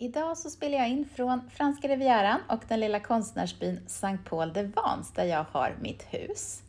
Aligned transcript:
Idag 0.00 0.38
så 0.38 0.50
spelar 0.50 0.78
jag 0.78 0.88
in 0.88 1.08
från 1.14 1.50
franska 1.50 1.88
rivieran 1.88 2.40
och 2.48 2.62
den 2.68 2.80
lilla 2.80 3.00
konstnärsbyn 3.00 3.80
Saint 3.86 4.24
Paul 4.24 4.52
de 4.52 4.62
Vence 4.62 5.12
där 5.14 5.24
jag 5.24 5.44
har 5.50 5.76
mitt 5.80 6.06
hus. 6.10 6.62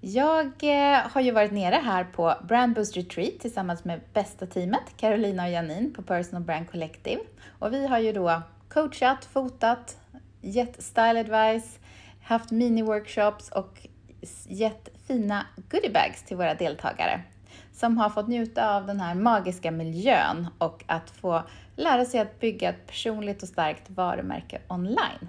Jag 0.00 0.46
eh, 0.46 0.98
har 0.98 1.20
ju 1.20 1.30
varit 1.30 1.52
nere 1.52 1.74
här 1.74 2.04
på 2.04 2.34
Brand 2.48 2.74
Boost 2.74 2.96
Retreat 2.96 3.40
tillsammans 3.40 3.84
med 3.84 4.00
bästa 4.12 4.46
teamet, 4.46 4.96
Carolina 4.96 5.44
och 5.44 5.50
Janine 5.50 5.90
på 5.90 6.02
Personal 6.02 6.42
Brand 6.42 6.70
Collective. 6.70 7.20
Och 7.58 7.72
vi 7.72 7.86
har 7.86 7.98
ju 7.98 8.12
då 8.12 8.42
coachat, 8.68 9.24
fotat, 9.24 9.96
gett 10.40 10.82
style 10.82 11.20
advice, 11.20 11.78
haft 12.22 12.50
mini-workshops 12.50 13.52
och 13.52 13.86
gett 14.46 14.88
fina 15.06 15.46
goodiebags 15.70 16.22
till 16.22 16.36
våra 16.36 16.54
deltagare 16.54 17.20
som 17.78 17.98
har 17.98 18.10
fått 18.10 18.28
njuta 18.28 18.76
av 18.76 18.86
den 18.86 19.00
här 19.00 19.14
magiska 19.14 19.70
miljön 19.70 20.46
och 20.58 20.84
att 20.86 21.10
få 21.10 21.42
lära 21.76 22.04
sig 22.04 22.20
att 22.20 22.40
bygga 22.40 22.68
ett 22.68 22.86
personligt 22.86 23.42
och 23.42 23.48
starkt 23.48 23.90
varumärke 23.90 24.58
online. 24.68 25.28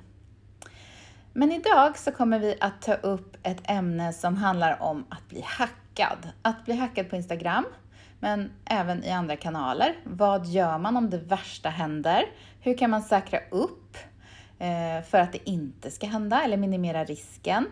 Men 1.34 1.52
idag 1.52 1.98
så 1.98 2.12
kommer 2.12 2.40
vi 2.40 2.56
att 2.60 2.82
ta 2.82 2.94
upp 2.94 3.38
ett 3.44 3.62
ämne 3.64 4.14
som 4.14 4.38
handlar 4.38 4.82
om 4.82 5.06
att 5.10 5.30
bli 5.30 5.42
hackad. 5.46 6.30
Att 6.42 6.66
bli 6.66 6.76
hackad 6.76 7.10
på 7.10 7.16
Instagram, 7.16 7.66
men 8.20 8.52
även 8.66 9.04
i 9.04 9.12
andra 9.12 9.36
kanaler. 9.36 9.96
Vad 10.04 10.46
gör 10.46 10.78
man 10.78 10.98
om 10.98 11.10
det 11.10 11.18
värsta 11.18 11.70
händer? 11.70 12.26
Hur 12.62 12.78
kan 12.78 12.90
man 12.90 13.02
säkra 13.02 13.40
upp 13.52 13.98
eh, 14.60 15.04
för 15.10 15.20
att 15.20 15.32
det 15.32 15.50
inte 15.50 15.92
ska 15.92 16.08
hända 16.08 16.42
eller 16.42 16.58
minimera 16.58 17.04
risken? 17.04 17.66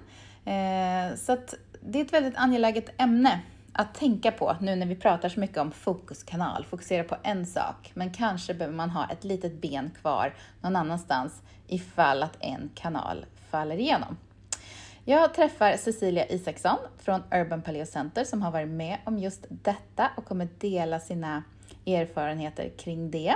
Eh, 0.45 1.15
så 1.17 1.31
att 1.33 1.53
det 1.81 1.99
är 1.99 2.05
ett 2.05 2.13
väldigt 2.13 2.37
angeläget 2.37 3.01
ämne 3.01 3.41
att 3.77 3.95
tänka 3.95 4.31
på 4.31 4.55
nu 4.61 4.75
när 4.75 4.85
vi 4.85 4.95
pratar 4.95 5.29
så 5.29 5.39
mycket 5.39 5.57
om 5.57 5.71
fokuskanal, 5.71 6.65
fokusera 6.65 7.03
på 7.03 7.15
en 7.23 7.45
sak, 7.45 7.91
men 7.93 8.13
kanske 8.13 8.53
behöver 8.53 8.77
man 8.77 8.89
ha 8.89 9.09
ett 9.11 9.23
litet 9.23 9.61
ben 9.61 9.91
kvar 10.01 10.33
någon 10.61 10.75
annanstans 10.75 11.41
ifall 11.67 12.23
att 12.23 12.37
en 12.39 12.69
kanal 12.75 13.25
faller 13.49 13.77
igenom. 13.77 14.17
Jag 15.05 15.33
träffar 15.33 15.77
Cecilia 15.77 16.27
Isaksson 16.27 16.77
från 16.97 17.23
Urban 17.31 17.61
Paleo 17.61 17.85
Center 17.85 18.23
som 18.23 18.41
har 18.41 18.51
varit 18.51 18.67
med 18.67 18.97
om 19.03 19.19
just 19.19 19.45
detta 19.49 20.09
och 20.17 20.25
kommer 20.25 20.47
dela 20.59 20.99
sina 20.99 21.43
erfarenheter 21.85 22.69
kring 22.77 23.11
det. 23.11 23.35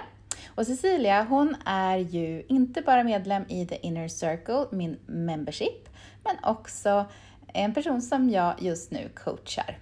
Och 0.55 0.67
Cecilia, 0.67 1.23
hon 1.23 1.55
är 1.65 1.97
ju 1.97 2.43
inte 2.47 2.81
bara 2.81 3.03
medlem 3.03 3.43
i 3.47 3.65
The 3.65 3.87
Inner 3.87 4.07
Circle, 4.07 4.65
min 4.71 4.99
membership, 5.05 5.89
men 6.23 6.35
också 6.43 7.05
en 7.53 7.73
person 7.73 8.01
som 8.01 8.29
jag 8.29 8.61
just 8.61 8.91
nu 8.91 9.09
coachar. 9.15 9.77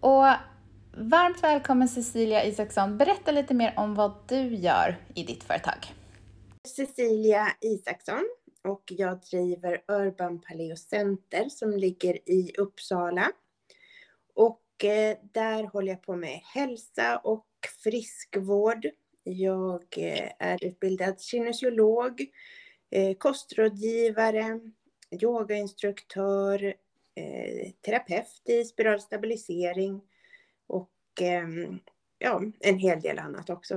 Och 0.00 0.24
varmt 0.96 1.42
välkommen 1.42 1.88
Cecilia 1.88 2.44
Isaksson. 2.44 2.98
Berätta 2.98 3.32
lite 3.32 3.54
mer 3.54 3.74
om 3.76 3.94
vad 3.94 4.14
du 4.28 4.54
gör 4.54 4.96
i 5.14 5.22
ditt 5.22 5.44
företag. 5.44 5.86
Cecilia 6.68 7.48
Isaksson 7.60 8.28
och 8.64 8.82
jag 8.86 9.20
driver 9.20 9.82
Urban 9.88 10.40
Paleo 10.40 10.76
Center 10.76 11.48
som 11.48 11.70
ligger 11.70 12.30
i 12.30 12.52
Uppsala. 12.58 13.32
Och 14.34 14.84
eh, 14.84 15.16
där 15.32 15.64
håller 15.64 15.92
jag 15.92 16.02
på 16.02 16.16
med 16.16 16.40
hälsa 16.54 17.18
och 17.18 17.46
friskvård. 17.82 18.86
Jag 19.22 19.84
eh, 19.96 20.30
är 20.38 20.64
utbildad 20.64 21.20
kinesiolog, 21.20 22.20
eh, 22.90 23.16
kostrådgivare, 23.16 24.60
yogainstruktör, 25.22 26.74
Eh, 27.16 27.70
terapeut 27.86 28.42
i 28.44 28.64
spiral 28.64 29.00
stabilisering 29.00 30.00
och 30.66 31.22
eh, 31.22 31.48
ja, 32.18 32.42
en 32.60 32.78
hel 32.78 33.00
del 33.00 33.18
annat 33.18 33.50
också. 33.50 33.74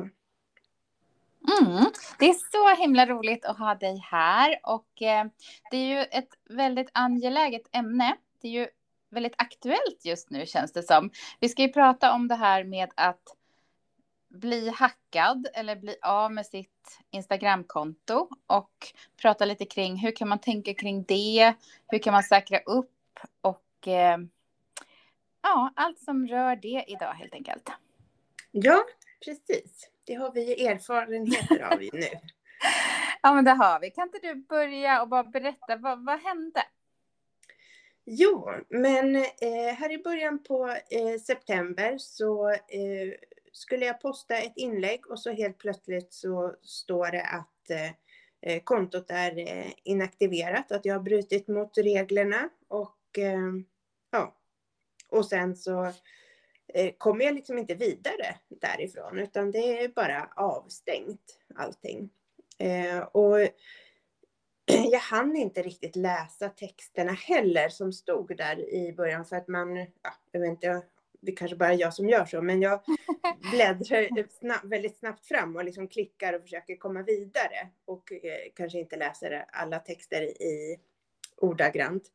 Mm. 1.62 1.86
Det 2.20 2.26
är 2.26 2.34
så 2.52 2.82
himla 2.82 3.06
roligt 3.06 3.46
att 3.46 3.58
ha 3.58 3.76
dig 3.76 3.98
här 4.12 4.60
och 4.64 5.02
eh, 5.02 5.26
det 5.72 5.78
är 5.78 5.86
ju 5.86 6.00
ett 6.00 6.30
väldigt 6.50 6.90
angeläget 6.94 7.62
ämne. 7.72 8.18
Det 8.42 8.48
är 8.48 8.52
ju 8.52 8.68
väldigt 9.10 9.36
aktuellt 9.38 10.06
just 10.06 10.30
nu 10.30 10.46
känns 10.46 10.72
det 10.72 10.84
som. 10.84 11.12
Vi 11.40 11.50
ska 11.50 11.62
ju 11.62 11.74
prata 11.74 12.14
om 12.14 12.28
det 12.28 12.36
här 12.36 12.64
med 12.64 12.90
att 12.96 13.36
bli 14.30 14.70
hackad 14.70 15.48
eller 15.54 15.76
bli 15.76 15.96
av 16.02 16.32
med 16.32 16.46
sitt 16.46 17.00
Instagramkonto 17.12 18.30
och 18.48 18.94
prata 19.22 19.46
lite 19.46 19.66
kring 19.66 19.98
hur 19.98 20.12
kan 20.16 20.30
man 20.30 20.40
tänka 20.40 20.74
kring 20.74 21.04
det? 21.04 21.54
Hur 21.88 22.00
kan 22.00 22.14
man 22.14 22.24
säkra 22.24 22.60
upp 22.60 22.92
och 23.42 23.88
eh, 23.88 24.18
ja, 25.42 25.74
allt 25.76 26.00
som 26.00 26.28
rör 26.28 26.56
det 26.56 26.84
idag 26.88 27.14
helt 27.14 27.34
enkelt. 27.34 27.70
Ja, 28.52 28.84
precis. 29.26 29.90
Det 30.04 30.14
har 30.14 30.32
vi 30.32 30.66
erfarenheter 30.66 31.62
av 31.62 31.80
nu. 31.80 31.90
ja, 33.22 33.34
men 33.34 33.46
det 33.46 33.52
har 33.52 33.80
vi. 33.80 33.92
Kan 33.92 34.08
inte 34.08 34.28
du 34.28 34.36
börja 34.36 35.02
och 35.02 35.08
bara 35.08 35.24
berätta, 35.24 35.76
vad, 35.76 36.06
vad 36.06 36.20
hände? 36.20 36.64
Jo, 38.06 38.50
men 38.70 39.16
eh, 39.16 39.74
här 39.78 39.92
i 39.92 39.98
början 39.98 40.44
på 40.44 40.68
eh, 40.70 41.20
september 41.26 41.98
så 41.98 42.50
eh, 42.50 43.14
skulle 43.52 43.86
jag 43.86 44.02
posta 44.02 44.38
ett 44.38 44.54
inlägg 44.58 45.12
och 45.12 45.20
så 45.20 45.32
helt 45.32 45.58
plötsligt 45.58 46.14
så 46.14 46.56
står 46.62 47.12
det 47.12 47.24
att 47.24 47.70
eh, 47.70 47.92
eh, 48.42 48.64
kontot 48.64 49.06
är 49.10 49.40
eh, 49.40 49.72
inaktiverat, 49.84 50.72
att 50.72 50.86
jag 50.86 50.96
har 50.96 51.02
brutit 51.02 51.48
mot 51.48 51.78
reglerna 51.78 52.50
och 53.18 53.64
ja, 54.12 54.36
och 55.10 55.26
sen 55.26 55.56
så 55.56 55.94
Eh, 56.74 56.92
kommer 56.98 57.26
jag 57.26 57.36
liksom 57.36 57.58
inte 57.58 57.76
vidare 57.76 58.36
därifrån 58.48 59.20
utan 59.20 59.52
det 59.52 59.84
är 59.84 59.88
bara 59.88 60.30
avstängt 60.36 61.40
allting. 61.56 62.10
Eh, 62.58 63.00
och 63.00 63.40
jag 64.92 65.00
hann 65.00 65.36
inte 65.36 65.62
riktigt 65.62 65.96
läsa 65.96 66.50
texterna 66.50 67.12
heller 67.12 67.70
som 67.70 67.94
stod 67.94 68.38
där 68.38 68.74
i 68.74 68.94
början 68.94 69.26
för 69.26 69.36
att 69.36 69.48
man, 69.48 69.78
ja, 69.78 70.14
jag 70.32 70.40
vet 70.40 70.50
inte, 70.50 70.82
det 71.22 71.32
kanske 71.32 71.58
bara 71.58 71.74
är 71.74 71.80
jag 71.80 71.94
som 71.94 72.10
gör 72.10 72.26
så, 72.26 72.42
men 72.42 72.62
jag 72.62 72.82
bläddrar 73.52 74.30
snabb, 74.40 74.70
väldigt 74.70 74.98
snabbt 74.98 75.26
fram 75.26 75.56
och 75.56 75.64
liksom 75.64 75.88
klickar 75.88 76.34
och 76.34 76.42
försöker 76.42 76.76
komma 76.76 77.04
vidare 77.04 77.70
och 77.86 78.12
eh, 78.12 78.52
kanske 78.56 78.80
inte 78.80 78.98
läser 78.98 79.46
alla 79.52 79.80
texter 79.80 80.22
i 80.22 80.80
ordagrant. 81.38 82.12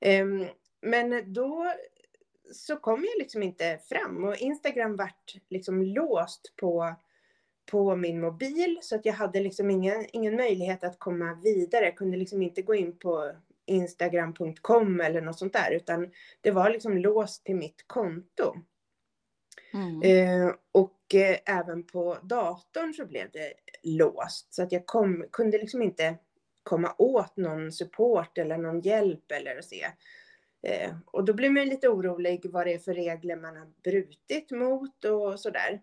Eh, 0.00 0.26
men 0.82 1.32
då 1.32 1.72
så 2.52 2.76
kom 2.76 3.04
jag 3.04 3.18
liksom 3.18 3.42
inte 3.42 3.78
fram 3.88 4.24
och 4.24 4.36
Instagram 4.36 4.96
vart 4.96 5.34
liksom 5.48 5.82
låst 5.82 6.54
på, 6.56 6.94
på 7.70 7.96
min 7.96 8.20
mobil 8.20 8.78
så 8.82 8.96
att 8.96 9.06
jag 9.06 9.12
hade 9.12 9.40
liksom 9.40 9.70
ingen, 9.70 10.06
ingen 10.12 10.36
möjlighet 10.36 10.84
att 10.84 10.98
komma 10.98 11.40
vidare. 11.44 11.84
Jag 11.84 11.96
kunde 11.96 12.16
liksom 12.16 12.42
inte 12.42 12.62
gå 12.62 12.74
in 12.74 12.98
på 12.98 13.32
instagram.com 13.66 15.00
eller 15.00 15.20
något 15.20 15.38
sånt 15.38 15.52
där 15.52 15.70
utan 15.70 16.10
det 16.40 16.50
var 16.50 16.70
liksom 16.70 16.98
låst 16.98 17.44
till 17.44 17.56
mitt 17.56 17.84
konto. 17.86 18.54
Mm. 19.74 20.02
Eh, 20.02 20.54
och 20.72 21.14
eh, 21.14 21.38
även 21.46 21.82
på 21.82 22.18
datorn 22.22 22.94
så 22.94 23.06
blev 23.06 23.30
det 23.30 23.52
låst 23.82 24.54
så 24.54 24.62
att 24.62 24.72
jag 24.72 24.86
kom, 24.86 25.24
kunde 25.32 25.58
liksom 25.58 25.82
inte 25.82 26.16
komma 26.66 26.94
åt 26.98 27.36
någon 27.36 27.72
support 27.72 28.38
eller 28.38 28.58
någon 28.58 28.80
hjälp 28.80 29.32
eller 29.32 29.60
se. 29.60 29.86
Eh, 30.62 30.94
och 31.06 31.24
då 31.24 31.34
blir 31.34 31.50
man 31.50 31.68
lite 31.68 31.88
orolig 31.88 32.46
vad 32.50 32.66
det 32.66 32.74
är 32.74 32.78
för 32.78 32.94
regler 32.94 33.36
man 33.36 33.56
har 33.56 33.66
brutit 33.82 34.50
mot 34.50 35.04
och 35.04 35.40
sådär. 35.40 35.82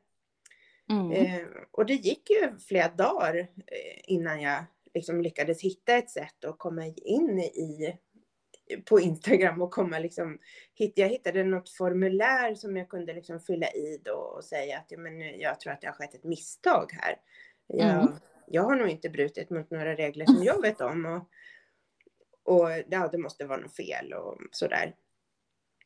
Mm. 0.90 1.12
Eh, 1.12 1.48
och 1.72 1.86
det 1.86 1.94
gick 1.94 2.30
ju 2.30 2.58
flera 2.60 2.88
dagar 2.88 3.38
eh, 3.38 4.02
innan 4.04 4.42
jag 4.42 4.64
liksom 4.94 5.22
lyckades 5.22 5.62
hitta 5.62 5.94
ett 5.94 6.10
sätt 6.10 6.46
att 6.46 6.58
komma 6.58 6.86
in 6.86 7.40
i 7.40 7.98
på 8.86 9.00
Instagram 9.00 9.62
och 9.62 9.72
komma 9.72 10.00
liksom 10.00 10.40
hit. 10.74 10.94
Jag 10.96 11.10
hittade 11.10 11.44
något 11.44 11.70
formulär 11.70 12.56
som 12.56 12.78
jag 12.78 12.90
kunde 12.90 13.14
liksom 13.14 13.40
fylla 13.40 13.68
i 13.68 14.02
då 14.04 14.14
och 14.14 14.44
säga 14.44 14.78
att 14.78 14.86
ja, 14.90 14.98
men 14.98 15.40
jag 15.40 15.60
tror 15.60 15.74
att 15.74 15.82
det 15.82 15.88
har 15.88 15.94
skett 15.94 16.16
ett 16.16 16.24
misstag 16.24 16.92
här. 16.92 17.16
Jag, 17.68 17.90
mm. 17.90 18.08
Jag 18.48 18.64
har 18.64 18.76
nog 18.76 18.90
inte 18.90 19.10
brutit 19.10 19.50
mot 19.50 19.72
några 19.72 19.96
regler 19.96 20.26
som 20.26 20.44
jag 20.44 20.62
vet 20.62 20.82
om 20.82 21.06
och 21.06 21.30
och 22.44 22.70
ja, 22.90 23.08
det 23.12 23.18
måste 23.18 23.46
vara 23.46 23.60
något 23.60 23.76
fel 23.76 24.14
och 24.14 24.38
sådär. 24.52 24.96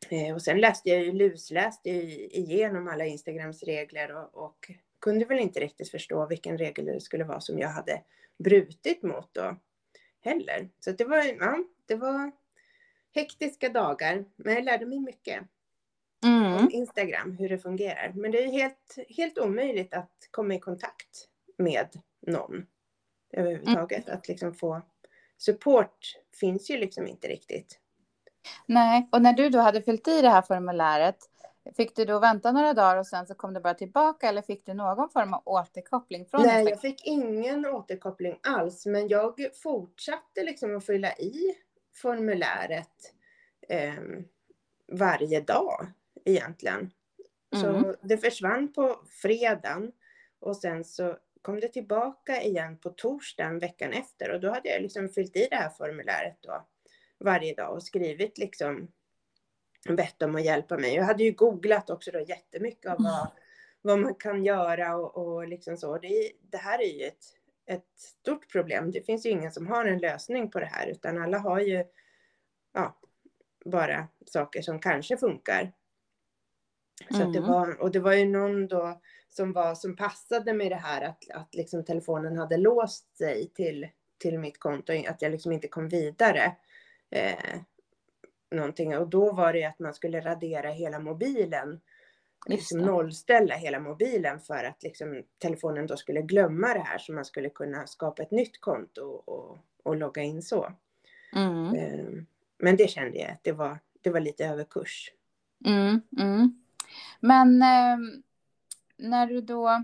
Eh, 0.09 0.36
och 0.36 0.42
sen 0.42 0.62
läste 0.62 0.89
jag 0.89 1.04
ju, 1.04 1.12
lusläste 1.12 1.89
igenom 1.89 2.88
alla 2.88 3.06
Instagrams 3.06 3.63
regler 3.63 4.15
och, 4.15 4.45
och, 4.45 4.71
kunde 5.00 5.25
väl 5.25 5.39
inte 5.39 5.59
riktigt 5.59 5.92
förstå 5.92 6.25
vilken 6.25 6.57
regel 6.57 6.86
det 6.86 7.01
skulle 7.01 7.24
vara 7.24 7.39
som 7.39 7.59
jag 7.59 7.69
hade 7.69 8.04
brutit 8.38 9.04
mot 9.04 9.33
då 9.33 9.57
heller. 10.21 10.69
Så 10.80 10.92
det 10.92 11.06
var, 11.06 11.25
ja, 11.39 11.63
det 11.86 11.95
var 11.95 12.31
hektiska 13.12 13.69
dagar, 13.69 14.25
men 14.36 14.54
jag 14.54 14.63
lärde 14.63 14.86
mig 14.86 15.00
mycket 15.00 15.44
mm. 16.25 16.54
om 16.54 16.69
Instagram, 16.71 17.31
hur 17.31 17.50
det 17.50 17.59
fungerar. 17.59 18.12
Men 18.15 18.31
det 18.31 18.44
är 18.44 18.51
helt, 18.51 18.98
helt 19.09 19.38
omöjligt 19.38 19.94
att 19.94 20.27
komma 20.31 20.54
i 20.56 20.59
kontakt 20.59 21.30
med 21.57 22.01
någon 22.27 22.65
överhuvudtaget. 23.33 24.07
Mm. 24.07 24.18
Att 24.18 24.27
liksom 24.27 24.53
få 24.53 24.81
support 25.38 26.15
finns 26.39 26.69
ju 26.69 26.77
liksom 26.77 27.07
inte 27.07 27.27
riktigt. 27.27 27.79
Nej, 28.65 29.09
och 29.12 29.21
när 29.21 29.33
du 29.33 29.50
då 29.50 29.59
hade 29.59 29.81
fyllt 29.81 30.07
i 30.07 30.21
det 30.21 30.29
här 30.29 30.41
formuläret, 30.41 31.18
fick 31.77 31.95
du 31.95 32.06
då 32.06 32.19
vänta 32.19 32.51
några 32.51 32.74
dagar 32.74 32.97
och 32.97 33.07
sen 33.07 33.27
så 33.27 33.35
kom 33.35 33.53
det 33.53 33.59
bara 33.59 33.74
tillbaka 33.74 34.29
eller 34.29 34.41
fick 34.41 34.65
du 34.65 34.74
någon 34.74 35.09
form 35.09 35.33
av 35.33 35.41
återkoppling 35.45 36.25
från 36.25 36.41
Nej, 36.41 36.65
jag 36.69 36.81
fick 36.81 37.07
ingen 37.07 37.65
återkoppling 37.65 38.39
alls, 38.44 38.85
men 38.85 39.07
jag 39.07 39.56
fortsatte 39.63 40.44
liksom 40.44 40.77
att 40.77 40.85
fylla 40.85 41.13
i 41.13 41.56
formuläret 41.95 43.13
eh, 43.69 43.94
varje 44.91 45.41
dag 45.41 45.88
egentligen. 46.25 46.91
Mm. 47.56 47.83
Så 47.83 47.95
det 48.01 48.18
försvann 48.18 48.73
på 48.73 49.00
fredagen 49.21 49.91
och 50.39 50.57
sen 50.57 50.83
så 50.83 51.18
kom 51.41 51.59
det 51.59 51.67
tillbaka 51.67 52.41
igen 52.41 52.77
på 52.77 52.89
torsdagen 52.89 53.59
veckan 53.59 53.93
efter 53.93 54.31
och 54.31 54.39
då 54.39 54.49
hade 54.49 54.69
jag 54.69 54.81
liksom 54.81 55.09
fyllt 55.09 55.35
i 55.35 55.47
det 55.49 55.55
här 55.55 55.69
formuläret 55.69 56.37
då 56.41 56.65
varje 57.19 57.53
dag 57.53 57.73
och 57.73 57.83
skrivit 57.83 58.37
liksom 58.37 58.87
bett 59.89 60.19
dem 60.19 60.35
att 60.35 60.45
hjälpa 60.45 60.77
mig. 60.77 60.95
Jag 60.95 61.03
hade 61.03 61.23
ju 61.23 61.31
googlat 61.31 61.89
också 61.89 62.11
då 62.11 62.19
jättemycket 62.19 62.91
av 62.91 62.97
vad, 62.99 63.27
vad 63.81 63.99
man 63.99 64.15
kan 64.15 64.43
göra 64.43 64.95
och, 64.95 65.17
och 65.17 65.47
liksom 65.47 65.77
så. 65.77 65.97
Det, 65.97 66.31
det 66.41 66.57
här 66.57 66.79
är 66.79 66.99
ju 66.99 67.05
ett, 67.05 67.23
ett 67.65 67.99
stort 67.99 68.51
problem. 68.51 68.91
Det 68.91 69.01
finns 69.01 69.25
ju 69.25 69.29
ingen 69.29 69.51
som 69.51 69.67
har 69.67 69.85
en 69.85 69.99
lösning 69.99 70.51
på 70.51 70.59
det 70.59 70.65
här 70.65 70.87
utan 70.87 71.17
alla 71.17 71.37
har 71.37 71.59
ju 71.59 71.85
ja, 72.73 72.97
bara 73.65 74.07
saker 74.25 74.61
som 74.61 74.79
kanske 74.79 75.17
funkar. 75.17 75.71
Så 77.09 77.21
mm. 77.21 77.31
det 77.31 77.39
var, 77.39 77.81
och 77.81 77.91
det 77.91 77.99
var 77.99 78.13
ju 78.13 78.25
någon 78.25 78.67
då 78.67 79.01
som, 79.37 79.53
var, 79.53 79.75
som 79.75 79.95
passade 79.95 80.53
med 80.53 80.71
det 80.71 80.75
här 80.75 81.01
att, 81.01 81.29
att 81.33 81.55
liksom 81.55 81.85
telefonen 81.85 82.37
hade 82.37 82.57
låst 82.57 83.17
sig 83.17 83.51
till, 83.55 83.87
till 84.17 84.39
mitt 84.39 84.59
konto, 84.59 84.93
att 85.07 85.21
jag 85.21 85.31
liksom 85.31 85.51
inte 85.51 85.67
kom 85.67 85.89
vidare. 85.89 86.55
Eh, 87.09 87.59
någonting. 88.51 88.97
Och 88.97 89.07
då 89.07 89.33
var 89.33 89.53
det 89.53 89.63
att 89.63 89.79
man 89.79 89.93
skulle 89.93 90.19
radera 90.21 90.69
hela 90.69 90.99
mobilen. 90.99 91.79
Liksom 92.47 92.79
nollställa 92.79 93.55
hela 93.55 93.79
mobilen 93.79 94.39
för 94.39 94.63
att 94.63 94.83
liksom 94.83 95.23
telefonen 95.37 95.87
då 95.87 95.97
skulle 95.97 96.21
glömma 96.21 96.73
det 96.73 96.79
här 96.79 96.97
så 96.97 97.13
man 97.13 97.25
skulle 97.25 97.49
kunna 97.49 97.87
skapa 97.87 98.23
ett 98.23 98.31
nytt 98.31 98.61
konto 98.61 99.01
och, 99.03 99.57
och 99.83 99.95
logga 99.95 100.21
in 100.21 100.41
så. 100.41 100.73
Mm. 101.35 101.75
Eh, 101.75 102.23
men 102.57 102.77
det 102.77 102.89
kände 102.89 103.17
jag 103.17 103.31
att 103.31 103.43
det 103.43 103.51
var, 103.51 103.79
det 104.01 104.09
var 104.09 104.19
lite 104.19 104.45
överkurs. 104.45 105.11
Mm, 105.65 106.01
mm. 106.17 106.63
Men 107.19 107.61
eh, 107.61 107.97
när 108.97 109.27
du 109.27 109.41
då 109.41 109.83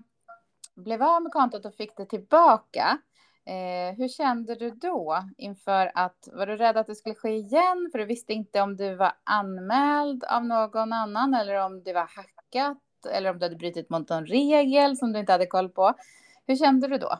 blev 0.76 1.04
av 1.04 1.24
med 1.24 1.32
kontot 1.32 1.66
och 1.66 1.76
fick 1.76 1.98
det 1.98 2.06
tillbaka, 2.06 2.98
eh, 3.46 3.98
hur 3.98 4.08
kände 4.08 4.56
du 4.56 4.70
då 4.70 5.24
inför 5.38 5.92
att, 5.96 6.30
var 6.34 6.48
du 6.48 6.58
rädd 6.58 6.78
att 6.78 6.88
det 6.88 6.96
skulle 6.96 7.16
ske 7.16 7.30
igen? 7.30 7.90
För 7.92 8.00
du 8.00 8.06
visste 8.06 8.34
inte 8.34 8.62
om 8.62 8.78
du 8.78 8.96
var 8.96 9.14
anmäld 9.24 10.24
av 10.24 10.46
någon 10.46 10.94
annan 10.94 11.34
eller 11.34 11.56
om 11.56 11.84
det 11.84 11.94
var 11.94 12.10
hackat 12.16 12.78
eller 13.12 13.30
om 13.30 13.40
du 13.40 13.46
hade 13.46 13.56
brutit 13.56 13.90
mot 13.90 14.10
någon 14.10 14.26
regel 14.26 14.98
som 14.98 15.14
du 15.14 15.20
inte 15.20 15.32
hade 15.32 15.46
koll 15.46 15.70
på. 15.70 15.94
Hur 16.48 16.56
kände 16.56 16.88
du 16.88 16.98
då? 16.98 17.20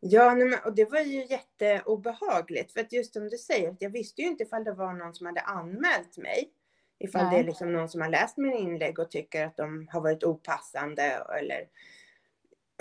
Ja, 0.00 0.34
nej, 0.34 0.60
och 0.64 0.74
det 0.74 0.84
var 0.84 1.00
ju 1.00 1.26
jätteobehagligt. 1.26 2.72
För 2.72 2.80
att 2.80 2.92
just 2.92 3.12
som 3.12 3.28
du 3.28 3.38
säger, 3.38 3.76
jag 3.80 3.90
visste 3.90 4.22
ju 4.22 4.28
inte 4.28 4.42
ifall 4.42 4.64
det 4.64 4.72
var 4.72 4.92
någon 4.92 5.14
som 5.14 5.26
hade 5.26 5.40
anmält 5.40 6.16
mig. 6.16 6.50
Ifall 7.00 7.24
Nej. 7.24 7.34
det 7.34 7.40
är 7.40 7.44
liksom 7.44 7.72
någon 7.72 7.88
som 7.88 8.00
har 8.00 8.08
läst 8.08 8.36
mina 8.36 8.56
inlägg 8.56 8.98
och 8.98 9.10
tycker 9.10 9.46
att 9.46 9.56
de 9.56 9.88
har 9.90 10.00
varit 10.00 10.24
opassande 10.24 11.02
eller 11.38 11.68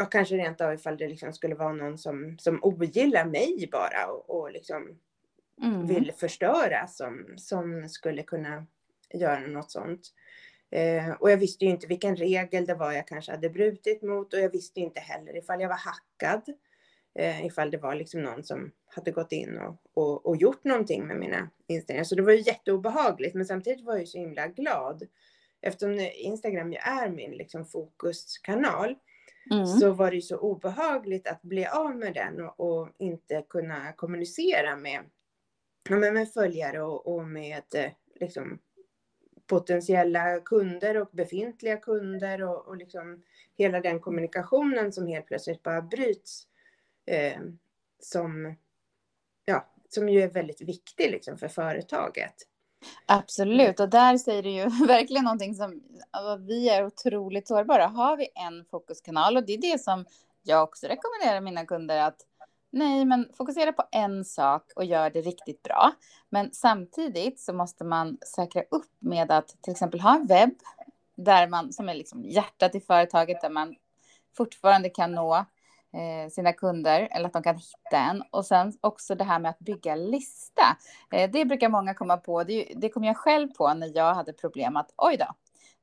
och 0.01 0.11
kanske 0.11 0.35
rent 0.35 0.61
av 0.61 0.73
ifall 0.73 0.97
det 0.97 1.07
liksom 1.07 1.33
skulle 1.33 1.55
vara 1.55 1.73
någon 1.73 1.97
som, 1.97 2.37
som 2.39 2.59
ogillar 2.63 3.25
mig 3.25 3.69
bara 3.71 4.11
och, 4.11 4.39
och 4.39 4.51
liksom 4.51 4.99
mm. 5.63 5.87
vill 5.87 6.11
förstöra 6.17 6.87
som, 6.87 7.33
som 7.37 7.89
skulle 7.89 8.23
kunna 8.23 8.65
göra 9.13 9.39
något 9.39 9.71
sånt. 9.71 10.01
Eh, 10.71 11.09
och 11.09 11.31
jag 11.31 11.37
visste 11.37 11.65
ju 11.65 11.71
inte 11.71 11.87
vilken 11.87 12.15
regel 12.15 12.65
det 12.65 12.75
var 12.75 12.91
jag 12.91 13.07
kanske 13.07 13.31
hade 13.31 13.49
brutit 13.49 14.01
mot 14.01 14.33
och 14.33 14.39
jag 14.39 14.49
visste 14.49 14.79
inte 14.79 14.99
heller 14.99 15.37
ifall 15.37 15.61
jag 15.61 15.69
var 15.69 15.75
hackad. 15.75 16.43
Eh, 17.19 17.45
ifall 17.45 17.71
det 17.71 17.77
var 17.77 17.95
liksom 17.95 18.21
någon 18.21 18.43
som 18.43 18.71
hade 18.85 19.11
gått 19.11 19.31
in 19.31 19.57
och, 19.57 19.75
och, 19.93 20.25
och, 20.25 20.37
gjort 20.37 20.63
någonting 20.63 21.07
med 21.07 21.17
mina 21.17 21.49
inställningar. 21.67 22.03
Så 22.03 22.15
det 22.15 22.21
var 22.21 22.31
ju 22.31 22.41
jätteobehagligt. 22.41 23.35
Men 23.35 23.45
samtidigt 23.45 23.85
var 23.85 23.93
jag 23.93 23.99
ju 23.99 24.05
så 24.05 24.17
himla 24.17 24.47
glad. 24.47 25.07
Eftersom 25.61 25.99
Instagram 26.13 26.71
ju 26.71 26.77
är 26.77 27.09
min 27.09 27.31
liksom, 27.31 27.65
fokuskanal. 27.65 28.95
Mm. 29.51 29.65
Så 29.65 29.91
var 29.91 30.09
det 30.09 30.15
ju 30.15 30.21
så 30.21 30.37
obehagligt 30.37 31.27
att 31.27 31.41
bli 31.41 31.65
av 31.65 31.95
med 31.95 32.13
den 32.13 32.41
och, 32.41 32.59
och 32.59 32.89
inte 32.97 33.43
kunna 33.49 33.91
kommunicera 33.91 34.75
med, 34.75 34.99
med, 35.89 36.13
med 36.13 36.33
följare 36.33 36.81
och, 36.81 37.15
och 37.15 37.25
med 37.25 37.63
eh, 37.75 37.91
liksom, 38.19 38.59
potentiella 39.47 40.39
kunder 40.39 40.97
och 40.97 41.09
befintliga 41.11 41.77
kunder 41.77 42.43
och, 42.43 42.67
och 42.67 42.77
liksom 42.77 43.23
hela 43.57 43.81
den 43.81 43.99
kommunikationen 43.99 44.91
som 44.91 45.07
helt 45.07 45.25
plötsligt 45.25 45.63
bara 45.63 45.81
bryts 45.81 46.45
eh, 47.09 47.41
som, 47.99 48.55
ja, 49.45 49.65
som 49.89 50.09
ju 50.09 50.21
är 50.21 50.27
väldigt 50.27 50.61
viktig 50.61 51.11
liksom, 51.11 51.37
för 51.37 51.47
företaget. 51.47 52.35
Absolut, 53.05 53.79
och 53.79 53.89
där 53.89 54.17
säger 54.17 54.43
du 54.43 54.49
ju 54.49 54.63
verkligen 54.87 55.23
någonting 55.23 55.55
som 55.55 55.83
alltså, 56.11 56.45
vi 56.45 56.69
är 56.69 56.85
otroligt 56.85 57.47
sårbara. 57.47 57.87
Har 57.87 58.17
vi 58.17 58.27
en 58.35 58.65
fokuskanal 58.65 59.37
och 59.37 59.45
det 59.45 59.53
är 59.53 59.61
det 59.61 59.81
som 59.81 60.05
jag 60.43 60.63
också 60.63 60.87
rekommenderar 60.87 61.41
mina 61.41 61.65
kunder 61.65 61.97
att 61.97 62.25
nej, 62.71 63.05
men 63.05 63.29
fokusera 63.37 63.73
på 63.73 63.83
en 63.91 64.25
sak 64.25 64.71
och 64.75 64.85
gör 64.85 65.09
det 65.09 65.21
riktigt 65.21 65.63
bra. 65.63 65.91
Men 66.29 66.49
samtidigt 66.53 67.39
så 67.39 67.53
måste 67.53 67.83
man 67.83 68.17
säkra 68.35 68.61
upp 68.71 68.91
med 68.99 69.31
att 69.31 69.47
till 69.61 69.71
exempel 69.71 69.99
ha 69.99 70.15
en 70.15 70.27
webb 70.27 70.53
där 71.15 71.47
man 71.47 71.73
som 71.73 71.89
är 71.89 71.93
liksom 71.93 72.23
hjärtat 72.25 72.75
i 72.75 72.79
företaget 72.79 73.41
där 73.41 73.49
man 73.49 73.75
fortfarande 74.37 74.89
kan 74.89 75.11
nå 75.11 75.45
Eh, 75.93 76.29
sina 76.29 76.53
kunder 76.53 77.07
eller 77.11 77.25
att 77.25 77.33
de 77.33 77.43
kan 77.43 77.55
hitta 77.55 77.97
en. 77.97 78.23
Och 78.31 78.45
sen 78.45 78.73
också 78.81 79.15
det 79.15 79.23
här 79.23 79.39
med 79.39 79.49
att 79.49 79.59
bygga 79.59 79.95
lista. 79.95 80.77
Eh, 81.11 81.31
det 81.31 81.45
brukar 81.45 81.69
många 81.69 81.93
komma 81.93 82.17
på. 82.17 82.43
Det, 82.43 82.73
det 82.75 82.89
kom 82.89 83.03
jag 83.03 83.17
själv 83.17 83.47
på 83.47 83.73
när 83.73 83.91
jag 83.95 84.13
hade 84.13 84.33
problem 84.33 84.77
att 84.77 84.93
oj 84.97 85.17
då. 85.17 85.25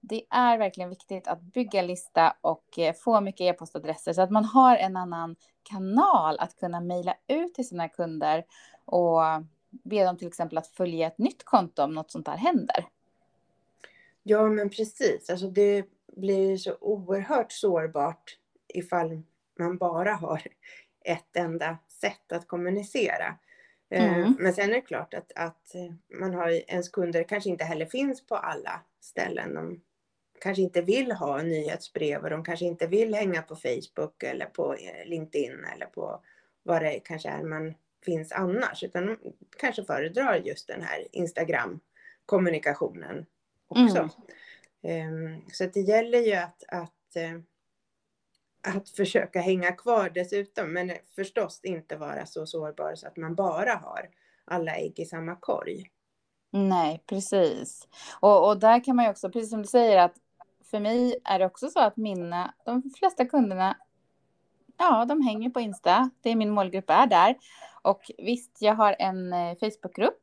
Det 0.00 0.22
är 0.30 0.58
verkligen 0.58 0.90
viktigt 0.90 1.28
att 1.28 1.40
bygga 1.40 1.82
lista 1.82 2.36
och 2.40 2.78
eh, 2.78 2.94
få 2.94 3.20
mycket 3.20 3.40
e-postadresser 3.40 4.12
så 4.12 4.22
att 4.22 4.30
man 4.30 4.44
har 4.44 4.76
en 4.76 4.96
annan 4.96 5.36
kanal 5.62 6.38
att 6.38 6.56
kunna 6.56 6.80
mejla 6.80 7.14
ut 7.28 7.54
till 7.54 7.68
sina 7.68 7.88
kunder 7.88 8.44
och 8.84 9.20
be 9.70 10.04
dem 10.04 10.16
till 10.16 10.28
exempel 10.28 10.58
att 10.58 10.66
följa 10.66 11.06
ett 11.06 11.18
nytt 11.18 11.44
konto 11.44 11.82
om 11.82 11.94
något 11.94 12.10
sånt 12.10 12.28
här 12.28 12.36
händer. 12.36 12.86
Ja, 14.22 14.48
men 14.48 14.70
precis. 14.70 15.30
Alltså 15.30 15.50
det 15.50 15.86
blir 16.16 16.56
så 16.56 16.76
oerhört 16.80 17.52
sårbart 17.52 18.38
ifall 18.68 19.22
man 19.58 19.76
bara 19.76 20.12
har 20.12 20.42
ett 21.04 21.36
enda 21.36 21.78
sätt 21.88 22.32
att 22.32 22.48
kommunicera. 22.48 23.38
Eh, 23.90 24.18
mm. 24.18 24.36
Men 24.38 24.52
sen 24.52 24.70
är 24.70 24.74
det 24.74 24.80
klart 24.80 25.14
att, 25.14 25.32
att 25.34 25.74
man 26.20 26.34
har 26.34 26.48
ens 26.48 26.88
kunder 26.88 27.22
kanske 27.22 27.50
inte 27.50 27.64
heller 27.64 27.86
finns 27.86 28.26
på 28.26 28.36
alla 28.36 28.80
ställen. 29.00 29.54
De 29.54 29.80
kanske 30.40 30.62
inte 30.62 30.82
vill 30.82 31.12
ha 31.12 31.42
nyhetsbrev 31.42 32.22
och 32.22 32.30
de 32.30 32.44
kanske 32.44 32.64
inte 32.64 32.86
vill 32.86 33.14
hänga 33.14 33.42
på 33.42 33.56
Facebook 33.56 34.22
eller 34.22 34.46
på 34.46 34.74
eh, 34.74 35.06
LinkedIn 35.06 35.64
eller 35.74 35.86
på 35.86 36.20
vad 36.62 36.82
det 36.82 37.00
kanske 37.04 37.28
är 37.28 37.42
man 37.42 37.74
finns 38.04 38.32
annars. 38.32 38.82
Utan 38.82 39.06
de 39.06 39.18
kanske 39.58 39.84
föredrar 39.84 40.36
just 40.36 40.66
den 40.66 40.82
här 40.82 41.06
Instagram 41.12 41.80
kommunikationen 42.26 43.26
också. 43.68 43.98
Mm. 43.98 44.10
Ehm, 44.82 45.42
så 45.52 45.66
det 45.66 45.80
gäller 45.80 46.18
ju 46.18 46.32
att, 46.32 46.64
att 46.68 47.16
eh, 47.16 47.40
att 48.66 48.88
försöka 48.88 49.40
hänga 49.40 49.72
kvar 49.72 50.10
dessutom. 50.14 50.72
Men 50.72 50.92
förstås 51.16 51.60
inte 51.64 51.96
vara 51.96 52.26
så 52.26 52.46
sårbar 52.46 52.94
så 52.94 53.06
att 53.06 53.16
man 53.16 53.34
bara 53.34 53.74
har 53.74 54.08
alla 54.44 54.76
ägg 54.76 54.98
i 54.98 55.04
samma 55.04 55.36
korg. 55.36 55.90
Nej, 56.50 57.02
precis. 57.06 57.88
Och, 58.20 58.48
och 58.48 58.60
där 58.60 58.84
kan 58.84 58.96
man 58.96 59.04
ju 59.04 59.10
också, 59.10 59.30
precis 59.30 59.50
som 59.50 59.62
du 59.62 59.68
säger, 59.68 59.98
att 59.98 60.14
för 60.70 60.80
mig 60.80 61.16
är 61.24 61.38
det 61.38 61.46
också 61.46 61.68
så 61.68 61.80
att 61.80 61.96
mina, 61.96 62.54
de 62.64 62.90
flesta 62.98 63.24
kunderna, 63.24 63.76
ja, 64.76 65.04
de 65.04 65.22
hänger 65.22 65.50
på 65.50 65.60
Insta. 65.60 66.10
Det 66.20 66.30
är 66.30 66.36
min 66.36 66.50
målgrupp 66.50 66.90
är 66.90 67.06
där. 67.06 67.36
Och 67.82 68.10
visst, 68.18 68.56
jag 68.60 68.74
har 68.74 68.96
en 68.98 69.32
eh, 69.32 69.56
Facebookgrupp 69.60 70.20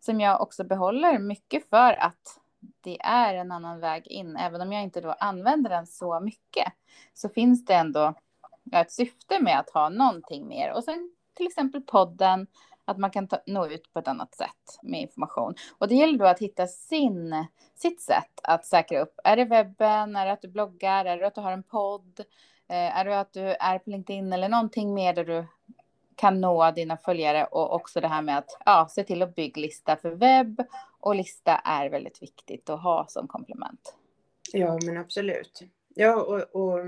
som 0.00 0.20
jag 0.20 0.40
också 0.40 0.64
behåller 0.64 1.18
mycket 1.18 1.68
för 1.70 1.92
att 1.92 2.40
det 2.80 3.00
är 3.00 3.34
en 3.34 3.52
annan 3.52 3.80
väg 3.80 4.06
in. 4.06 4.36
Även 4.36 4.60
om 4.60 4.72
jag 4.72 4.82
inte 4.82 5.00
då 5.00 5.12
använder 5.12 5.70
den 5.70 5.86
så 5.86 6.20
mycket 6.20 6.72
så 7.14 7.28
finns 7.28 7.64
det 7.64 7.74
ändå 7.74 8.14
ett 8.72 8.92
syfte 8.92 9.42
med 9.42 9.58
att 9.58 9.70
ha 9.70 9.88
någonting 9.88 10.48
mer. 10.48 10.72
Och 10.72 10.84
sen 10.84 11.10
till 11.36 11.46
exempel 11.46 11.80
podden, 11.82 12.46
att 12.84 12.98
man 12.98 13.10
kan 13.10 13.28
ta, 13.28 13.38
nå 13.46 13.66
ut 13.66 13.92
på 13.92 13.98
ett 13.98 14.08
annat 14.08 14.34
sätt 14.34 14.78
med 14.82 15.00
information. 15.00 15.54
Och 15.78 15.88
det 15.88 15.94
gäller 15.94 16.18
då 16.18 16.26
att 16.26 16.38
hitta 16.38 16.66
sin, 16.66 17.46
sitt 17.74 18.00
sätt 18.00 18.40
att 18.42 18.66
säkra 18.66 19.00
upp. 19.00 19.20
Är 19.24 19.36
det 19.36 19.44
webben, 19.44 20.16
är 20.16 20.26
det 20.26 20.32
att 20.32 20.42
du 20.42 20.48
bloggar, 20.48 21.04
är 21.04 21.16
det 21.16 21.26
att 21.26 21.34
du 21.34 21.40
har 21.40 21.52
en 21.52 21.62
podd, 21.62 22.20
eh, 22.68 22.98
är 22.98 23.04
det 23.04 23.20
att 23.20 23.32
du 23.32 23.40
är 23.40 23.78
på 23.78 23.90
LinkedIn 23.90 24.32
eller 24.32 24.48
någonting 24.48 24.94
mer 24.94 25.14
där 25.14 25.24
du 25.24 25.46
kan 26.16 26.40
nå 26.40 26.70
dina 26.70 26.96
följare 26.96 27.44
och 27.44 27.74
också 27.74 28.00
det 28.00 28.08
här 28.08 28.22
med 28.22 28.38
att 28.38 28.58
ja, 28.64 28.88
se 28.90 29.04
till 29.04 29.22
att 29.22 29.34
bygga 29.34 29.60
lista 29.60 29.96
för 29.96 30.10
webb 30.10 30.62
och 31.00 31.14
lista 31.14 31.56
är 31.56 31.90
väldigt 31.90 32.22
viktigt 32.22 32.70
att 32.70 32.82
ha 32.82 33.06
som 33.08 33.28
komplement. 33.28 33.96
Ja, 34.52 34.78
men 34.86 34.96
absolut. 34.96 35.62
Ja, 35.94 36.22
och, 36.22 36.62
och 36.62 36.80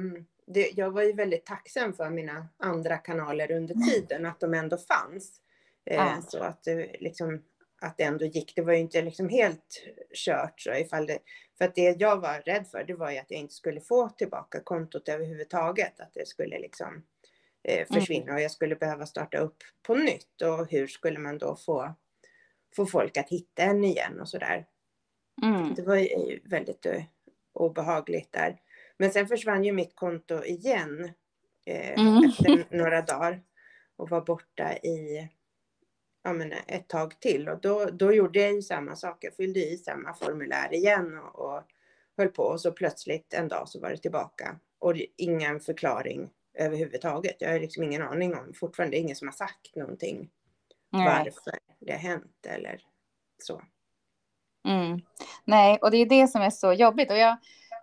det, 0.46 0.70
jag 0.76 0.90
var 0.90 1.02
ju 1.02 1.12
väldigt 1.12 1.46
tacksam 1.46 1.92
för 1.92 2.10
mina 2.10 2.48
andra 2.56 2.96
kanaler 2.96 3.50
under 3.50 3.74
tiden, 3.74 4.26
att 4.26 4.40
de 4.40 4.54
ändå 4.54 4.76
fanns. 4.76 5.40
Eh, 5.84 6.20
Så 6.20 6.38
att 6.38 6.62
det, 6.64 6.96
liksom, 7.00 7.42
att 7.80 7.96
det 7.96 8.02
ändå 8.02 8.24
gick. 8.24 8.52
Det 8.56 8.62
var 8.62 8.72
ju 8.72 8.78
inte 8.78 9.02
liksom 9.02 9.28
helt 9.28 9.84
kört. 10.14 10.60
Så 10.60 10.74
ifall 10.74 11.06
det, 11.06 11.18
för 11.58 11.64
att 11.64 11.74
det 11.74 12.00
jag 12.00 12.16
var 12.20 12.40
rädd 12.40 12.66
för, 12.66 12.84
det 12.84 12.94
var 12.94 13.10
ju 13.10 13.18
att 13.18 13.30
jag 13.30 13.40
inte 13.40 13.54
skulle 13.54 13.80
få 13.80 14.08
tillbaka 14.08 14.60
kontot 14.60 15.08
överhuvudtaget. 15.08 16.00
Att 16.00 16.14
det 16.14 16.28
skulle 16.28 16.58
liksom 16.58 16.86
eh, 16.86 16.92
mm. 16.92 17.02
Försvinna 17.92 18.24
mm. 18.24 18.34
och 18.34 18.40
jag 18.40 18.50
skulle 18.50 18.76
behöva 18.76 19.06
starta 19.06 19.38
upp 19.38 19.56
på 19.82 19.94
nytt. 19.94 20.42
Och 20.42 20.70
hur 20.70 20.86
skulle 20.86 21.18
man 21.18 21.38
då 21.38 21.56
få, 21.56 21.94
få 22.76 22.86
folk 22.86 23.16
att 23.16 23.28
hitta 23.28 23.62
en 23.62 23.84
igen 23.84 24.20
och 24.20 24.28
sådär. 24.28 24.66
Mm. 25.42 25.74
Det 25.74 25.82
var 25.82 25.96
ju 25.96 26.40
väldigt 26.44 26.86
uh, 26.86 27.02
obehagligt 27.52 28.32
där. 28.32 28.60
Men 28.98 29.10
sen 29.10 29.26
försvann 29.26 29.64
ju 29.64 29.72
mitt 29.72 29.96
konto 29.96 30.44
igen 30.44 31.12
eh, 31.66 32.00
mm. 32.00 32.24
efter 32.24 32.76
några 32.76 33.02
dagar 33.02 33.42
och 33.96 34.10
var 34.10 34.20
borta 34.20 34.76
i 34.76 35.28
ja, 36.22 36.32
men 36.32 36.52
ett 36.52 36.88
tag 36.88 37.20
till. 37.20 37.48
Och 37.48 37.60
då, 37.60 37.84
då 37.84 38.12
gjorde 38.12 38.40
jag 38.40 38.52
ju 38.52 38.62
samma 38.62 38.96
sak. 38.96 39.24
Jag 39.24 39.34
fyllde 39.34 39.60
i 39.60 39.76
samma 39.76 40.14
formulär 40.14 40.74
igen 40.74 41.18
och, 41.18 41.38
och 41.38 41.62
höll 42.16 42.28
på. 42.28 42.42
Och 42.42 42.60
så 42.60 42.72
plötsligt 42.72 43.34
en 43.34 43.48
dag 43.48 43.68
så 43.68 43.80
var 43.80 43.90
det 43.90 43.96
tillbaka. 43.96 44.58
Och 44.78 44.94
ingen 45.16 45.60
förklaring 45.60 46.30
överhuvudtaget. 46.58 47.36
Jag 47.38 47.52
har 47.52 47.60
liksom 47.60 47.82
ingen 47.82 48.02
aning 48.02 48.34
om, 48.34 48.52
fortfarande 48.54 48.96
ingen 48.96 49.16
som 49.16 49.28
har 49.28 49.32
sagt 49.32 49.76
någonting. 49.76 50.30
Nej. 50.90 51.04
Varför 51.04 51.58
det 51.78 51.92
har 51.92 51.98
hänt 51.98 52.46
eller 52.46 52.80
så. 53.38 53.62
Mm. 54.68 55.00
Nej, 55.44 55.78
och 55.82 55.90
det 55.90 55.96
är 55.96 56.06
det 56.06 56.28
som 56.28 56.42
är 56.42 56.50
så 56.50 56.72
jobbigt. 56.72 57.10
Och 57.10 57.18
jag 57.18 57.36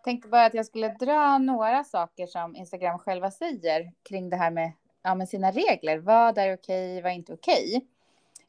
tänkte 0.03 0.29
bara 0.29 0.45
att 0.45 0.53
jag 0.53 0.65
skulle 0.65 0.87
dra 0.87 1.37
några 1.37 1.83
saker 1.83 2.27
som 2.27 2.55
Instagram 2.55 2.99
själva 2.99 3.31
säger 3.31 3.91
kring 4.09 4.29
det 4.29 4.37
här 4.37 4.51
med, 4.51 4.71
ja, 5.03 5.15
med 5.15 5.29
sina 5.29 5.51
regler. 5.51 5.97
Vad 5.97 6.37
är 6.37 6.53
okej, 6.53 7.01
vad 7.01 7.11
är 7.11 7.15
inte 7.15 7.33
okej? 7.33 7.87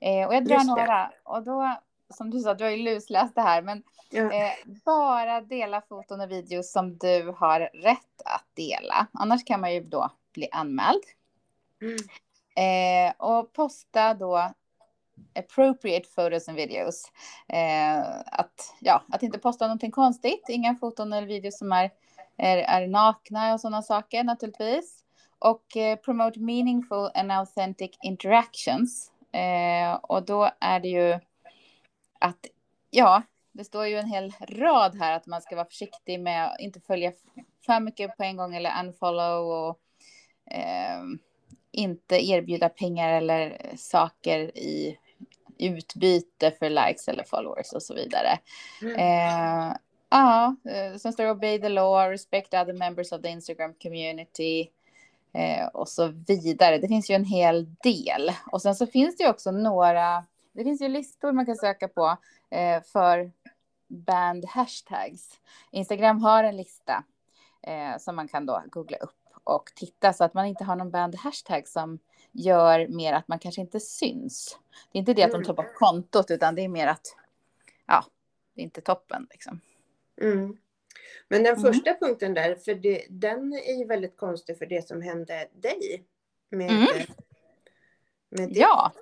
Eh, 0.00 0.26
och 0.26 0.34
jag 0.34 0.44
drar 0.44 0.64
några. 0.64 1.12
Och 1.22 1.42
då, 1.42 1.76
som 2.14 2.30
du 2.30 2.40
sa, 2.40 2.54
du 2.54 2.64
har 2.64 2.70
ju 2.70 2.82
lusläst 2.82 3.34
det 3.34 3.40
här, 3.40 3.62
men 3.62 3.82
ja. 4.10 4.32
eh, 4.32 4.52
bara 4.84 5.40
dela 5.40 5.80
foton 5.80 6.20
och 6.20 6.30
videos 6.30 6.72
som 6.72 6.98
du 6.98 7.34
har 7.36 7.60
rätt 7.60 8.22
att 8.24 8.46
dela. 8.54 9.06
Annars 9.12 9.44
kan 9.44 9.60
man 9.60 9.74
ju 9.74 9.80
då 9.80 10.10
bli 10.32 10.48
anmäld. 10.52 11.02
Mm. 11.82 11.96
Eh, 12.56 13.14
och 13.18 13.52
posta 13.52 14.14
då 14.14 14.52
appropriate 15.34 16.08
photos 16.14 16.48
and 16.48 16.56
videos. 16.56 17.12
Eh, 17.48 18.00
att, 18.26 18.74
ja, 18.80 19.02
att 19.08 19.22
inte 19.22 19.38
posta 19.38 19.66
någonting 19.66 19.90
konstigt, 19.90 20.44
inga 20.48 20.74
foton 20.74 21.12
eller 21.12 21.26
videos 21.26 21.58
som 21.58 21.72
är, 21.72 21.90
är, 22.36 22.56
är 22.58 22.86
nakna 22.86 23.54
och 23.54 23.60
sådana 23.60 23.82
saker 23.82 24.24
naturligtvis. 24.24 25.02
Och 25.38 25.76
eh, 25.76 25.96
promote 25.98 26.40
meaningful 26.40 27.10
and 27.14 27.32
authentic 27.32 27.90
interactions. 28.02 29.12
Eh, 29.32 29.94
och 29.94 30.24
då 30.24 30.50
är 30.60 30.80
det 30.80 30.88
ju 30.88 31.20
att, 32.20 32.46
ja, 32.90 33.22
det 33.52 33.64
står 33.64 33.86
ju 33.86 33.96
en 33.96 34.10
hel 34.10 34.32
rad 34.48 34.94
här 34.94 35.16
att 35.16 35.26
man 35.26 35.42
ska 35.42 35.56
vara 35.56 35.66
försiktig 35.66 36.20
med 36.20 36.46
att 36.46 36.60
inte 36.60 36.80
följa 36.80 37.12
för 37.66 37.80
mycket 37.80 38.16
på 38.16 38.22
en 38.22 38.36
gång 38.36 38.54
eller 38.54 38.72
unfollow 38.84 39.46
och 39.46 39.80
eh, 40.54 41.02
inte 41.70 42.28
erbjuda 42.30 42.68
pengar 42.68 43.12
eller 43.12 43.72
saker 43.76 44.58
i 44.58 44.98
utbyte 45.58 46.50
för 46.50 46.70
likes 46.70 47.08
eller 47.08 47.24
followers 47.24 47.72
och 47.72 47.82
så 47.82 47.94
vidare. 47.94 48.38
Mm. 48.82 48.96
Eh, 48.96 49.76
ja, 50.10 50.56
eh, 50.70 50.96
sen 50.96 51.12
står 51.12 51.24
det 51.24 51.30
obey 51.30 51.60
the 51.60 51.68
law, 51.68 52.10
respect 52.10 52.54
other 52.54 52.72
members 52.72 53.12
of 53.12 53.22
the 53.22 53.28
Instagram 53.28 53.74
community 53.82 54.70
eh, 55.34 55.66
och 55.66 55.88
så 55.88 56.06
vidare. 56.26 56.78
Det 56.78 56.88
finns 56.88 57.10
ju 57.10 57.14
en 57.14 57.24
hel 57.24 57.74
del. 57.74 58.32
Och 58.52 58.62
sen 58.62 58.74
så 58.74 58.86
finns 58.86 59.16
det 59.16 59.24
ju 59.24 59.30
också 59.30 59.50
några, 59.50 60.24
det 60.56 60.64
finns 60.64 60.82
ju 60.82 60.88
listor 60.88 61.32
man 61.32 61.46
kan 61.46 61.56
söka 61.56 61.88
på 61.88 62.16
eh, 62.50 62.82
för 62.82 63.32
band 63.88 64.44
hashtags. 64.44 65.40
Instagram 65.70 66.20
har 66.20 66.44
en 66.44 66.56
lista 66.56 67.04
eh, 67.62 67.98
som 67.98 68.16
man 68.16 68.28
kan 68.28 68.46
då 68.46 68.62
googla 68.66 68.96
upp 68.96 69.26
och 69.44 69.72
titta 69.74 70.12
så 70.12 70.24
att 70.24 70.34
man 70.34 70.46
inte 70.46 70.64
har 70.64 70.76
någon 70.76 70.90
band 70.90 71.14
hashtag 71.14 71.68
som 71.68 71.98
gör 72.32 72.88
mer 72.88 73.12
att 73.12 73.28
man 73.28 73.38
kanske 73.38 73.60
inte 73.60 73.80
syns. 73.80 74.58
Det 74.92 74.98
är 74.98 75.00
inte 75.00 75.14
det 75.14 75.22
att 75.22 75.32
de 75.32 75.44
tar 75.44 75.54
bort 75.54 75.74
kontot 75.74 76.30
utan 76.30 76.54
det 76.54 76.62
är 76.62 76.68
mer 76.68 76.86
att 76.86 77.16
ja, 77.86 78.04
det 78.54 78.60
är 78.60 78.64
inte 78.64 78.80
toppen 78.80 79.26
liksom. 79.30 79.60
Mm. 80.20 80.56
Men 81.28 81.42
den 81.42 81.56
mm. 81.56 81.72
första 81.72 81.94
punkten 81.94 82.34
där, 82.34 82.54
för 82.54 82.74
det, 82.74 83.06
den 83.10 83.52
är 83.52 83.78
ju 83.78 83.84
väldigt 83.84 84.16
konstig 84.16 84.58
för 84.58 84.66
det 84.66 84.88
som 84.88 85.02
hände 85.02 85.48
dig. 85.52 86.04
Med, 86.48 86.70
mm. 86.70 87.06
med 88.28 88.56
ja. 88.56 88.92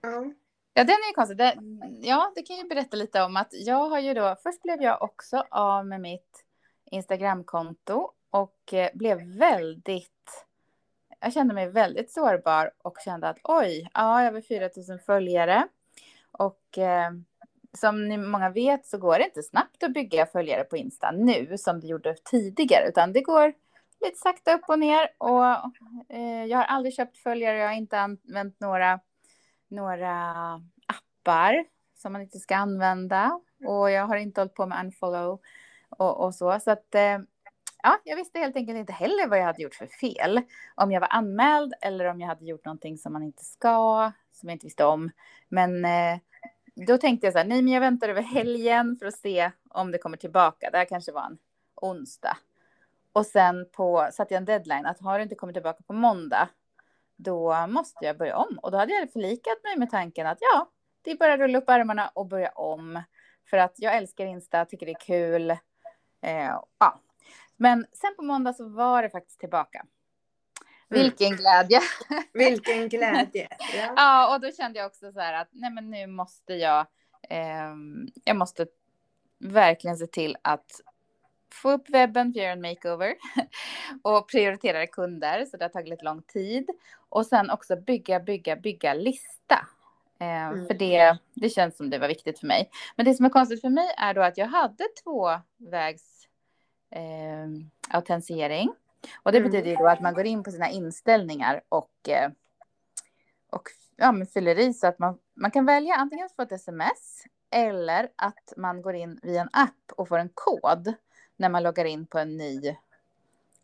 ja. 0.00 0.32
Ja, 0.78 0.84
den 0.84 0.94
är 0.94 1.08
ju 1.08 1.14
konstig. 1.14 1.36
Det, 1.36 1.58
ja, 2.00 2.32
det 2.34 2.42
kan 2.42 2.56
ju 2.56 2.64
berätta 2.64 2.96
lite 2.96 3.22
om 3.22 3.36
att 3.36 3.48
jag 3.52 3.88
har 3.88 3.98
ju 3.98 4.14
då, 4.14 4.36
först 4.42 4.62
blev 4.62 4.82
jag 4.82 5.02
också 5.02 5.44
av 5.50 5.86
med 5.86 6.00
mitt 6.00 6.44
Instagramkonto 6.90 8.10
och 8.30 8.74
eh, 8.74 8.90
blev 8.94 9.18
väldigt, 9.38 10.46
jag 11.20 11.32
kände 11.32 11.54
mig 11.54 11.68
väldigt 11.68 12.12
sårbar 12.12 12.70
och 12.82 12.96
kände 13.04 13.28
att 13.28 13.38
oj, 13.42 13.90
ja, 13.94 14.00
jag 14.00 14.02
har 14.02 14.24
över 14.24 14.40
4 14.40 14.70
000 14.88 14.98
följare 14.98 15.68
och 16.32 16.78
eh, 16.78 17.10
som 17.76 18.08
ni 18.08 18.18
många 18.18 18.50
vet 18.50 18.86
så 18.86 18.98
går 18.98 19.18
det 19.18 19.24
inte 19.24 19.42
snabbt 19.42 19.82
att 19.82 19.92
bygga 19.92 20.26
följare 20.26 20.64
på 20.64 20.76
Insta 20.76 21.10
nu 21.10 21.58
som 21.58 21.80
det 21.80 21.86
gjorde 21.86 22.16
tidigare, 22.24 22.88
utan 22.88 23.12
det 23.12 23.20
går 23.20 23.52
lite 24.04 24.18
sakta 24.18 24.54
upp 24.54 24.64
och 24.68 24.78
ner. 24.78 25.08
Och 25.18 25.44
eh, 26.14 26.44
jag 26.44 26.58
har 26.58 26.64
aldrig 26.64 26.94
köpt 26.94 27.16
följare, 27.16 27.58
jag 27.58 27.68
har 27.68 27.74
inte 27.74 28.00
använt 28.00 28.60
några, 28.60 29.00
några 29.68 30.32
appar 30.86 31.64
som 31.94 32.12
man 32.12 32.22
inte 32.22 32.38
ska 32.38 32.56
använda 32.56 33.40
och 33.66 33.90
jag 33.90 34.06
har 34.06 34.16
inte 34.16 34.40
hållit 34.40 34.54
på 34.54 34.66
med 34.66 34.84
unfollow 34.84 35.40
och, 35.88 36.24
och 36.24 36.34
så. 36.34 36.60
Så 36.60 36.70
att 36.70 36.94
eh, 36.94 37.18
ja, 37.82 38.00
jag 38.04 38.16
visste 38.16 38.38
helt 38.38 38.56
enkelt 38.56 38.78
inte 38.78 38.92
heller 38.92 39.28
vad 39.28 39.38
jag 39.38 39.44
hade 39.44 39.62
gjort 39.62 39.74
för 39.74 39.86
fel. 39.86 40.40
Om 40.74 40.92
jag 40.92 41.00
var 41.00 41.08
anmäld 41.12 41.74
eller 41.82 42.04
om 42.04 42.20
jag 42.20 42.28
hade 42.28 42.44
gjort 42.44 42.64
någonting 42.64 42.98
som 42.98 43.12
man 43.12 43.22
inte 43.22 43.44
ska, 43.44 44.12
som 44.32 44.48
jag 44.48 44.54
inte 44.54 44.66
visste 44.66 44.84
om. 44.84 45.10
Men 45.48 45.84
eh, 45.84 46.18
då 46.86 46.98
tänkte 46.98 47.26
jag 47.26 47.32
så 47.32 47.38
här, 47.38 47.46
nej 47.46 47.62
men 47.62 47.72
jag 47.72 47.80
väntar 47.80 48.08
över 48.08 48.22
helgen 48.22 48.96
för 48.96 49.06
att 49.06 49.18
se 49.18 49.50
om 49.68 49.90
det 49.90 49.98
kommer 49.98 50.16
tillbaka. 50.16 50.70
Det 50.70 50.78
här 50.78 50.84
kanske 50.84 51.12
var 51.12 51.24
en 51.24 51.38
onsdag. 51.74 52.36
Och 53.12 53.26
sen 53.26 53.68
på, 53.72 54.08
satte 54.12 54.34
jag 54.34 54.40
en 54.40 54.44
deadline 54.44 54.86
att 54.86 55.00
har 55.00 55.18
det 55.18 55.22
inte 55.22 55.34
kommit 55.34 55.54
tillbaka 55.54 55.82
på 55.86 55.92
måndag, 55.92 56.48
då 57.16 57.66
måste 57.66 58.04
jag 58.04 58.18
börja 58.18 58.36
om. 58.36 58.58
Och 58.62 58.70
då 58.70 58.78
hade 58.78 58.92
jag 58.92 59.12
förlikat 59.12 59.62
mig 59.64 59.76
med 59.76 59.90
tanken 59.90 60.26
att 60.26 60.38
ja, 60.40 60.70
det 61.02 61.10
är 61.10 61.16
bara 61.16 61.32
att 61.32 61.40
rulla 61.40 61.58
upp 61.58 61.68
armarna 61.68 62.08
och 62.08 62.26
börja 62.26 62.50
om. 62.50 63.02
För 63.50 63.56
att 63.56 63.74
jag 63.76 63.96
älskar 63.96 64.26
Insta, 64.26 64.64
tycker 64.64 64.86
det 64.86 64.92
är 64.92 65.00
kul. 65.00 65.50
Eh, 66.22 66.60
ja. 66.78 67.00
Men 67.56 67.86
sen 67.92 68.14
på 68.16 68.22
måndag 68.22 68.52
så 68.52 68.68
var 68.68 69.02
det 69.02 69.10
faktiskt 69.10 69.40
tillbaka. 69.40 69.86
Mm. 70.90 71.02
Vilken 71.02 71.36
glädje! 71.36 71.80
Vilken 72.32 72.88
glädje! 72.88 73.48
Ja. 73.58 73.92
ja, 73.96 74.34
och 74.34 74.40
då 74.40 74.52
kände 74.52 74.78
jag 74.78 74.86
också 74.86 75.12
så 75.12 75.20
här 75.20 75.32
att 75.32 75.48
nej, 75.50 75.70
men 75.70 75.90
nu 75.90 76.06
måste 76.06 76.54
jag. 76.54 76.86
Eh, 77.30 77.74
jag 78.24 78.36
måste 78.36 78.66
verkligen 79.38 79.96
se 79.96 80.06
till 80.06 80.36
att 80.42 80.80
få 81.62 81.70
upp 81.70 81.90
webben 81.90 82.32
för 82.32 82.40
att 82.40 82.44
göra 82.44 82.52
en 82.52 82.60
makeover 82.60 83.14
och 84.02 84.28
prioritera 84.28 84.86
kunder, 84.86 85.44
så 85.44 85.56
det 85.56 85.64
har 85.64 85.68
tagit 85.68 85.88
lite 85.88 86.04
lång 86.04 86.22
tid. 86.22 86.70
Och 87.08 87.26
sen 87.26 87.50
också 87.50 87.76
bygga, 87.76 88.20
bygga, 88.20 88.56
bygga 88.56 88.94
lista. 88.94 89.66
Eh, 90.20 90.46
mm. 90.46 90.66
För 90.66 90.74
det, 90.74 91.18
det 91.34 91.48
känns 91.48 91.76
som 91.76 91.90
det 91.90 91.98
var 91.98 92.08
viktigt 92.08 92.38
för 92.38 92.46
mig. 92.46 92.70
Men 92.96 93.06
det 93.06 93.14
som 93.14 93.24
är 93.24 93.30
konstigt 93.30 93.60
för 93.60 93.68
mig 93.68 93.94
är 93.98 94.14
då 94.14 94.22
att 94.22 94.38
jag 94.38 94.46
hade 94.46 94.84
tvåvägs 95.04 96.28
eh, 96.90 97.48
autentisering. 97.88 98.72
Och 99.22 99.32
det 99.32 99.38
mm. 99.38 99.50
betyder 99.50 99.70
ju 99.70 99.76
då 99.76 99.88
att 99.88 100.00
man 100.00 100.14
går 100.14 100.26
in 100.26 100.42
på 100.42 100.50
sina 100.50 100.68
inställningar 100.70 101.60
och, 101.68 102.08
och 103.50 103.68
ja, 103.96 104.12
men 104.12 104.26
fyller 104.26 104.58
i 104.58 104.74
så 104.74 104.86
att 104.86 104.98
man, 104.98 105.18
man 105.34 105.50
kan 105.50 105.66
välja 105.66 105.94
antingen 105.94 106.28
få 106.36 106.42
ett 106.42 106.52
sms 106.52 107.24
eller 107.50 108.08
att 108.16 108.52
man 108.56 108.82
går 108.82 108.94
in 108.94 109.20
via 109.22 109.40
en 109.40 109.48
app 109.52 109.92
och 109.96 110.08
får 110.08 110.18
en 110.18 110.30
kod 110.34 110.94
när 111.36 111.48
man 111.48 111.62
loggar 111.62 111.84
in 111.84 112.06
på 112.06 112.18
en 112.18 112.36
ny, 112.36 112.76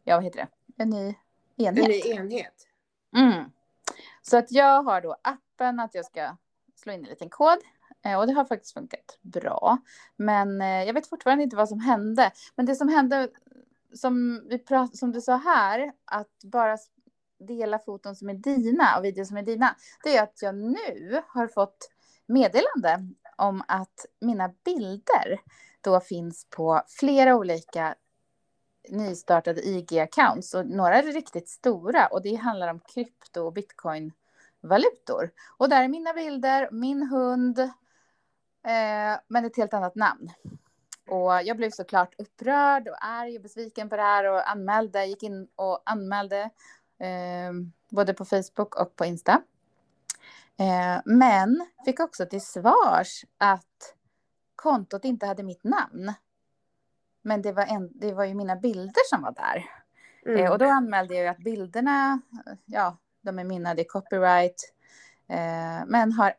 ja 0.04 0.16
vad 0.16 0.24
heter 0.24 0.40
det, 0.40 0.82
en 0.82 0.90
ny 0.90 1.14
enhet. 1.56 1.84
En 1.84 1.90
ny 1.90 2.00
enhet. 2.00 2.68
Mm. 3.16 3.44
Så 4.22 4.36
att 4.36 4.52
jag 4.52 4.82
har 4.82 5.00
då 5.00 5.16
appen 5.22 5.80
att 5.80 5.94
jag 5.94 6.04
ska 6.04 6.36
slå 6.76 6.92
in 6.92 7.00
en 7.00 7.10
liten 7.10 7.30
kod 7.30 7.58
eh, 8.04 8.18
och 8.18 8.26
det 8.26 8.32
har 8.32 8.44
faktiskt 8.44 8.74
funkat 8.74 9.18
bra. 9.22 9.78
Men 10.16 10.60
eh, 10.60 10.84
jag 10.84 10.94
vet 10.94 11.08
fortfarande 11.08 11.44
inte 11.44 11.56
vad 11.56 11.68
som 11.68 11.80
hände. 11.80 12.30
Men 12.56 12.66
det 12.66 12.74
som 12.74 12.88
hände, 12.88 13.28
som, 13.94 14.42
vi 14.48 14.58
prat, 14.58 14.96
som 14.96 15.12
du 15.12 15.20
sa 15.20 15.36
här, 15.36 15.92
att 16.04 16.44
bara 16.44 16.78
dela 17.38 17.78
foton 17.78 18.16
som 18.16 18.28
är 18.28 18.34
dina 18.34 18.98
och 18.98 19.04
videor 19.04 19.24
som 19.24 19.36
är 19.36 19.42
dina, 19.42 19.76
det 20.04 20.16
är 20.16 20.22
att 20.22 20.42
jag 20.42 20.54
nu 20.54 21.22
har 21.28 21.48
fått 21.48 21.90
meddelande 22.26 23.08
om 23.36 23.62
att 23.68 24.06
mina 24.20 24.48
bilder 24.64 25.40
då 25.82 26.00
finns 26.00 26.46
på 26.50 26.82
flera 26.88 27.36
olika 27.36 27.94
nystartade 28.88 29.60
IG-accounts 29.60 30.54
och 30.54 30.66
några 30.66 30.98
är 30.98 31.02
riktigt 31.02 31.48
stora 31.48 32.06
och 32.06 32.22
det 32.22 32.34
handlar 32.34 32.68
om 32.68 32.80
krypto 32.80 33.40
och 33.40 33.52
bitcoin-valutor. 33.52 35.30
Och 35.56 35.68
där 35.68 35.82
är 35.84 35.88
mina 35.88 36.12
bilder, 36.12 36.68
min 36.72 37.02
hund, 37.02 37.58
eh, 37.58 39.20
men 39.28 39.44
ett 39.44 39.56
helt 39.56 39.74
annat 39.74 39.94
namn. 39.94 40.30
Och 41.08 41.42
jag 41.42 41.56
blev 41.56 41.70
såklart 41.70 42.14
upprörd 42.18 42.88
och 42.88 43.04
arg 43.04 43.36
och 43.36 43.42
besviken 43.42 43.88
på 43.88 43.96
det 43.96 44.02
här 44.02 44.24
och 44.24 44.50
anmälde, 44.50 45.04
gick 45.04 45.22
in 45.22 45.48
och 45.56 45.82
anmälde 45.84 46.50
eh, 46.98 47.52
både 47.90 48.14
på 48.14 48.24
Facebook 48.24 48.74
och 48.74 48.96
på 48.96 49.04
Insta. 49.04 49.42
Eh, 50.58 51.00
men 51.04 51.66
fick 51.84 52.00
också 52.00 52.26
till 52.26 52.40
svars 52.40 53.24
att 53.38 53.94
kontot 54.62 55.04
inte 55.04 55.26
hade 55.26 55.42
mitt 55.42 55.64
namn. 55.64 56.12
Men 57.22 57.42
det 57.42 57.52
var, 57.52 57.66
en, 57.66 57.90
det 57.94 58.12
var 58.12 58.24
ju 58.24 58.34
mina 58.34 58.56
bilder 58.56 59.02
som 59.10 59.22
var 59.22 59.32
där. 59.32 59.64
Mm. 60.26 60.44
Eh, 60.44 60.52
och 60.52 60.58
då 60.58 60.64
anmälde 60.64 61.14
jag 61.14 61.22
ju 61.22 61.28
att 61.28 61.38
bilderna, 61.38 62.20
ja, 62.64 62.96
de 63.20 63.38
är 63.38 63.44
mina, 63.44 63.74
det 63.74 63.82
är 63.82 63.88
copyright. 63.88 64.72
Eh, 65.28 65.86
men 65.86 66.12
har 66.12 66.34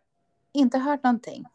inte 0.52 0.78
hört 0.78 1.04
någonting. 1.04 1.46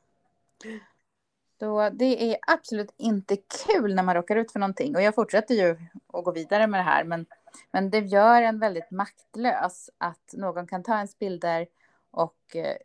Så 1.59 1.91
det 1.91 2.33
är 2.33 2.39
absolut 2.47 2.95
inte 2.97 3.37
kul 3.67 3.95
när 3.95 4.03
man 4.03 4.15
råkar 4.15 4.37
ut 4.37 4.53
för 4.53 4.61
någonting. 4.61 4.97
Och 4.97 5.03
jag 5.03 5.15
fortsätter 5.15 5.55
ju 5.55 5.77
att 6.13 6.25
gå 6.25 6.33
vidare 6.33 6.67
med 6.67 6.81
det 6.81 6.85
här. 6.85 7.05
Men, 7.05 7.27
men 7.71 7.91
det 7.91 7.99
gör 7.99 8.43
en 8.43 8.59
väldigt 8.59 8.91
maktlös 8.91 9.91
att 9.99 10.33
någon 10.33 10.67
kan 10.67 10.83
ta 10.83 10.97
ens 10.97 11.19
bilder 11.19 11.67
och 12.11 12.57
eh, 12.57 12.77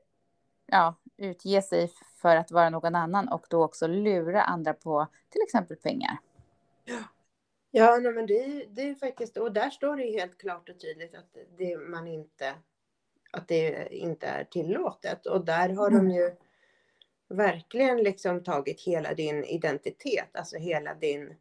ja, 0.65 0.95
utge 1.17 1.61
sig 1.61 1.91
för 2.21 2.35
att 2.35 2.51
vara 2.51 2.69
någon 2.69 2.95
annan 2.95 3.27
och 3.27 3.45
då 3.49 3.63
också 3.63 3.87
lura 3.87 4.41
andra 4.41 4.73
på 4.73 5.07
till 5.29 5.41
exempel 5.41 5.77
pengar. 5.77 6.17
Ja, 7.71 7.99
nej, 8.01 8.13
men 8.13 8.25
det, 8.25 8.65
det 8.69 8.89
är 8.89 8.95
faktiskt, 8.95 9.37
och 9.37 9.53
där 9.53 9.69
står 9.69 9.95
det 9.95 10.11
helt 10.11 10.37
klart 10.37 10.69
och 10.69 10.79
tydligt 10.79 11.15
att 11.15 11.37
det, 11.57 11.77
man 11.77 12.07
inte, 12.07 12.53
att 13.31 13.47
det 13.47 13.93
inte 13.93 14.27
är 14.27 14.43
tillåtet. 14.43 15.25
Och 15.25 15.45
där 15.45 15.69
har 15.69 15.91
mm. 15.91 16.07
de 16.07 16.15
ju 16.15 16.35
verkligen 17.27 17.97
liksom 17.97 18.43
tagit 18.43 18.81
hela 18.81 19.13
din 19.13 19.43
identitet, 19.43 20.29
alltså 20.33 20.57
hela 20.57 20.93
din, 20.93 21.35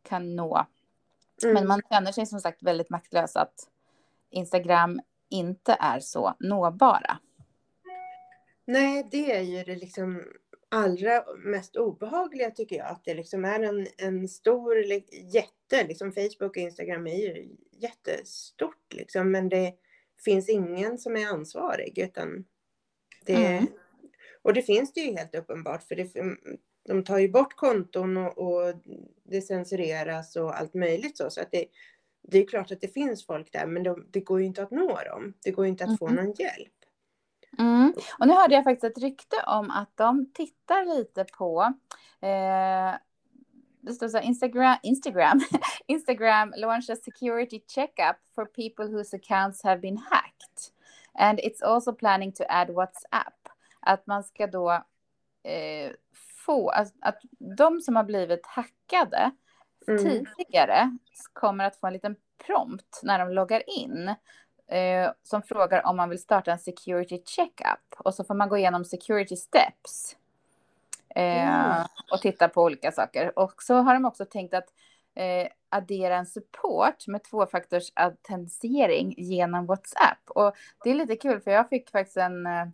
kan 0.03 0.37
nå. 0.37 0.66
Mm. 1.42 1.55
Men 1.55 1.66
man 1.66 1.83
känner 1.90 2.12
sig 2.12 2.27
som 2.27 2.40
sagt 2.40 2.62
väldigt 2.62 2.90
maktlös 2.90 3.37
att 3.37 3.68
Instagram 4.31 5.01
inte 5.31 5.77
är 5.81 6.01
så 6.01 6.35
nåbara. 6.40 7.18
Nej, 8.64 9.09
det 9.11 9.33
är 9.33 9.40
ju 9.40 9.64
det 9.64 9.77
liksom 9.77 10.24
allra 10.68 11.24
mest 11.37 11.77
obehagliga 11.77 12.51
tycker 12.51 12.77
jag. 12.77 12.87
Att 12.87 13.05
det 13.05 13.14
liksom 13.14 13.44
är 13.44 13.61
en, 13.61 13.87
en 13.96 14.29
stor 14.29 14.77
jätte, 15.35 15.87
liksom 15.88 16.12
Facebook 16.12 16.51
och 16.51 16.57
Instagram 16.57 17.07
är 17.07 17.16
ju 17.16 17.48
jättestort 17.70 18.94
liksom. 18.94 19.31
Men 19.31 19.48
det 19.48 19.74
finns 20.24 20.48
ingen 20.48 20.98
som 20.98 21.16
är 21.16 21.27
ansvarig 21.27 21.98
utan 21.98 22.44
det, 23.24 23.46
mm. 23.46 23.66
och 24.42 24.55
det 24.55 24.62
finns 24.62 24.92
det 24.92 25.01
ju 25.01 25.16
helt 25.16 25.35
uppenbart 25.35 25.83
för 25.83 25.96
det, 25.96 26.14
de 26.88 27.05
tar 27.05 27.18
ju 27.18 27.29
bort 27.29 27.57
konton 27.57 28.16
och, 28.16 28.38
och 28.38 28.74
det 29.24 29.40
censureras 29.40 30.37
och 30.37 30.59
allt 30.59 30.74
möjligt 30.74 31.16
så. 31.16 31.31
Så 31.31 31.40
att 31.40 31.51
det, 31.51 31.64
det 32.22 32.38
är 32.38 32.46
klart 32.46 32.72
att 32.72 32.81
det 32.81 32.94
finns 32.94 33.27
folk 33.27 33.53
där 33.53 33.66
men 33.66 33.83
de, 33.83 34.07
det 34.11 34.20
går 34.20 34.40
ju 34.40 34.46
inte 34.46 34.62
att 34.62 34.70
nå 34.70 34.98
dem. 35.07 35.35
Det 35.44 35.51
går 35.51 35.64
ju 35.64 35.70
inte 35.70 35.85
att 35.85 35.88
mm. 35.88 35.98
få 35.98 36.09
någon 36.09 36.33
hjälp. 36.33 36.72
Mm. 37.59 37.94
Och 38.18 38.27
nu 38.27 38.33
hörde 38.33 38.55
jag 38.55 38.64
faktiskt 38.64 38.96
ett 38.96 39.03
rykte 39.03 39.37
om 39.46 39.70
att 39.70 39.96
de 39.96 40.31
tittar 40.33 40.96
lite 40.96 41.24
på 41.24 41.74
eh, 42.20 42.94
det 43.81 43.92
står 43.94 44.09
så 44.09 44.16
här, 44.16 44.24
Instagram, 44.24 44.77
Instagram, 44.83 45.40
Instagram 45.87 46.55
launch 46.57 46.90
a 46.90 46.96
security 47.05 47.61
checkup 47.68 48.16
for 48.35 48.44
people 48.44 48.87
whose 48.87 49.16
accounts 49.16 49.62
have 49.62 49.81
been 49.81 49.96
hacked. 49.96 50.72
And 51.18 51.40
it's 51.40 51.62
also 51.62 51.92
planning 51.92 52.33
to 52.33 52.44
add 52.48 52.70
WhatsApp. 52.70 53.48
Att 53.81 54.07
man 54.07 54.24
ska 54.24 54.46
då 54.46 54.70
eh, 55.42 55.92
få, 56.48 56.68
att, 56.68 56.92
att 57.00 57.18
de 57.58 57.80
som 57.80 57.96
har 57.96 58.04
blivit 58.04 58.46
hackade 58.46 59.30
mm. 59.88 60.24
tidigare 60.37 60.96
kommer 61.32 61.64
att 61.64 61.76
få 61.76 61.87
en 61.87 61.92
liten 61.92 62.16
prompt 62.46 63.00
när 63.02 63.18
de 63.18 63.30
loggar 63.30 63.62
in 63.66 64.14
eh, 64.68 65.11
som 65.22 65.42
frågar 65.42 65.87
om 65.87 65.96
man 65.96 66.11
vill 66.11 66.22
starta 66.22 66.52
en 66.52 66.58
security 66.58 67.22
checkup 67.24 67.94
och 67.98 68.14
så 68.14 68.24
får 68.24 68.34
man 68.34 68.48
gå 68.48 68.56
igenom 68.56 68.84
security 68.84 69.37
steps 69.37 70.16
eh, 71.14 71.74
mm. 71.74 71.87
och 72.12 72.20
titta 72.20 72.48
på 72.48 72.62
olika 72.62 72.92
saker. 72.92 73.38
Och 73.38 73.62
så 73.62 73.74
har 73.74 73.94
de 73.94 74.04
också 74.04 74.24
tänkt 74.24 74.54
att 74.54 74.68
eh, 75.14 75.48
addera 75.68 76.16
en 76.16 76.26
support 76.26 77.06
med 77.06 77.24
tvåfaktors 77.24 77.92
autentisering 77.94 79.14
genom 79.16 79.66
WhatsApp. 79.66 80.18
Och 80.26 80.56
det 80.84 80.90
är 80.90 80.94
lite 80.94 81.16
kul 81.16 81.40
för 81.40 81.50
jag 81.50 81.68
fick 81.68 81.90
faktiskt 81.90 82.16
en 82.16 82.46
eh, 82.46 82.66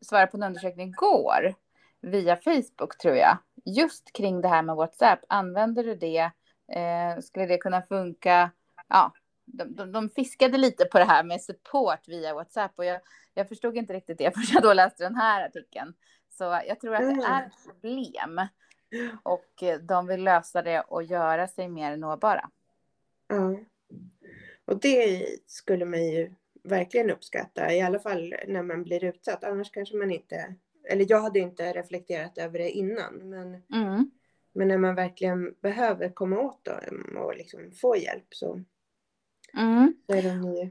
svar 0.00 0.26
på 0.26 0.36
en 0.36 0.42
undersökning 0.42 0.88
igår 0.88 1.54
via 2.02 2.36
Facebook 2.36 2.98
tror 2.98 3.16
jag. 3.16 3.38
Just 3.64 4.12
kring 4.12 4.40
det 4.40 4.48
här 4.48 4.62
med 4.62 4.76
WhatsApp. 4.76 5.20
Använder 5.28 5.84
du 5.84 5.94
det? 5.94 6.30
Eh, 6.72 7.20
skulle 7.22 7.46
det 7.46 7.58
kunna 7.58 7.82
funka? 7.82 8.50
Ja, 8.88 9.12
de, 9.44 9.74
de, 9.74 9.92
de, 9.92 10.10
fiskade 10.10 10.58
lite 10.58 10.84
på 10.84 10.98
det 10.98 11.04
här 11.04 11.24
med 11.24 11.42
support 11.42 12.08
via 12.08 12.34
WhatsApp 12.34 12.72
och 12.76 12.84
jag, 12.84 13.00
jag 13.34 13.48
förstod 13.48 13.76
inte 13.76 13.92
riktigt 13.92 14.18
det 14.18 14.30
förrän 14.34 14.46
jag 14.52 14.62
då 14.62 14.72
läste 14.72 15.02
den 15.02 15.16
här 15.16 15.46
artikeln. 15.46 15.94
Så 16.30 16.44
jag 16.44 16.80
tror 16.80 16.94
att 16.94 17.00
det 17.00 17.24
är 17.24 17.38
mm. 17.38 17.46
ett 17.46 17.72
problem 17.80 18.46
och 19.22 19.64
de 19.80 20.06
vill 20.06 20.24
lösa 20.24 20.62
det 20.62 20.80
och 20.80 21.02
göra 21.02 21.48
sig 21.48 21.68
mer 21.68 21.96
nåbara. 21.96 22.50
Ja, 23.28 23.56
och 24.64 24.80
det 24.80 25.26
skulle 25.46 25.84
man 25.84 26.04
ju 26.04 26.34
verkligen 26.62 27.10
uppskatta, 27.10 27.72
i 27.72 27.80
alla 27.80 27.98
fall 27.98 28.34
när 28.46 28.62
man 28.62 28.82
blir 28.82 29.04
utsatt. 29.04 29.44
Annars 29.44 29.70
kanske 29.70 29.96
man 29.96 30.10
inte 30.10 30.54
eller 30.84 31.06
jag 31.08 31.20
hade 31.20 31.38
inte 31.38 31.72
reflekterat 31.72 32.38
över 32.38 32.58
det 32.58 32.70
innan, 32.70 33.14
men, 33.14 33.62
mm. 33.72 34.10
men 34.52 34.68
när 34.68 34.78
man 34.78 34.94
verkligen 34.94 35.54
behöver 35.60 36.08
komma 36.08 36.40
åt 36.40 36.64
dem 36.64 37.16
och 37.16 37.36
liksom 37.36 37.70
få 37.72 37.96
hjälp 37.96 38.26
så, 38.30 38.64
mm. 39.58 39.94
så 40.06 40.12
är 40.16 40.22
de 40.22 40.54
ju, 40.54 40.70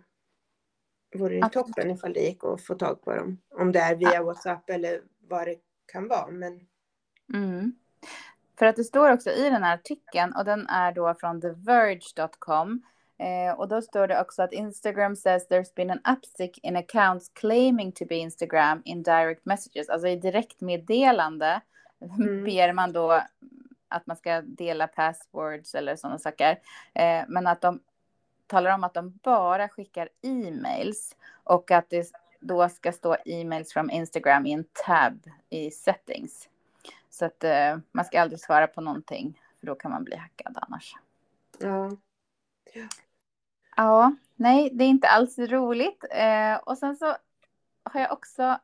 vore 1.20 1.36
det 1.36 1.46
Absolut. 1.46 1.68
toppen 1.68 1.92
ifall 1.92 2.14
det 2.14 2.20
gick 2.20 2.44
att 2.44 2.62
få 2.62 2.76
tag 2.76 3.02
på 3.02 3.16
dem. 3.16 3.38
Om 3.50 3.72
det 3.72 3.80
är 3.80 3.96
via 3.96 4.14
ja. 4.14 4.24
WhatsApp 4.24 4.70
eller 4.70 5.02
vad 5.20 5.48
det 5.48 5.60
kan 5.92 6.08
vara. 6.08 6.32
Men... 6.32 6.68
Mm. 7.34 7.76
För 8.60 8.66
att 8.66 8.76
det 8.76 8.84
står 8.84 9.14
också 9.14 9.30
i 9.30 9.50
den 9.50 9.64
här 9.64 9.74
artikeln 9.74 10.34
och 10.36 10.46
den 10.46 10.68
är 10.68 10.92
då 10.92 11.16
från 11.20 11.42
TheVerge.com 11.42 12.82
Eh, 13.22 13.54
och 13.54 13.68
då 13.68 13.82
står 13.82 14.08
det 14.08 14.22
också 14.22 14.44
att 14.44 14.54
Instagram 14.54 15.16
says 15.16 15.48
there's 15.50 15.76
been 15.76 15.92
an 15.92 16.02
upstick 16.18 16.60
in 16.64 16.76
accounts 16.76 17.30
claiming 17.34 17.92
to 17.92 18.06
be 18.06 18.16
Instagram 18.16 18.82
in 18.86 19.04
direct 19.04 19.46
messages. 19.46 19.90
Alltså 19.90 20.08
i 20.08 20.16
direktmeddelande 20.16 21.62
mm. 22.20 22.44
ber 22.44 22.74
man 22.74 22.94
då 22.94 23.22
att 23.88 24.08
man 24.08 24.18
ska 24.18 24.42
dela 24.42 24.88
passwords 24.88 25.76
eller 25.76 25.96
sådana 25.96 26.20
saker. 26.20 26.60
Eh, 26.94 27.24
men 27.28 27.48
att 27.48 27.62
de 27.62 27.80
talar 28.48 28.72
om 28.76 28.84
att 28.84 28.94
de 28.94 29.20
bara 29.24 29.70
skickar 29.70 30.10
e-mails 30.22 31.16
och 31.44 31.72
att 31.72 31.90
det 31.90 32.12
då 32.40 32.70
ska 32.70 32.92
stå 32.92 33.18
e-mails 33.26 33.74
från 33.74 33.90
Instagram 33.90 34.46
i 34.46 34.52
en 34.54 34.66
tab 34.86 35.30
i 35.50 35.72
settings. 35.72 36.50
Så 37.10 37.26
att 37.26 37.44
eh, 37.44 37.78
man 37.92 38.06
ska 38.06 38.22
aldrig 38.22 38.40
svara 38.40 38.68
på 38.68 38.82
någonting, 38.82 39.42
för 39.60 39.68
då 39.68 39.76
kan 39.76 39.92
man 39.92 40.04
bli 40.04 40.16
hackad 40.16 40.58
annars. 40.62 40.96
Ja. 41.60 41.92
Ja, 43.82 44.14
nej, 44.36 44.70
det 44.74 44.84
är 44.84 44.88
inte 44.88 45.08
alls 45.08 45.40
roligt. 45.40 46.06
Eh, 46.12 46.56
och 46.56 46.78
sen 46.78 46.96
så 46.96 47.06
har 47.84 48.02
jag 48.02 48.12
också 48.12 48.60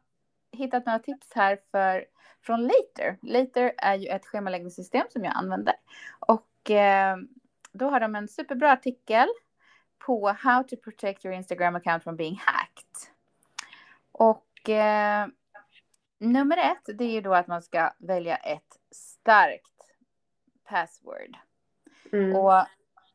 hittat 0.52 0.86
några 0.86 1.00
tips 1.00 1.28
här 1.36 1.60
för, 1.72 2.06
från 2.42 2.62
Later. 2.64 3.18
Later 3.22 3.74
är 3.78 3.96
ju 3.96 4.08
ett 4.08 4.26
schemaläggningssystem 4.26 5.06
som 5.10 5.24
jag 5.24 5.34
använder. 5.36 5.74
Och 6.20 6.72
eh, 6.72 7.18
då 7.72 7.90
har 7.90 8.00
de 8.00 8.16
en 8.16 8.28
superbra 8.28 8.72
artikel 8.72 9.28
på 9.98 10.28
How 10.30 10.64
to 10.64 10.76
protect 10.76 11.26
your 11.26 11.36
Instagram 11.36 11.76
account 11.76 12.04
from 12.04 12.16
being 12.16 12.42
hacked. 12.46 13.12
Och 14.12 14.70
eh, 14.70 15.28
nummer 16.18 16.58
ett, 16.58 16.98
det 16.98 17.04
är 17.04 17.12
ju 17.12 17.22
då 17.22 17.34
att 17.34 17.48
man 17.48 17.62
ska 17.62 17.94
välja 17.98 18.36
ett 18.36 18.80
starkt 18.92 19.92
password. 20.64 21.38
Mm. 22.12 22.36
Och 22.36 22.66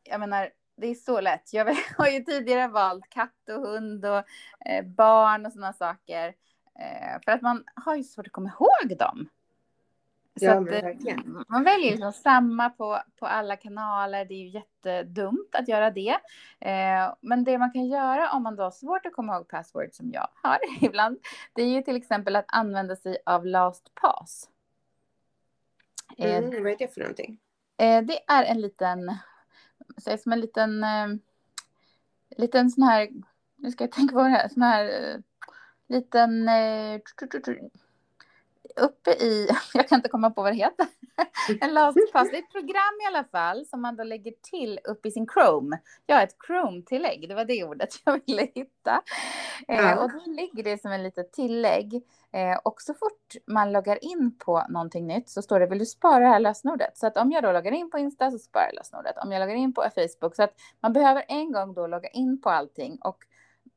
jag 0.03 0.19
menar, 0.19 0.49
det 0.83 0.91
är 0.91 0.95
så 0.95 1.21
lätt. 1.21 1.53
Jag 1.53 1.65
har 1.97 2.07
ju 2.07 2.19
tidigare 2.23 2.67
valt 2.67 3.09
katt 3.09 3.49
och 3.49 3.61
hund 3.61 4.05
och 4.05 4.23
eh, 4.65 4.85
barn 4.85 5.45
och 5.45 5.51
sådana 5.51 5.73
saker. 5.73 6.27
Eh, 6.79 7.21
för 7.25 7.31
att 7.31 7.41
man 7.41 7.63
har 7.75 7.95
ju 7.95 8.03
svårt 8.03 8.27
att 8.27 8.33
komma 8.33 8.51
ihåg 8.59 8.97
dem. 8.99 9.29
Så 10.39 10.45
Ja, 10.45 10.61
att, 10.61 10.71
eh, 11.07 11.17
man 11.47 11.63
väljer 11.63 11.91
liksom 11.91 12.13
samma 12.13 12.69
på, 12.69 12.99
på 13.19 13.25
alla 13.25 13.55
kanaler. 13.55 14.25
Det 14.25 14.33
är 14.33 14.39
ju 14.39 14.49
jättedumt 14.49 15.55
att 15.55 15.67
göra 15.67 15.91
det. 15.91 16.17
Eh, 16.59 17.13
men 17.21 17.43
det 17.43 17.57
man 17.57 17.71
kan 17.71 17.85
göra 17.85 18.31
om 18.31 18.43
man 18.43 18.55
då 18.55 18.63
har 18.63 18.71
svårt 18.71 19.05
att 19.05 19.13
komma 19.13 19.35
ihåg 19.35 19.47
password 19.47 19.89
som 19.91 20.11
jag 20.11 20.27
har 20.41 20.59
ibland. 20.81 21.19
Det 21.53 21.61
är 21.61 21.67
ju 21.67 21.81
till 21.81 21.95
exempel 21.95 22.35
att 22.35 22.45
använda 22.47 22.95
sig 22.95 23.17
av 23.25 23.45
LastPass. 23.45 24.49
Eh, 26.17 26.37
Mm, 26.37 26.63
vad 26.63 26.71
är 26.71 26.77
det 26.77 26.93
för 26.93 27.01
någonting? 27.01 27.39
Eh, 27.77 28.01
det 28.01 28.19
är 28.27 28.43
en 28.43 28.61
liten, 28.61 29.17
säg 29.97 30.17
som 30.17 30.31
en 30.31 30.39
liten, 30.39 30.83
eh, 30.83 31.07
liten 32.37 32.69
sån 32.69 32.83
här, 32.83 33.09
nu 33.55 33.71
ska 33.71 33.83
jag 33.83 33.91
tänka 33.91 34.13
på 34.13 34.21
det 34.21 34.29
här, 34.29 34.49
sån 34.49 34.63
här 34.63 34.85
eh, 34.85 35.19
liten, 35.87 36.49
eh, 36.49 37.01
uppe 38.75 39.11
i, 39.11 39.49
jag 39.73 39.87
kan 39.87 39.95
inte 39.95 40.09
komma 40.09 40.29
på 40.29 40.41
vad 40.41 40.51
det 40.51 40.57
heter, 40.57 40.87
en 41.61 41.73
lastpass, 41.73 42.29
det 42.31 42.37
är 42.37 42.41
ett 42.41 42.51
program 42.51 42.93
i 43.03 43.07
alla 43.07 43.23
fall 43.23 43.65
som 43.65 43.81
man 43.81 43.95
då 43.95 44.03
lägger 44.03 44.33
till 44.41 44.79
upp 44.83 45.05
i 45.05 45.11
sin 45.11 45.27
Chrome. 45.27 45.79
Ja, 46.05 46.21
ett 46.21 46.35
Chrome-tillägg, 46.47 47.29
det 47.29 47.35
var 47.35 47.45
det 47.45 47.63
ordet 47.63 47.89
jag 48.05 48.21
ville 48.25 48.47
hitta. 48.55 49.01
Eh, 49.67 49.75
Ja. 49.75 50.03
och 50.03 50.11
då 50.11 50.31
ligger 50.31 50.63
det 50.63 50.81
som 50.81 50.91
en 50.91 51.03
litet 51.03 51.33
tillägg. 51.33 52.03
Eh, 52.31 52.57
och 52.63 52.81
så 52.81 52.93
fort 52.93 53.35
man 53.47 53.71
loggar 53.71 54.03
in 54.03 54.37
på 54.37 54.63
någonting 54.69 55.07
nytt 55.07 55.29
så 55.29 55.41
står 55.41 55.59
det 55.59 55.65
vill 55.67 55.79
du 55.79 55.85
spara 55.85 56.19
det 56.19 56.25
här 56.27 56.39
lösenordet? 56.39 56.97
Så 56.97 57.07
att 57.07 57.17
om 57.17 57.31
jag 57.31 57.43
då 57.43 57.51
loggar 57.51 57.71
in 57.71 57.89
på 57.91 57.97
Insta 57.97 58.31
så 58.31 58.39
sparar 58.39 58.65
jag 58.65 58.75
lösenordet. 58.75 59.17
Om 59.17 59.31
jag 59.31 59.39
loggar 59.39 59.55
in 59.55 59.73
på 59.73 59.81
Facebook 59.95 60.35
så 60.35 60.43
att 60.43 60.53
man 60.79 60.93
behöver 60.93 61.25
en 61.27 61.51
gång 61.51 61.73
då 61.73 61.87
logga 61.87 62.09
in 62.09 62.41
på 62.41 62.49
allting 62.49 62.97
och 63.01 63.17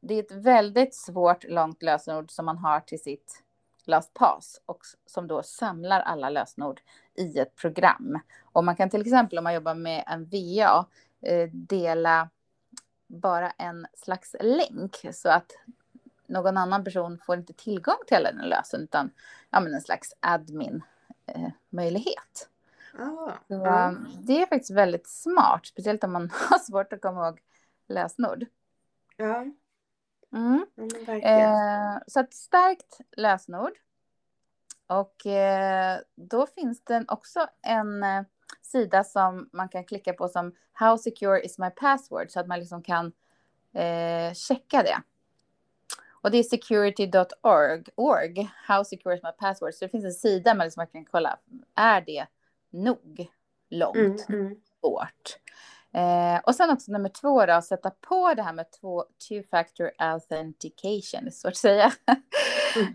det 0.00 0.14
är 0.14 0.22
ett 0.22 0.32
väldigt 0.32 0.94
svårt 0.94 1.44
långt 1.44 1.82
lösenord 1.82 2.30
som 2.30 2.44
man 2.44 2.58
har 2.58 2.80
till 2.80 3.02
sitt 3.02 3.42
LastPass 3.86 4.60
och 4.66 4.80
som 5.06 5.26
då 5.26 5.42
samlar 5.42 6.00
alla 6.00 6.30
lösenord 6.30 6.80
i 7.14 7.38
ett 7.38 7.56
program. 7.56 8.18
Och 8.42 8.64
man 8.64 8.76
kan 8.76 8.90
till 8.90 9.00
exempel 9.00 9.38
om 9.38 9.44
man 9.44 9.54
jobbar 9.54 9.74
med 9.74 10.04
en 10.06 10.24
VA 10.24 10.86
eh, 11.20 11.50
dela 11.52 12.28
bara 13.06 13.50
en 13.50 13.86
slags 13.96 14.36
länk 14.40 14.96
så 15.12 15.28
att 15.28 15.52
någon 16.26 16.56
annan 16.56 16.84
person 16.84 17.18
får 17.26 17.36
inte 17.36 17.52
tillgång 17.52 17.96
till 18.06 18.16
alla 18.16 18.32
den 18.32 18.48
lösen 18.48 18.82
utan 18.82 19.10
ja, 19.50 19.60
men 19.60 19.74
en 19.74 19.80
slags 19.80 20.14
admin 20.20 20.82
eh, 21.26 21.50
möjlighet. 21.68 22.48
Ah, 22.98 23.32
Så, 23.48 23.66
um, 23.66 24.08
det 24.20 24.42
är 24.42 24.46
faktiskt 24.46 24.70
väldigt 24.70 25.08
smart, 25.08 25.66
speciellt 25.66 26.04
om 26.04 26.12
man 26.12 26.30
har 26.50 26.58
svårt 26.58 26.92
att 26.92 27.00
komma 27.00 27.26
ihåg 27.26 27.40
lösenord. 27.88 28.44
ja, 29.16 29.44
Mm. 30.32 30.66
verkligen. 31.06 31.52
Eh, 31.52 31.98
så 32.06 32.20
ett 32.20 32.34
starkt 32.34 33.00
lösenord. 33.16 33.72
Och 34.86 35.26
eh, 35.26 36.00
då 36.14 36.46
finns 36.46 36.84
det 36.84 37.04
också 37.08 37.46
en 37.62 38.02
eh, 38.02 38.22
sida 38.62 39.04
som 39.04 39.48
man 39.52 39.68
kan 39.68 39.84
klicka 39.84 40.12
på 40.12 40.28
som 40.28 40.52
How 40.72 40.98
secure 40.98 41.40
is 41.40 41.58
my 41.58 41.70
password? 41.70 42.30
Så 42.30 42.40
att 42.40 42.46
man 42.46 42.58
liksom 42.58 42.82
kan 42.82 43.12
eh, 43.72 44.32
checka 44.34 44.82
det. 44.82 45.02
Och 46.08 46.30
det 46.30 46.38
är 46.38 46.42
security.org, 46.42 47.84
org, 47.94 48.50
How 48.54 48.84
secure 48.84 49.16
is 49.16 49.22
my 49.22 49.32
password? 49.32 49.74
Så 49.74 49.84
det 49.84 49.88
finns 49.88 50.04
en 50.04 50.12
sida 50.12 50.54
man 50.54 50.66
liksom 50.66 50.86
kan 50.86 51.04
kolla, 51.04 51.38
är 51.74 52.00
det 52.00 52.26
nog 52.70 53.30
långt? 53.70 54.28
Mm, 54.28 54.40
mm. 54.40 54.60
svårt. 54.80 55.38
Eh, 55.96 56.40
och 56.46 56.54
sen 56.54 56.70
också 56.70 56.92
nummer 56.92 57.08
två 57.08 57.46
då, 57.46 57.62
sätta 57.62 57.90
på 57.90 58.34
det 58.34 58.42
här 58.42 58.52
med 58.52 58.72
två 58.80 59.04
two-factor 59.28 59.90
authentication, 59.98 61.24
det 61.24 61.28
är 61.28 61.30
svårt 61.30 61.50
att 61.50 61.56
säga. 61.56 61.86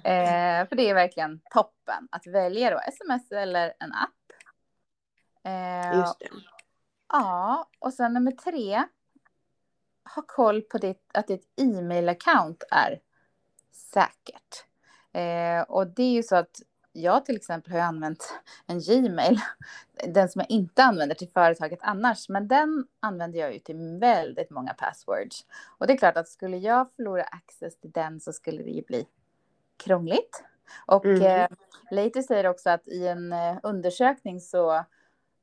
eh, 0.04 0.68
för 0.68 0.76
det 0.76 0.90
är 0.90 0.94
verkligen 0.94 1.42
toppen, 1.54 2.08
att 2.12 2.28
välja 2.28 2.70
då 2.70 2.80
sms 2.80 3.32
eller 3.32 3.74
en 3.80 3.94
app. 3.94 4.10
Eh, 5.44 6.00
Just 6.00 6.20
det. 6.20 6.30
Ja, 7.10 7.70
och 7.80 7.94
sen 7.94 8.14
nummer 8.14 8.32
tre, 8.32 8.84
ha 10.16 10.24
koll 10.28 10.62
på 10.62 10.78
ditt, 10.78 11.10
att 11.14 11.28
ditt 11.28 11.54
e-mail-account 11.62 12.64
är 12.72 13.00
säkert. 13.72 14.66
Eh, 15.14 15.62
och 15.62 15.88
det 15.88 16.04
är 16.04 16.12
ju 16.12 16.24
så 16.24 16.36
att 16.36 16.62
jag 16.93 17.25
till 17.25 17.36
exempel 17.36 17.71
har 17.71 17.80
ju 17.80 17.84
använt 17.86 18.34
en 18.67 18.80
Gmail, 18.80 19.39
den 20.08 20.30
som 20.30 20.39
jag 20.39 20.51
inte 20.51 20.84
använder 20.84 21.15
till 21.15 21.30
företaget 21.30 21.80
annars, 21.82 22.30
men 22.30 22.47
den 22.47 22.88
använder 22.99 23.39
jag 23.39 23.54
ju 23.54 23.60
till 23.60 23.97
väldigt 23.99 24.49
många 24.49 24.73
passwords. 24.73 25.45
Och 25.77 25.88
det 25.88 25.93
är 25.93 25.97
klart 25.97 26.17
att 26.17 26.27
skulle 26.30 26.58
jag 26.58 26.88
förlora 26.95 27.23
access 27.23 27.77
till 27.80 27.91
den 27.91 28.19
så 28.19 28.34
skulle 28.34 28.63
det 28.63 28.69
ju 28.71 28.82
bli 28.82 29.08
krångligt. 29.84 30.43
Och 30.86 31.06
Mm. 31.06 31.21
eh, 31.21 31.47
Later 31.91 32.21
säger 32.21 32.47
också 32.47 32.69
att 32.69 32.88
i 32.88 33.08
en 33.08 33.34
eh, 33.34 33.58
undersökning 33.63 34.39
så 34.41 34.86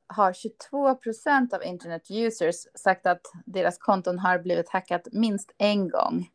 har 0.07 0.33
22 0.33 0.95
procent 0.95 1.53
av 1.53 1.65
internet 1.65 2.11
users 2.11 2.55
sagt 2.75 3.07
att 3.07 3.21
deras 3.45 3.79
konton 3.79 4.19
har 4.19 4.39
blivit 4.39 4.69
hackat 4.69 5.09
minst 5.13 5.51
en 5.59 5.89
gång. 5.89 6.29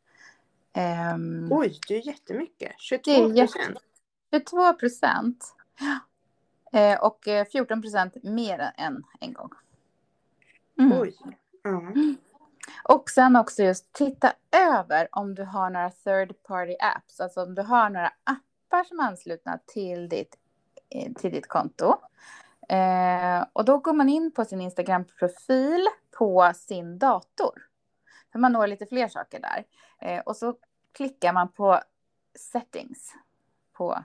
Ehm, 0.74 1.48
Oj, 1.52 1.80
det 1.88 1.96
är 1.98 2.08
jättemycket. 2.08 2.72
22 2.80 3.12
Det 3.12 3.18
är 3.18 3.28
jätte- 3.36 3.54
procent. 3.54 3.78
22 4.34 4.74
procent. 4.74 5.56
Eh, 6.74 7.00
och 7.00 7.28
eh, 7.28 7.46
14 7.46 7.82
procent 7.82 8.24
mer 8.24 8.72
än 8.78 9.04
en 9.20 9.34
gång. 9.34 9.50
Mm. 10.80 11.02
Oj. 11.02 11.16
Ja. 11.64 11.94
Och 12.84 13.10
sen 13.10 13.36
också 13.36 13.64
just 13.64 13.94
titta 13.94 14.34
över 14.52 15.08
om 15.12 15.36
du 15.36 15.44
har 15.44 15.70
några 15.70 15.90
third 15.90 16.44
party 16.44 16.76
apps, 16.80 17.20
alltså 17.20 17.44
om 17.44 17.56
du 17.56 17.62
har 17.62 17.90
några 17.90 18.12
appar 18.24 18.84
som 18.84 19.00
är 19.00 19.04
anslutna 19.04 19.60
till 19.66 20.10
ditt, 20.10 20.36
eh, 20.90 21.14
till 21.14 21.32
ditt 21.32 21.48
konto. 21.48 21.96
Eh, 22.70 23.46
och 23.54 23.66
då 23.66 23.78
går 23.78 23.94
man 23.94 24.10
in 24.10 24.32
på 24.32 24.46
sin 24.46 24.62
Instagram-profil 24.62 25.88
på 26.18 26.52
sin 26.56 27.00
dator. 27.00 27.68
För 28.32 28.40
man 28.40 28.52
når 28.52 28.68
lite 28.68 28.86
fler 28.86 29.08
saker 29.08 29.40
där. 29.40 29.66
Eh, 30.00 30.20
och 30.20 30.36
så 30.38 30.56
klickar 30.92 31.34
man 31.34 31.52
på 31.52 31.80
settings, 32.36 33.14
på, 33.74 34.04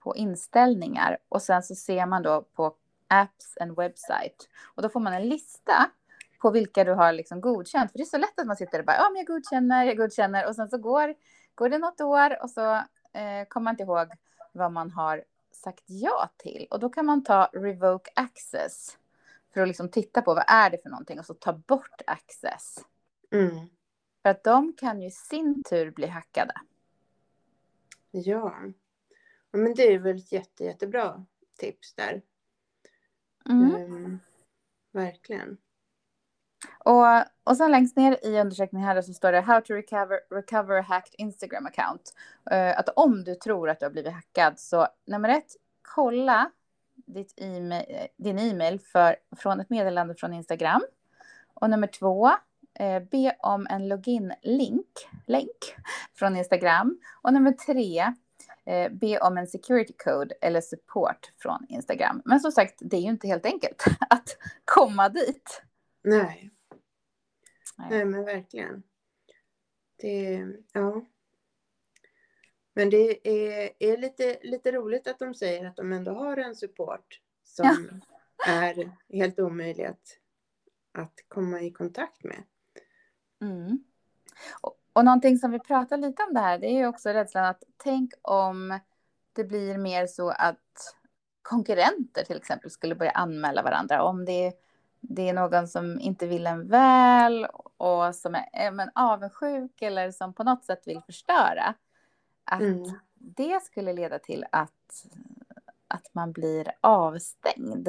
på 0.00 0.16
inställningar. 0.16 1.18
Och 1.28 1.42
sen 1.42 1.62
så 1.62 1.74
ser 1.74 2.06
man 2.06 2.22
då 2.22 2.42
på 2.42 2.74
apps 3.08 3.58
and 3.60 3.76
website. 3.76 4.44
Och 4.74 4.82
då 4.82 4.88
får 4.88 5.00
man 5.00 5.12
en 5.12 5.28
lista 5.28 5.90
på 6.40 6.50
vilka 6.50 6.84
du 6.84 6.92
har 6.92 7.12
liksom 7.12 7.40
godkänt. 7.40 7.92
För 7.92 7.98
det 7.98 8.04
är 8.04 8.06
så 8.06 8.18
lätt 8.18 8.40
att 8.40 8.46
man 8.46 8.56
sitter 8.56 8.78
och 8.78 8.84
bara, 8.84 8.96
ja 8.96 9.10
men 9.10 9.16
jag 9.16 9.26
godkänner, 9.26 9.84
jag 9.84 9.96
godkänner. 9.96 10.48
Och 10.48 10.56
sen 10.56 10.68
så 10.68 10.78
går, 10.78 11.14
går 11.54 11.68
det 11.68 11.78
något 11.78 12.00
år 12.00 12.42
och 12.42 12.50
så 12.50 12.74
eh, 13.12 13.48
kommer 13.48 13.64
man 13.64 13.72
inte 13.72 13.82
ihåg 13.82 14.08
vad 14.52 14.72
man 14.72 14.90
har 14.90 15.24
sagt 15.52 15.84
ja 15.86 16.30
till. 16.36 16.66
Och 16.70 16.80
då 16.80 16.88
kan 16.88 17.06
man 17.06 17.24
ta 17.24 17.50
revoke 17.52 18.10
access. 18.14 18.96
För 19.54 19.60
att 19.60 19.68
liksom 19.68 19.88
titta 19.88 20.22
på 20.22 20.34
vad 20.34 20.44
är 20.46 20.70
det 20.70 20.82
för 20.82 20.90
någonting 20.90 21.18
och 21.18 21.26
så 21.26 21.34
ta 21.34 21.52
bort 21.52 22.02
access. 22.06 22.78
Mm. 23.32 23.68
För 24.22 24.30
att 24.30 24.44
de 24.44 24.72
kan 24.72 25.00
ju 25.00 25.06
i 25.06 25.10
sin 25.10 25.62
tur 25.62 25.90
bli 25.90 26.06
hackade. 26.06 26.54
Ja. 28.10 28.54
Ja. 29.50 29.58
Men 29.58 29.74
det 29.74 29.92
är 29.92 29.98
väl 29.98 30.16
ett 30.16 30.32
jätte, 30.32 30.64
jättebra 30.64 31.26
tips 31.58 31.94
där. 31.94 32.22
Mm. 33.50 33.74
Mm. 33.74 34.20
Verkligen. 34.92 35.56
Och, 36.78 37.06
och 37.44 37.56
sen 37.56 37.70
längst 37.70 37.96
ner 37.96 38.18
i 38.22 38.40
undersökningen 38.40 38.88
här 38.88 39.02
så 39.02 39.14
står 39.14 39.32
det 39.32 39.40
How 39.40 39.60
to 39.60 39.74
recover, 39.74 40.20
recover 40.30 40.78
a 40.78 40.82
hacked 40.82 41.14
Instagram 41.18 41.66
account. 41.66 42.14
Eh, 42.50 42.78
att 42.78 42.88
om 42.88 43.24
du 43.24 43.34
tror 43.34 43.70
att 43.70 43.80
du 43.80 43.86
har 43.86 43.90
blivit 43.90 44.12
hackad 44.12 44.58
så 44.58 44.86
nummer 45.06 45.28
ett, 45.28 45.56
kolla 45.82 46.50
ditt 47.06 47.34
e 47.36 48.10
din 48.16 48.38
e-mail 48.38 48.80
för, 48.80 49.16
från 49.36 49.60
ett 49.60 49.70
meddelande 49.70 50.14
från 50.14 50.34
Instagram. 50.34 50.82
Och 51.54 51.70
nummer 51.70 51.86
två, 51.86 52.28
eh, 52.74 53.02
be 53.10 53.36
om 53.38 53.66
en 53.70 53.88
login-link 53.88 55.08
länk 55.26 55.76
från 56.14 56.36
Instagram. 56.36 57.00
Och 57.22 57.32
nummer 57.32 57.52
tre, 57.52 58.14
eh, 58.70 58.92
be 58.92 59.18
om 59.18 59.38
en 59.38 59.46
security 59.46 59.92
code 59.92 60.34
eller 60.40 60.60
support 60.60 61.32
från 61.38 61.66
Instagram. 61.68 62.22
Men 62.24 62.40
som 62.40 62.52
sagt, 62.52 62.74
det 62.80 62.96
är 62.96 63.00
ju 63.00 63.08
inte 63.08 63.26
helt 63.26 63.46
enkelt 63.46 63.84
att 64.10 64.36
komma 64.64 65.08
dit. 65.08 65.62
Nej. 66.02 66.50
Nej, 67.78 67.88
Nej 67.90 68.04
men 68.04 68.24
verkligen. 68.24 68.82
Det, 69.96 70.46
ja. 70.72 71.06
Men 72.74 72.90
det 72.90 73.28
är, 73.28 73.70
är 73.78 73.96
lite, 73.96 74.38
lite 74.42 74.72
roligt 74.72 75.06
att 75.06 75.18
de 75.18 75.34
säger 75.34 75.66
att 75.66 75.76
de 75.76 75.92
ändå 75.92 76.12
har 76.12 76.36
en 76.36 76.56
support 76.56 77.20
som 77.44 77.66
ja. 77.66 78.52
är 78.52 78.90
helt 79.08 79.38
omöjlig 79.38 79.84
att, 79.84 80.18
att 80.92 81.24
komma 81.28 81.60
i 81.60 81.70
kontakt 81.70 82.24
med. 82.24 82.42
Mm. 83.40 83.84
Och, 84.60 84.79
och 84.92 85.04
någonting 85.04 85.38
som 85.38 85.50
vi 85.50 85.58
pratar 85.58 85.96
lite 85.96 86.22
om 86.22 86.34
det 86.34 86.40
här, 86.40 86.58
det 86.58 86.66
är 86.66 86.78
ju 86.78 86.86
också 86.86 87.08
rädslan 87.08 87.44
att 87.44 87.62
tänk 87.76 88.12
om 88.22 88.78
det 89.32 89.44
blir 89.44 89.78
mer 89.78 90.06
så 90.06 90.30
att 90.30 90.96
konkurrenter 91.42 92.24
till 92.24 92.36
exempel 92.36 92.70
skulle 92.70 92.94
börja 92.94 93.10
anmäla 93.10 93.62
varandra. 93.62 94.02
Om 94.02 94.24
det, 94.24 94.52
det 95.00 95.28
är 95.28 95.32
någon 95.32 95.68
som 95.68 96.00
inte 96.00 96.26
vill 96.26 96.46
en 96.46 96.68
väl 96.68 97.46
och 97.76 98.14
som 98.14 98.34
är 98.34 98.70
men, 98.70 98.90
avundsjuk 98.94 99.82
eller 99.82 100.10
som 100.10 100.32
på 100.32 100.44
något 100.44 100.64
sätt 100.64 100.82
vill 100.86 101.00
förstöra. 101.00 101.74
Att 102.44 102.60
mm. 102.60 102.84
det 103.14 103.62
skulle 103.62 103.92
leda 103.92 104.18
till 104.18 104.44
att, 104.52 105.06
att 105.88 106.14
man 106.14 106.32
blir 106.32 106.72
avstängd. 106.80 107.88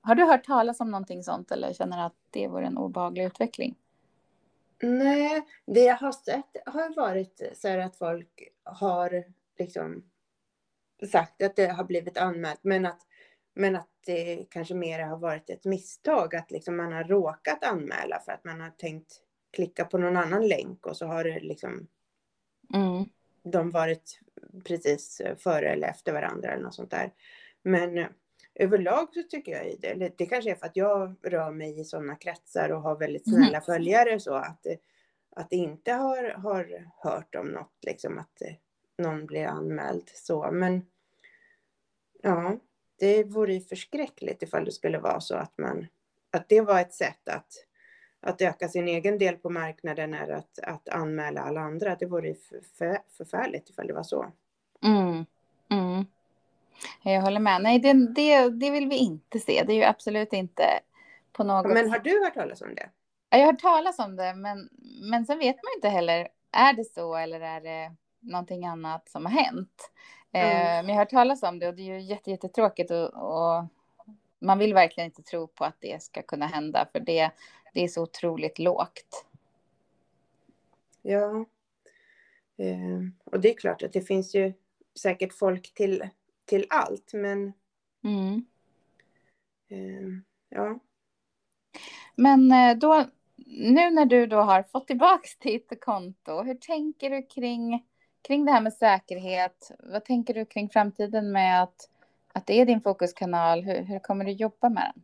Har 0.00 0.14
du 0.14 0.24
hört 0.24 0.44
talas 0.44 0.80
om 0.80 0.90
någonting 0.90 1.22
sånt 1.22 1.50
eller 1.50 1.72
känner 1.72 2.06
att 2.06 2.16
det 2.30 2.48
vore 2.48 2.66
en 2.66 2.78
obehaglig 2.78 3.24
utveckling? 3.24 3.74
Nej, 4.82 5.42
det 5.66 5.80
jag 5.80 5.96
har 5.96 6.12
sett 6.12 6.56
har 6.66 6.94
varit 6.96 7.42
så 7.54 7.68
här 7.68 7.78
att 7.78 7.96
folk 7.96 8.48
har 8.64 9.24
liksom 9.58 10.10
sagt 11.10 11.42
att 11.42 11.56
det 11.56 11.66
har 11.66 11.84
blivit 11.84 12.18
anmält, 12.18 12.60
men 12.62 12.86
att, 12.86 13.00
men 13.54 13.76
att 13.76 13.88
det 14.06 14.46
kanske 14.50 14.74
mer 14.74 14.98
har 14.98 15.18
varit 15.18 15.50
ett 15.50 15.64
misstag, 15.64 16.34
att 16.34 16.50
liksom 16.50 16.76
man 16.76 16.92
har 16.92 17.04
råkat 17.04 17.64
anmäla 17.64 18.20
för 18.20 18.32
att 18.32 18.44
man 18.44 18.60
har 18.60 18.70
tänkt 18.70 19.20
klicka 19.52 19.84
på 19.84 19.98
någon 19.98 20.16
annan 20.16 20.48
länk 20.48 20.86
och 20.86 20.96
så 20.96 21.06
har 21.06 21.24
det 21.24 21.40
liksom 21.40 21.88
mm. 22.74 23.04
de 23.42 23.70
varit 23.70 24.20
precis 24.64 25.22
före 25.38 25.68
eller 25.68 25.88
efter 25.88 26.12
varandra 26.12 26.52
eller 26.52 26.62
något 26.62 26.74
sånt 26.74 26.90
där. 26.90 27.12
Men 27.62 28.06
överlag 28.54 29.08
så 29.14 29.22
tycker 29.22 29.52
jag 29.52 29.80
det. 29.80 30.12
Det 30.18 30.26
kanske 30.26 30.50
är 30.50 30.54
för 30.54 30.66
att 30.66 30.76
jag 30.76 31.14
rör 31.22 31.50
mig 31.50 31.80
i 31.80 31.84
sådana 31.84 32.16
kretsar 32.16 32.72
och 32.72 32.82
har 32.82 32.96
väldigt 32.96 33.26
mm. 33.26 33.36
snälla 33.36 33.56
mm. 33.56 33.64
följare 33.64 34.20
så 34.20 34.34
att, 34.34 34.66
att 35.36 35.52
inte 35.52 35.92
har, 35.92 36.30
har 36.30 36.90
hört 36.96 37.34
om 37.34 37.48
något, 37.48 37.84
liksom 37.86 38.18
att 38.18 38.42
någon 38.98 39.26
blir 39.26 39.46
anmäld 39.46 40.10
så. 40.14 40.50
Men 40.52 40.86
ja, 42.22 42.58
det 42.98 43.24
vore 43.24 43.54
ju 43.54 43.60
förskräckligt 43.60 44.42
ifall 44.42 44.64
det 44.64 44.72
skulle 44.72 44.98
vara 44.98 45.20
så 45.20 45.36
att 45.36 45.58
man, 45.58 45.86
att 46.30 46.48
det 46.48 46.60
var 46.60 46.80
ett 46.80 46.94
sätt 46.94 47.28
att, 47.28 47.52
att 48.20 48.40
öka 48.40 48.68
sin 48.68 48.88
egen 48.88 49.18
del 49.18 49.36
på 49.36 49.50
marknaden 49.50 50.14
är 50.14 50.28
att, 50.28 50.58
att 50.62 50.88
anmäla 50.88 51.40
alla 51.40 51.60
andra. 51.60 51.96
Det 52.00 52.06
vore 52.06 52.34
för, 52.78 52.98
förfärligt 53.16 53.70
ifall 53.70 53.86
det 53.86 53.92
var 53.92 54.02
så. 54.02 54.32
Mm. 54.84 55.24
Jag 57.02 57.22
håller 57.22 57.40
med. 57.40 57.62
Nej, 57.62 57.78
det, 57.78 57.92
det, 57.92 58.48
det 58.48 58.70
vill 58.70 58.88
vi 58.88 58.96
inte 58.96 59.38
se. 59.38 59.62
Det 59.66 59.72
är 59.72 59.76
ju 59.76 59.84
absolut 59.84 60.32
inte 60.32 60.80
på 61.32 61.44
något 61.44 61.66
Men 61.66 61.90
har 61.90 61.98
du 61.98 62.24
hört 62.24 62.34
talas 62.34 62.62
om 62.62 62.74
det? 62.74 62.90
Jag 63.30 63.38
har 63.38 63.46
hört 63.46 63.60
talas 63.60 63.98
om 63.98 64.16
det, 64.16 64.34
men, 64.34 64.68
men 65.10 65.26
sen 65.26 65.38
vet 65.38 65.56
man 65.56 65.72
inte 65.76 65.88
heller. 65.88 66.28
Är 66.52 66.72
det 66.72 66.84
så 66.84 67.16
eller 67.16 67.40
är 67.40 67.60
det 67.60 67.96
någonting 68.20 68.66
annat 68.66 69.08
som 69.08 69.26
har 69.26 69.32
hänt? 69.32 69.90
Mm. 70.32 70.50
Eh, 70.50 70.66
men 70.66 70.88
jag 70.88 70.94
har 70.94 71.00
hört 71.00 71.10
talas 71.10 71.42
om 71.42 71.58
det 71.58 71.68
och 71.68 71.74
det 71.74 71.82
är 71.82 71.94
ju 71.94 72.00
jätte, 72.00 72.30
jättetråkigt 72.30 72.90
och, 72.90 73.14
och 73.14 73.64
man 74.38 74.58
vill 74.58 74.74
verkligen 74.74 75.06
inte 75.06 75.22
tro 75.22 75.46
på 75.46 75.64
att 75.64 75.76
det 75.80 76.02
ska 76.02 76.22
kunna 76.22 76.46
hända 76.46 76.88
för 76.92 77.00
det, 77.00 77.30
det 77.74 77.84
är 77.84 77.88
så 77.88 78.02
otroligt 78.02 78.58
lågt. 78.58 79.26
Ja, 81.02 81.46
eh, 82.56 83.00
och 83.24 83.40
det 83.40 83.50
är 83.50 83.54
klart 83.54 83.82
att 83.82 83.92
det 83.92 84.00
finns 84.00 84.34
ju 84.34 84.52
säkert 84.94 85.32
folk 85.32 85.74
till 85.74 86.08
till 86.44 86.66
allt. 86.70 87.12
Men 87.12 87.52
mm. 88.04 88.44
eh, 89.68 90.22
ja. 90.48 90.78
Men 92.14 92.52
eh, 92.52 92.76
då, 92.76 93.04
nu 93.46 93.90
när 93.90 94.06
du 94.06 94.26
då 94.26 94.36
har 94.36 94.62
fått 94.62 94.86
tillbaka 94.86 95.28
ditt 95.42 95.84
konto, 95.84 96.42
hur 96.42 96.54
tänker 96.54 97.10
du 97.10 97.22
kring, 97.22 97.86
kring 98.22 98.44
det 98.44 98.52
här 98.52 98.60
med 98.60 98.72
säkerhet? 98.72 99.70
Vad 99.78 100.04
tänker 100.04 100.34
du 100.34 100.44
kring 100.44 100.68
framtiden 100.68 101.32
med 101.32 101.62
att, 101.62 101.90
att 102.32 102.46
det 102.46 102.60
är 102.60 102.66
din 102.66 102.80
fokuskanal? 102.80 103.62
Hur, 103.62 103.82
hur 103.82 103.98
kommer 103.98 104.24
du 104.24 104.32
jobba 104.32 104.68
med 104.68 104.92
den? 104.94 105.02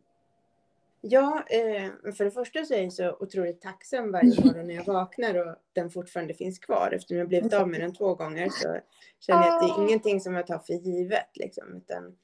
Ja, 1.01 1.43
eh, 1.49 2.13
för 2.13 2.25
det 2.25 2.31
första 2.31 2.65
så 2.65 2.73
är 2.73 2.83
jag 2.83 2.93
så 2.93 3.17
otroligt 3.19 3.61
tacksam 3.61 4.11
varje 4.11 4.45
morgon 4.45 4.67
när 4.67 4.75
jag 4.75 4.85
vaknar 4.85 5.47
och 5.47 5.55
den 5.73 5.89
fortfarande 5.89 6.33
finns 6.33 6.59
kvar. 6.59 6.91
Eftersom 6.91 7.17
jag 7.17 7.27
blivit 7.27 7.53
av 7.53 7.67
med 7.67 7.81
den 7.81 7.93
två 7.93 8.15
gånger 8.15 8.49
så 8.49 8.79
känner 9.19 9.47
jag 9.47 9.55
att 9.55 9.61
det 9.61 9.73
är 9.73 9.79
ah. 9.79 9.87
ingenting 9.87 10.21
som 10.21 10.33
jag 10.33 10.47
tar 10.47 10.59
för 10.59 10.73
givet. 10.73 11.29
Liksom, 11.33 11.75
utan 11.75 12.17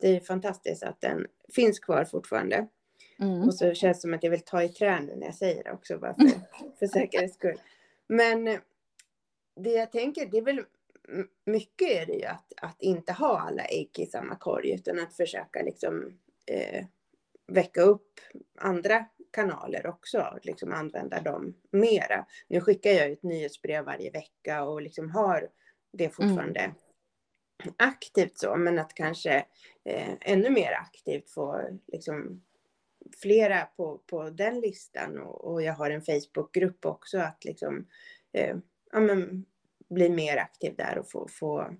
det 0.00 0.16
är 0.16 0.20
fantastiskt 0.20 0.82
att 0.82 1.00
den 1.00 1.26
finns 1.54 1.78
kvar 1.78 2.04
fortfarande. 2.04 2.66
Mm. 3.18 3.42
Och 3.42 3.54
så 3.54 3.74
känns 3.74 3.98
det 3.98 4.00
som 4.00 4.14
att 4.14 4.22
jag 4.22 4.30
vill 4.30 4.44
ta 4.44 4.62
i 4.62 4.68
trä 4.68 5.00
nu 5.00 5.16
när 5.16 5.26
jag 5.26 5.34
säger 5.34 5.64
det 5.64 5.72
också, 5.72 5.98
bara 5.98 6.14
för, 6.14 6.30
för 6.78 6.86
säkerhets 6.86 7.34
skull. 7.34 7.60
Men 8.06 8.44
det 9.56 9.70
jag 9.70 9.92
tänker, 9.92 10.26
det 10.26 10.38
är 10.38 10.42
väl 10.42 10.64
mycket 11.44 11.88
är 11.90 12.06
det 12.06 12.12
ju 12.12 12.24
att, 12.24 12.52
att 12.56 12.82
inte 12.82 13.12
ha 13.12 13.40
alla 13.40 13.64
ägg 13.64 13.98
i 13.98 14.06
samma 14.06 14.36
korg, 14.36 14.74
utan 14.74 14.98
att 14.98 15.16
försöka 15.16 15.62
liksom 15.62 16.18
eh, 16.46 16.84
väcka 17.46 17.82
upp 17.82 18.20
andra 18.58 19.06
kanaler 19.30 19.86
också, 19.86 20.38
liksom 20.42 20.72
använda 20.72 21.20
dem 21.20 21.54
mera. 21.70 22.26
Nu 22.48 22.60
skickar 22.60 22.90
jag 22.90 23.10
ut 23.10 23.22
nyhetsbrev 23.22 23.84
varje 23.84 24.10
vecka 24.10 24.64
och 24.64 24.82
liksom 24.82 25.10
har 25.10 25.48
det 25.92 26.08
fortfarande 26.08 26.60
mm. 26.60 26.74
aktivt 27.76 28.38
så, 28.38 28.56
men 28.56 28.78
att 28.78 28.94
kanske 28.94 29.46
eh, 29.84 30.12
ännu 30.20 30.50
mer 30.50 30.72
aktivt 30.72 31.30
få 31.30 31.60
liksom 31.86 32.42
flera 33.16 33.68
på, 33.76 33.98
på 33.98 34.30
den 34.30 34.60
listan 34.60 35.18
och, 35.18 35.52
och 35.52 35.62
jag 35.62 35.74
har 35.74 35.90
en 35.90 36.02
Facebookgrupp 36.02 36.86
också 36.86 37.18
att 37.18 37.44
liksom 37.44 37.86
eh, 38.32 38.56
ja, 38.92 39.00
men, 39.00 39.44
bli 39.88 40.08
mer 40.08 40.36
aktiv 40.36 40.74
där 40.76 40.98
och 40.98 41.10
få, 41.10 41.28
få, 41.28 41.76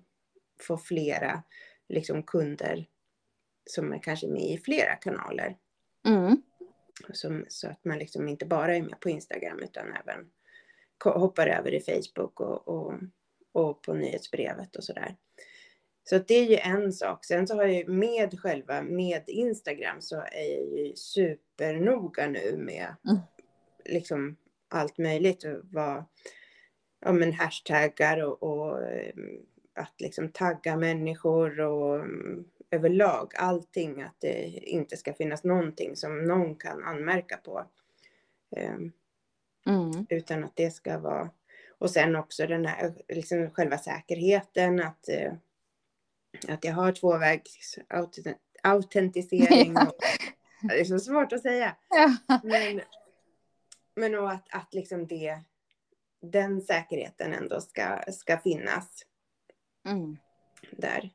få 0.59 0.77
flera 0.77 1.43
liksom 1.89 2.23
kunder 2.23 2.87
som 3.65 3.93
är 3.93 3.99
kanske 3.99 4.27
med 4.27 4.49
i 4.49 4.57
flera 4.57 4.95
kanaler. 4.95 5.57
Mm. 6.07 6.41
Som, 7.13 7.45
så 7.47 7.67
att 7.67 7.85
man 7.85 7.97
liksom 7.97 8.27
inte 8.27 8.45
bara 8.45 8.75
är 8.75 8.81
med 8.81 8.99
på 8.99 9.09
Instagram 9.09 9.59
utan 9.59 9.87
även 9.93 10.29
hoppar 11.03 11.47
över 11.47 11.73
i 11.73 11.79
Facebook 11.79 12.39
och, 12.39 12.67
och, 12.67 12.93
och 13.51 13.81
på 13.81 13.93
nyhetsbrevet 13.93 14.75
och 14.75 14.83
sådär. 14.83 15.15
Så 16.03 16.17
det 16.17 16.33
är 16.33 16.43
ju 16.43 16.55
en 16.55 16.93
sak. 16.93 17.25
Sen 17.25 17.47
så 17.47 17.55
har 17.55 17.63
jag 17.63 17.73
ju 17.73 17.87
med 17.87 18.39
själva, 18.39 18.81
med 18.81 19.23
Instagram 19.27 20.01
så 20.01 20.15
är 20.15 20.57
jag 20.57 20.79
ju 20.79 20.95
supernoga 20.95 22.27
nu 22.27 22.57
med 22.57 22.95
mm. 23.09 23.17
liksom 23.85 24.37
allt 24.69 24.97
möjligt. 24.97 25.45
Vad, 25.63 26.03
ja 26.99 27.11
men 27.11 27.33
hashtaggar 27.33 28.23
och, 28.23 28.43
och 28.43 28.83
eh, 28.83 29.13
att 29.73 30.01
liksom 30.01 30.31
tagga 30.31 30.77
människor 30.77 31.59
och 31.59 31.95
mm, 31.95 32.45
överlag 32.73 33.31
allting, 33.35 34.01
att 34.01 34.15
det 34.19 34.43
inte 34.51 34.97
ska 34.97 35.13
finnas 35.13 35.43
någonting 35.43 35.95
som 35.95 36.25
någon 36.25 36.55
kan 36.55 36.83
anmärka 36.83 37.37
på. 37.37 37.65
Ehm, 38.55 38.91
mm. 39.65 40.05
Utan 40.09 40.43
att 40.43 40.55
det 40.55 40.71
ska 40.71 40.99
vara, 40.99 41.29
och 41.77 41.89
sen 41.91 42.15
också 42.15 42.47
den 42.47 42.65
här, 42.65 42.93
liksom 43.07 43.49
själva 43.51 43.77
säkerheten, 43.77 44.79
att, 44.79 45.09
eh, 45.09 45.33
att 46.47 46.63
jag 46.63 46.73
har 46.73 46.91
tvåvägs 46.91 47.79
autentisering. 48.63 49.77
Och, 49.77 49.97
det 50.61 50.79
är 50.79 50.85
så 50.85 50.99
svårt 50.99 51.33
att 51.33 51.41
säga. 51.41 51.75
Ja. 51.89 52.39
Men, 52.43 52.81
men 53.95 54.15
och 54.15 54.31
att, 54.31 54.47
att 54.51 54.73
liksom 54.73 55.07
det, 55.07 55.39
den 56.21 56.61
säkerheten 56.61 57.33
ändå 57.33 57.61
ska, 57.61 58.03
ska 58.11 58.37
finnas. 58.37 59.05
Mm. 59.85 60.17
Där. 60.71 61.11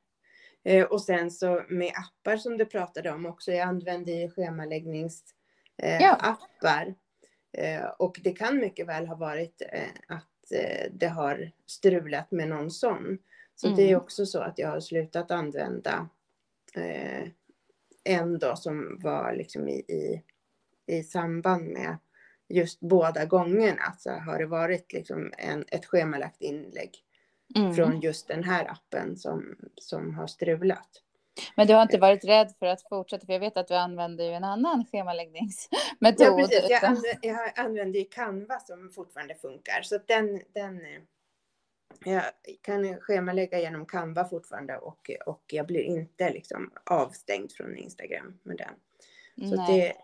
Eh, 0.68 0.85
och 0.85 1.02
sen 1.02 1.31
så 1.31 1.64
med 1.68 1.92
appar 1.94 2.37
som 2.37 2.59
du 2.59 2.64
pratade 2.64 3.11
om 3.11 3.26
också. 3.26 3.52
Jag 3.52 3.68
använder 3.68 4.12
ju 4.12 4.31
schemaläggningsappar. 4.31 6.94
Eh, 7.52 7.70
ja. 7.70 7.96
och 7.98 8.20
det 8.22 8.33
kan 8.33 8.57
mycket 8.57 8.87
väl 8.87 9.07
ha 9.07 9.14
varit 9.14 9.62
eh, 9.72 10.16
att 10.16 10.24
det 10.90 11.09
har 11.09 11.50
strulat 11.66 12.31
med 12.31 12.48
någon 12.48 12.70
sån. 12.70 13.18
Så 13.54 13.66
mm. 13.66 13.76
det 13.76 13.83
är 13.83 13.88
mm. 13.88 14.00
också 14.00 14.26
så 14.26 14.40
att 14.40 14.59
jag 14.59 14.68
har 14.68 14.81
slutat 14.81 15.31
använda 15.31 16.09
en 18.04 18.38
då 18.38 18.57
som 18.57 18.98
var 19.02 19.35
liksom 19.35 19.68
i, 19.68 19.78
i, 19.78 20.22
i 20.87 21.02
samband 21.02 21.64
med 21.64 21.96
just 22.48 22.81
båda 22.81 23.24
gångerna 23.24 23.94
så 23.98 24.11
har 24.11 24.38
det 24.38 24.46
varit 24.46 24.92
liksom 24.92 25.33
en, 25.38 25.64
ett 25.68 25.87
schemalagt 25.87 26.40
inlägg 26.40 27.04
mm. 27.56 27.74
från 27.74 28.00
just 28.00 28.28
den 28.28 28.44
här 28.44 28.70
appen 28.70 29.16
som, 29.16 29.56
som 29.76 30.14
har 30.14 30.26
strulat. 30.26 30.88
Men 31.54 31.66
du 31.66 31.74
har 31.74 31.82
inte 31.82 31.98
varit 31.98 32.24
rädd 32.24 32.54
för 32.58 32.66
att 32.66 32.82
fortsätta, 32.88 33.26
för 33.26 33.32
jag 33.32 33.40
vet 33.40 33.56
att 33.56 33.68
du 33.68 33.74
använder 33.74 34.24
ju 34.24 34.32
en 34.32 34.44
annan 34.44 34.84
schemaläggningsmetod. 34.92 36.26
Ja, 36.26 36.37
precis. 36.37 36.70
Jag, 36.70 36.84
använder, 36.84 37.18
jag 37.22 37.58
använder 37.58 37.98
ju 37.98 38.04
Canva 38.04 38.61
som 38.61 38.90
fortfarande 38.94 39.34
funkar, 39.34 39.82
så 39.82 39.98
den, 40.06 40.40
den 40.54 40.80
jag 42.04 42.22
kan 42.62 43.00
schemalägga 43.00 43.61
genom 43.61 43.87
Canva 43.87 44.24
fortfarande 44.24 44.78
och, 44.78 45.11
och 45.26 45.44
jag 45.46 45.66
blir 45.66 45.82
inte 45.82 46.32
liksom 46.32 46.72
avstängd 46.84 47.52
från 47.52 47.76
Instagram 47.76 48.38
med 48.42 48.56
den. 48.56 48.74
Så 49.50 49.56
det 49.56 49.94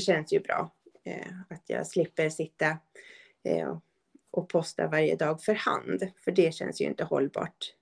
känns 0.00 0.32
ju 0.32 0.40
bra 0.40 0.70
eh, 1.04 1.32
att 1.50 1.62
jag 1.66 1.86
slipper 1.86 2.28
sitta 2.28 2.78
eh, 3.44 3.68
och 3.68 3.84
posta 4.48 4.86
varje 4.86 5.16
dag 5.16 5.42
för 5.42 5.54
hand, 5.54 6.10
för 6.24 6.32
det 6.32 6.54
känns 6.54 6.80
ju 6.80 6.84
inte 6.84 7.04
hållbart 7.04 7.74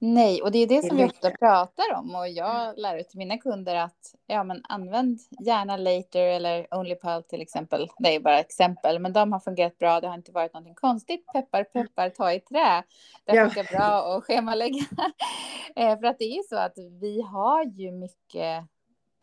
Nej, 0.00 0.42
och 0.42 0.52
det 0.52 0.58
är 0.58 0.66
det 0.66 0.86
som 0.86 0.96
vi 0.96 1.04
ofta 1.04 1.30
pratar 1.30 1.94
om 1.94 2.14
och 2.14 2.28
jag 2.28 2.78
lär 2.78 2.96
ut 2.96 3.08
till 3.08 3.18
mina 3.18 3.38
kunder 3.38 3.74
att 3.74 4.14
ja, 4.26 4.44
men 4.44 4.60
använd 4.68 5.18
gärna 5.46 5.76
Later 5.76 6.20
eller 6.20 6.66
OnlyPal 6.74 7.22
till 7.22 7.40
exempel. 7.40 7.88
Det 7.98 8.14
är 8.14 8.20
bara 8.20 8.40
exempel, 8.40 8.98
men 8.98 9.12
de 9.12 9.32
har 9.32 9.40
fungerat 9.40 9.78
bra. 9.78 10.00
Det 10.00 10.08
har 10.08 10.14
inte 10.14 10.32
varit 10.32 10.54
någonting 10.54 10.74
konstigt. 10.74 11.26
Peppar, 11.32 11.64
peppar, 11.64 12.10
ta 12.10 12.32
i 12.32 12.40
trä. 12.40 12.82
Det 13.24 13.34
ja. 13.34 13.44
funkar 13.44 13.76
bra 13.76 14.16
att 14.16 14.24
schemalägga. 14.24 14.84
Eh, 15.76 15.98
för 15.98 16.06
att 16.06 16.18
det 16.18 16.24
är 16.24 16.36
ju 16.36 16.42
så 16.42 16.56
att 16.56 16.78
vi 17.00 17.22
har 17.22 17.64
ju 17.64 17.92
mycket 17.92 18.64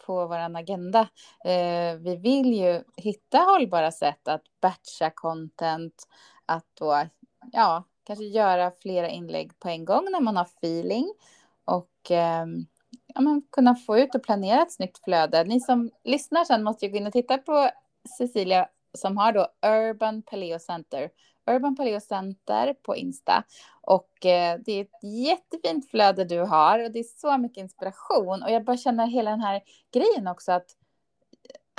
på 0.05 0.27
vår 0.27 0.57
agenda. 0.57 0.99
Eh, 1.45 1.95
vi 1.99 2.19
vill 2.23 2.53
ju 2.53 2.83
hitta 2.97 3.37
hållbara 3.37 3.91
sätt 3.91 4.27
att 4.27 4.43
batcha 4.61 5.09
content, 5.09 6.07
att 6.45 6.65
då, 6.73 7.07
ja, 7.51 7.83
kanske 8.03 8.25
göra 8.25 8.71
flera 8.71 9.09
inlägg 9.09 9.59
på 9.59 9.69
en 9.69 9.85
gång 9.85 10.07
när 10.11 10.21
man 10.21 10.37
har 10.37 10.43
feeling 10.45 11.13
och 11.65 12.11
eh, 12.11 12.45
ja, 13.13 13.21
man 13.21 13.41
kunna 13.51 13.75
få 13.75 13.97
ut 13.97 14.15
och 14.15 14.23
planera 14.23 14.61
ett 14.61 14.73
snyggt 14.73 15.03
flöde. 15.03 15.43
Ni 15.43 15.59
som 15.59 15.91
lyssnar 16.03 16.45
sen 16.45 16.63
måste 16.63 16.85
ju 16.85 16.91
gå 16.91 16.97
in 16.97 17.07
och 17.07 17.13
titta 17.13 17.37
på 17.37 17.69
Cecilia 18.17 18.67
som 18.93 19.17
har 19.17 19.31
då 19.31 19.47
Urban 19.65 20.21
Paleo 20.21 20.59
Center. 20.59 21.09
Urban 21.51 21.75
Paleo 21.75 21.99
Center 21.99 22.73
på 22.73 22.95
Insta. 22.95 23.43
Och 23.81 24.25
eh, 24.25 24.59
det 24.65 24.71
är 24.71 24.81
ett 24.81 25.03
jättefint 25.03 25.89
flöde 25.89 26.25
du 26.25 26.39
har 26.39 26.83
och 26.83 26.91
det 26.91 26.99
är 26.99 27.19
så 27.19 27.37
mycket 27.37 27.61
inspiration. 27.61 28.43
Och 28.43 28.51
jag 28.51 28.63
bara 28.63 28.77
känner 28.77 29.07
hela 29.07 29.31
den 29.31 29.41
här 29.41 29.61
grejen 29.91 30.27
också 30.27 30.51
att 30.51 30.67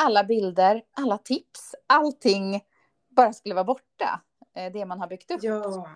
alla 0.02 0.24
bilder, 0.24 0.82
alla 0.92 1.18
tips, 1.18 1.74
allting 1.86 2.60
bara 3.08 3.32
skulle 3.32 3.54
vara 3.54 3.64
borta. 3.64 4.20
Eh, 4.56 4.72
det 4.72 4.86
man 4.86 5.00
har 5.00 5.08
byggt 5.08 5.30
upp. 5.30 5.42
Ja. 5.42 5.88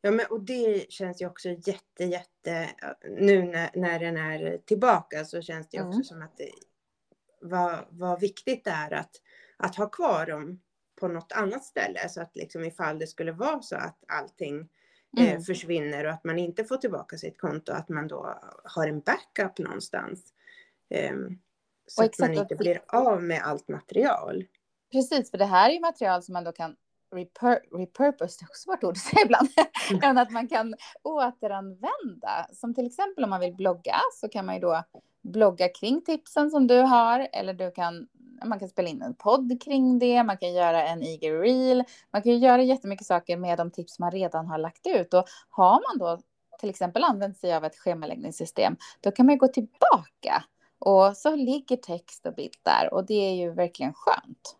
Ja, 0.00 0.10
men 0.10 0.26
och 0.30 0.40
det 0.40 0.92
känns 0.92 1.22
ju 1.22 1.26
också 1.26 1.48
jätte, 1.48 2.04
jätte, 2.04 2.70
nu 3.08 3.42
när, 3.42 3.70
när 3.74 3.98
den 3.98 4.16
är 4.16 4.58
tillbaka 4.58 5.24
så 5.24 5.42
känns 5.42 5.68
det 5.68 5.80
också 5.80 5.92
mm. 5.92 6.04
som 6.04 6.22
att 6.22 6.36
det, 6.36 6.50
vad, 7.40 7.86
vad 7.90 8.20
viktigt 8.20 8.64
det 8.64 8.70
är 8.70 8.94
att, 8.94 9.10
att 9.56 9.76
ha 9.76 9.88
kvar 9.88 10.26
dem 10.26 10.60
på 11.00 11.08
något 11.08 11.32
annat 11.32 11.64
ställe. 11.64 12.08
Så 12.08 12.20
att 12.20 12.36
liksom 12.36 12.64
ifall 12.64 12.98
det 12.98 13.06
skulle 13.06 13.32
vara 13.32 13.62
så 13.62 13.76
att 13.76 13.98
allting 14.08 14.68
eh, 15.18 15.30
mm. 15.30 15.42
försvinner 15.42 16.04
och 16.04 16.12
att 16.12 16.24
man 16.24 16.38
inte 16.38 16.64
får 16.64 16.76
tillbaka 16.76 17.16
sitt 17.16 17.38
konto, 17.38 17.72
att 17.72 17.88
man 17.88 18.08
då 18.08 18.38
har 18.64 18.88
en 18.88 19.00
backup 19.00 19.58
någonstans. 19.58 20.32
Eh, 20.90 21.16
så 21.86 22.04
att 22.04 22.18
man 22.18 22.34
inte 22.34 22.56
blir 22.56 22.82
av 22.88 23.22
med 23.22 23.42
allt 23.44 23.68
material. 23.68 24.44
Precis, 24.92 25.30
för 25.30 25.38
det 25.38 25.44
här 25.44 25.70
är 25.70 25.74
ju 25.74 25.80
material 25.80 26.22
som 26.22 26.32
man 26.32 26.44
då 26.44 26.52
kan 26.52 26.76
repur 27.14 27.78
repurpose, 27.78 28.38
det 28.40 28.44
är 28.44 28.48
också 28.48 28.62
svårt 28.62 28.84
ord 28.84 28.92
att 28.92 28.98
säga 28.98 29.24
ibland, 29.24 29.48
men 30.00 30.18
att 30.18 30.30
man 30.30 30.48
kan 30.48 30.74
återanvända. 31.02 32.46
Som 32.52 32.74
till 32.74 32.86
exempel 32.86 33.24
om 33.24 33.30
man 33.30 33.40
vill 33.40 33.54
blogga 33.54 33.96
så 34.12 34.28
kan 34.28 34.46
man 34.46 34.54
ju 34.54 34.60
då 34.60 34.82
blogga 35.22 35.68
kring 35.68 36.02
tipsen 36.02 36.50
som 36.50 36.66
du 36.66 36.80
har 36.80 37.28
eller 37.32 37.54
du 37.54 37.70
kan 37.70 38.08
man 38.44 38.58
kan 38.58 38.68
spela 38.68 38.88
in 38.88 39.02
en 39.02 39.14
podd 39.14 39.62
kring 39.62 39.98
det, 39.98 40.24
man 40.24 40.38
kan 40.38 40.52
göra 40.52 40.88
en 40.88 41.02
eager 41.02 41.38
reel, 41.38 41.84
man 42.10 42.22
kan 42.22 42.38
göra 42.38 42.62
jättemycket 42.62 43.06
saker 43.06 43.36
med 43.36 43.58
de 43.58 43.70
tips 43.70 43.98
man 43.98 44.10
redan 44.10 44.46
har 44.46 44.58
lagt 44.58 44.86
ut 44.86 45.14
och 45.14 45.24
har 45.50 45.72
man 45.72 45.98
då 45.98 46.22
till 46.60 46.70
exempel 46.70 47.04
använt 47.04 47.38
sig 47.38 47.54
av 47.54 47.64
ett 47.64 47.76
schemaläggningssystem, 47.76 48.76
då 49.00 49.10
kan 49.10 49.26
man 49.26 49.38
gå 49.38 49.48
tillbaka 49.48 50.44
och 50.78 51.16
så 51.16 51.36
ligger 51.36 51.76
text 51.76 52.26
och 52.26 52.34
bild 52.34 52.56
där 52.62 52.94
och 52.94 53.06
det 53.06 53.14
är 53.14 53.34
ju 53.34 53.50
verkligen 53.50 53.92
skönt. 53.94 54.56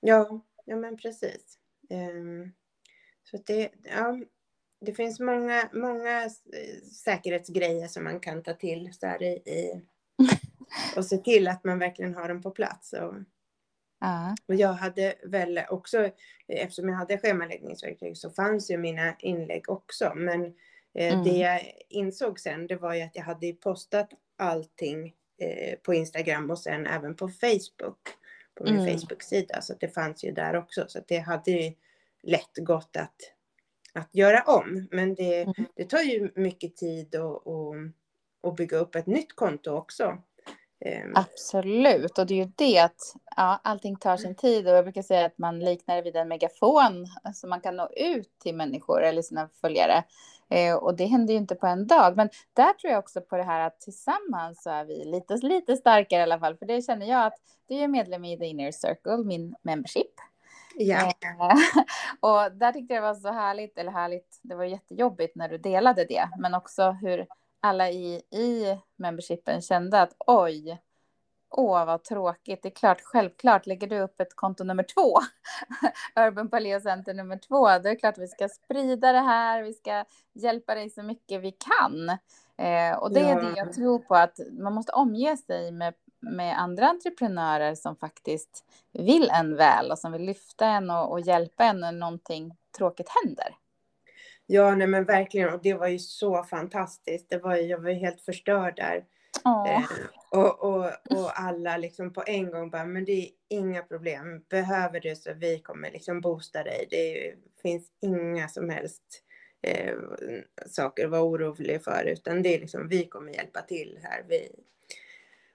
Ja, 0.00 0.40
Ja, 0.70 0.76
men 0.76 0.96
precis. 0.96 1.58
Um, 1.90 2.52
så 3.24 3.38
det, 3.46 3.70
ja, 3.82 4.20
det 4.80 4.94
finns 4.94 5.20
många, 5.20 5.68
många 5.72 6.30
säkerhetsgrejer 7.04 7.88
som 7.88 8.04
man 8.04 8.20
kan 8.20 8.42
ta 8.42 8.54
till 8.54 8.92
så 8.92 9.06
här 9.06 9.22
i, 9.22 9.32
i 9.32 9.82
och 10.96 11.04
se 11.04 11.18
till 11.18 11.48
att 11.48 11.64
man 11.64 11.78
verkligen 11.78 12.14
har 12.14 12.28
dem 12.28 12.42
på 12.42 12.50
plats. 12.50 12.92
Och, 12.92 13.14
och 14.46 14.54
jag 14.54 14.72
hade 14.72 15.14
väl 15.24 15.60
också, 15.70 16.10
eftersom 16.48 16.88
jag 16.88 16.96
hade 16.96 17.18
schemaläggningsverktyg 17.18 18.16
så 18.16 18.30
fanns 18.30 18.70
ju 18.70 18.78
mina 18.78 19.16
inlägg 19.18 19.70
också. 19.70 20.12
Men 20.16 20.44
eh, 20.94 21.12
mm. 21.12 21.24
det 21.24 21.36
jag 21.36 21.72
insåg 21.88 22.40
sen 22.40 22.66
det 22.66 22.76
var 22.76 22.94
ju 22.94 23.02
att 23.02 23.16
jag 23.16 23.22
hade 23.22 23.52
postat 23.52 24.10
allting 24.36 25.14
eh, 25.38 25.78
på 25.78 25.94
Instagram 25.94 26.50
och 26.50 26.58
sen 26.58 26.86
även 26.86 27.16
på 27.16 27.28
Facebook 27.28 28.19
på 28.60 28.64
min 28.64 28.80
mm. 28.80 28.98
Facebook-sida. 28.98 29.62
Så 29.62 29.74
det 29.80 29.88
fanns 29.88 30.24
ju 30.24 30.32
där 30.32 30.56
också. 30.56 30.84
Så 30.88 31.00
det 31.08 31.18
hade 31.18 31.50
ju 31.50 31.72
lätt 32.22 32.56
gått 32.56 32.96
att, 32.96 33.16
att 33.94 34.14
göra 34.14 34.42
om. 34.42 34.88
Men 34.90 35.14
det, 35.14 35.42
mm. 35.42 35.54
det 35.74 35.84
tar 35.84 36.00
ju 36.00 36.32
mycket 36.34 36.76
tid 36.76 37.14
att 37.14 37.42
och, 37.46 37.74
och 38.40 38.54
bygga 38.54 38.76
upp 38.76 38.94
ett 38.94 39.06
nytt 39.06 39.36
konto 39.36 39.70
också. 39.70 40.18
Ehm. 40.84 41.12
Absolut, 41.14 42.18
och 42.18 42.26
det 42.26 42.34
är 42.34 42.44
ju 42.44 42.52
det 42.56 42.78
att 42.78 43.00
ja, 43.36 43.60
allting 43.64 43.96
tar 43.96 44.16
sin 44.16 44.34
tid 44.34 44.68
och 44.68 44.74
jag 44.74 44.84
brukar 44.84 45.02
säga 45.02 45.26
att 45.26 45.38
man 45.38 45.58
liknar 45.58 45.96
det 45.96 46.02
vid 46.02 46.16
en 46.16 46.28
megafon, 46.28 47.06
så 47.34 47.46
man 47.46 47.60
kan 47.60 47.76
nå 47.76 47.88
ut 47.96 48.38
till 48.38 48.54
människor 48.54 49.02
eller 49.02 49.22
sina 49.22 49.48
följare. 49.60 50.04
Eh, 50.50 50.74
och 50.74 50.96
det 50.96 51.06
händer 51.06 51.34
ju 51.34 51.38
inte 51.38 51.54
på 51.54 51.66
en 51.66 51.86
dag, 51.86 52.16
men 52.16 52.30
där 52.52 52.72
tror 52.72 52.92
jag 52.92 52.98
också 52.98 53.20
på 53.20 53.36
det 53.36 53.42
här 53.42 53.60
att 53.66 53.80
tillsammans 53.80 54.62
så 54.62 54.70
är 54.70 54.84
vi 54.84 55.04
lite, 55.04 55.36
lite 55.36 55.76
starkare 55.76 56.20
i 56.20 56.22
alla 56.22 56.38
fall, 56.38 56.56
för 56.56 56.66
det 56.66 56.82
känner 56.82 57.06
jag 57.06 57.26
att 57.26 57.34
du 57.68 57.74
är 57.74 57.88
medlem 57.88 58.24
i 58.24 58.38
The 58.38 58.46
Inner 58.46 58.70
Circle, 58.70 59.16
min 59.24 59.54
membership. 59.62 60.14
Ja. 60.76 61.06
Eh, 61.06 61.12
och 62.20 62.52
där 62.52 62.72
tyckte 62.72 62.94
jag 62.94 63.02
det 63.02 63.06
var 63.06 63.14
så 63.14 63.32
härligt, 63.32 63.78
eller 63.78 63.92
härligt, 63.92 64.40
det 64.42 64.54
var 64.54 64.64
jättejobbigt 64.64 65.36
när 65.36 65.48
du 65.48 65.58
delade 65.58 66.04
det, 66.04 66.28
men 66.38 66.54
också 66.54 66.90
hur 66.90 67.26
alla 67.60 67.90
i, 67.90 68.14
i 68.30 68.78
membershipen 68.96 69.62
kände 69.62 70.00
att 70.00 70.14
oj, 70.26 70.78
åh 71.50 71.84
vad 71.86 72.04
tråkigt, 72.04 72.62
det 72.62 72.68
är 72.68 72.74
klart, 72.74 73.00
självklart 73.00 73.66
lägger 73.66 73.86
du 73.86 73.98
upp 73.98 74.20
ett 74.20 74.36
konto 74.36 74.64
nummer 74.64 74.82
två, 74.82 75.18
Urban 76.26 76.48
Paleo 76.48 76.80
Center 76.80 77.14
nummer 77.14 77.36
två, 77.36 77.64
då 77.66 77.72
är 77.72 77.78
det 77.78 77.96
klart 77.96 78.14
att 78.14 78.22
vi 78.22 78.28
ska 78.28 78.48
sprida 78.48 79.12
det 79.12 79.20
här, 79.20 79.62
vi 79.62 79.72
ska 79.72 80.04
hjälpa 80.32 80.74
dig 80.74 80.90
så 80.90 81.02
mycket 81.02 81.40
vi 81.40 81.52
kan. 81.52 82.08
Eh, 82.58 82.98
och 82.98 83.12
det 83.12 83.20
är 83.20 83.42
det 83.42 83.52
jag 83.56 83.72
tror 83.72 83.98
på, 83.98 84.14
att 84.14 84.40
man 84.50 84.72
måste 84.74 84.92
omge 84.92 85.36
sig 85.36 85.72
med, 85.72 85.94
med 86.20 86.58
andra 86.58 86.86
entreprenörer 86.86 87.74
som 87.74 87.96
faktiskt 87.96 88.64
vill 88.92 89.30
en 89.32 89.56
väl 89.56 89.90
och 89.90 89.98
som 89.98 90.12
vill 90.12 90.22
lyfta 90.22 90.66
en 90.66 90.90
och, 90.90 91.12
och 91.12 91.20
hjälpa 91.20 91.64
en 91.64 91.80
när 91.80 91.92
någonting 91.92 92.56
tråkigt 92.78 93.08
händer. 93.24 93.56
Ja, 94.46 94.74
nej 94.74 94.86
men 94.86 95.04
verkligen. 95.04 95.54
Och 95.54 95.60
det 95.62 95.74
var 95.74 95.88
ju 95.88 95.98
så 95.98 96.42
fantastiskt. 96.42 97.30
Det 97.30 97.38
var, 97.38 97.56
jag 97.56 97.78
var 97.78 97.90
helt 97.90 98.20
förstörd 98.20 98.76
där. 98.76 99.04
Eh, 99.44 99.84
och, 100.30 100.64
och, 100.64 100.84
och 101.10 101.40
alla 101.40 101.76
liksom 101.76 102.12
på 102.12 102.22
en 102.26 102.50
gång 102.50 102.70
bara, 102.70 102.84
men 102.84 103.04
det 103.04 103.12
är 103.12 103.30
inga 103.48 103.82
problem. 103.82 104.44
Behöver 104.48 105.00
du 105.00 105.16
så 105.16 105.32
vi 105.32 105.58
kommer 105.58 105.90
liksom 105.90 106.20
boosta 106.20 106.62
dig. 106.62 106.86
Det 106.90 107.28
är, 107.28 107.36
finns 107.62 107.88
inga 108.00 108.48
som 108.48 108.70
helst 108.70 109.02
eh, 109.62 109.96
saker 110.66 111.04
att 111.04 111.10
vara 111.10 111.22
orolig 111.22 111.84
för, 111.84 112.04
utan 112.04 112.42
det 112.42 112.54
är 112.54 112.60
liksom, 112.60 112.88
vi 112.88 113.06
kommer 113.06 113.32
hjälpa 113.32 113.60
till 113.62 113.98
här. 114.02 114.24
Vi, 114.28 114.50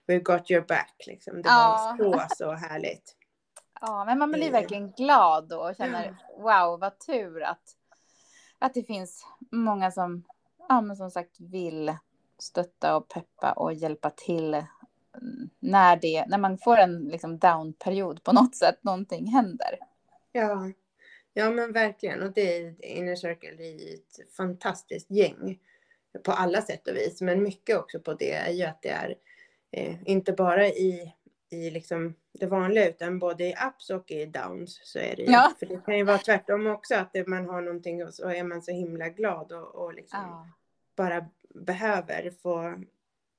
we 0.07 0.19
got 0.19 0.51
your 0.51 0.61
back 0.61 1.03
liksom. 1.07 1.41
Det 1.41 1.49
var 1.49 1.97
så, 1.97 2.35
så 2.35 2.51
härligt. 2.51 3.15
Ja, 3.81 4.05
men 4.05 4.19
man 4.19 4.31
blir 4.31 4.51
verkligen 4.51 4.91
glad 4.91 5.47
då 5.49 5.57
och 5.57 5.75
känner, 5.75 6.15
wow, 6.37 6.79
vad 6.79 6.99
tur 6.99 7.43
att 7.43 7.75
att 8.59 8.73
det 8.73 8.83
finns 8.83 9.25
många 9.51 9.91
som, 9.91 10.23
ja, 10.69 10.81
men 10.81 10.95
som 10.95 11.11
sagt 11.11 11.39
vill 11.39 11.97
stötta 12.37 12.95
och 12.95 13.07
peppa 13.07 13.51
och 13.51 13.73
hjälpa 13.73 14.09
till 14.09 14.63
när, 15.59 15.95
det, 15.95 16.25
när 16.27 16.37
man 16.37 16.57
får 16.57 16.77
en 16.77 17.03
liksom 17.03 17.37
down-period 17.39 18.23
på 18.23 18.33
något 18.33 18.55
sätt, 18.55 18.83
någonting 18.83 19.25
händer. 19.27 19.77
Ja, 20.31 20.71
ja 21.33 21.49
men 21.49 21.71
verkligen. 21.71 22.23
Och 22.23 22.31
det 22.31 22.57
är 22.57 22.85
Inner 22.85 23.15
Circle 23.15 23.63
är 23.63 23.93
ett 23.93 24.33
fantastiskt 24.37 25.11
gäng 25.11 25.59
på 26.23 26.31
alla 26.31 26.61
sätt 26.61 26.87
och 26.87 26.95
vis. 26.95 27.21
Men 27.21 27.43
mycket 27.43 27.77
också 27.77 27.99
på 27.99 28.13
det 28.13 28.31
är 28.31 28.51
ju 28.51 28.63
att 28.63 28.81
det 28.81 28.89
är 28.89 29.15
eh, 29.71 29.95
inte 30.05 30.31
bara 30.31 30.67
i, 30.67 31.13
i 31.49 31.69
liksom 31.69 32.15
det 32.31 32.45
vanliga 32.45 32.89
utan 32.89 33.19
både 33.19 33.43
i 33.43 33.55
ups 33.67 33.89
och 33.89 34.11
i 34.11 34.25
downs 34.25 34.79
så 34.83 34.99
är 34.99 35.15
det 35.15 35.21
ju. 35.21 35.31
Ja. 35.31 35.53
För 35.59 35.65
det 35.65 35.85
kan 35.85 35.97
ju 35.97 36.03
vara 36.03 36.17
tvärtom 36.17 36.67
också 36.67 36.95
att 36.95 37.27
man 37.27 37.45
har 37.45 37.61
någonting 37.61 38.03
och 38.03 38.13
så 38.13 38.29
är 38.29 38.43
man 38.43 38.61
så 38.61 38.71
himla 38.71 39.09
glad 39.09 39.51
och, 39.51 39.75
och 39.75 39.93
liksom 39.93 40.19
Ja. 40.21 40.47
bara 40.95 41.25
behöver 41.55 42.31
få 42.41 42.83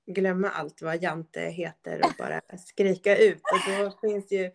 glömma 0.06 0.50
allt 0.50 0.82
vad 0.82 1.02
Jante 1.02 1.40
heter 1.40 2.00
och 2.04 2.12
bara 2.18 2.40
skrika 2.58 3.16
ut. 3.16 3.40
Och 3.42 3.72
då 3.72 3.90
finns 4.08 4.32
ju 4.32 4.50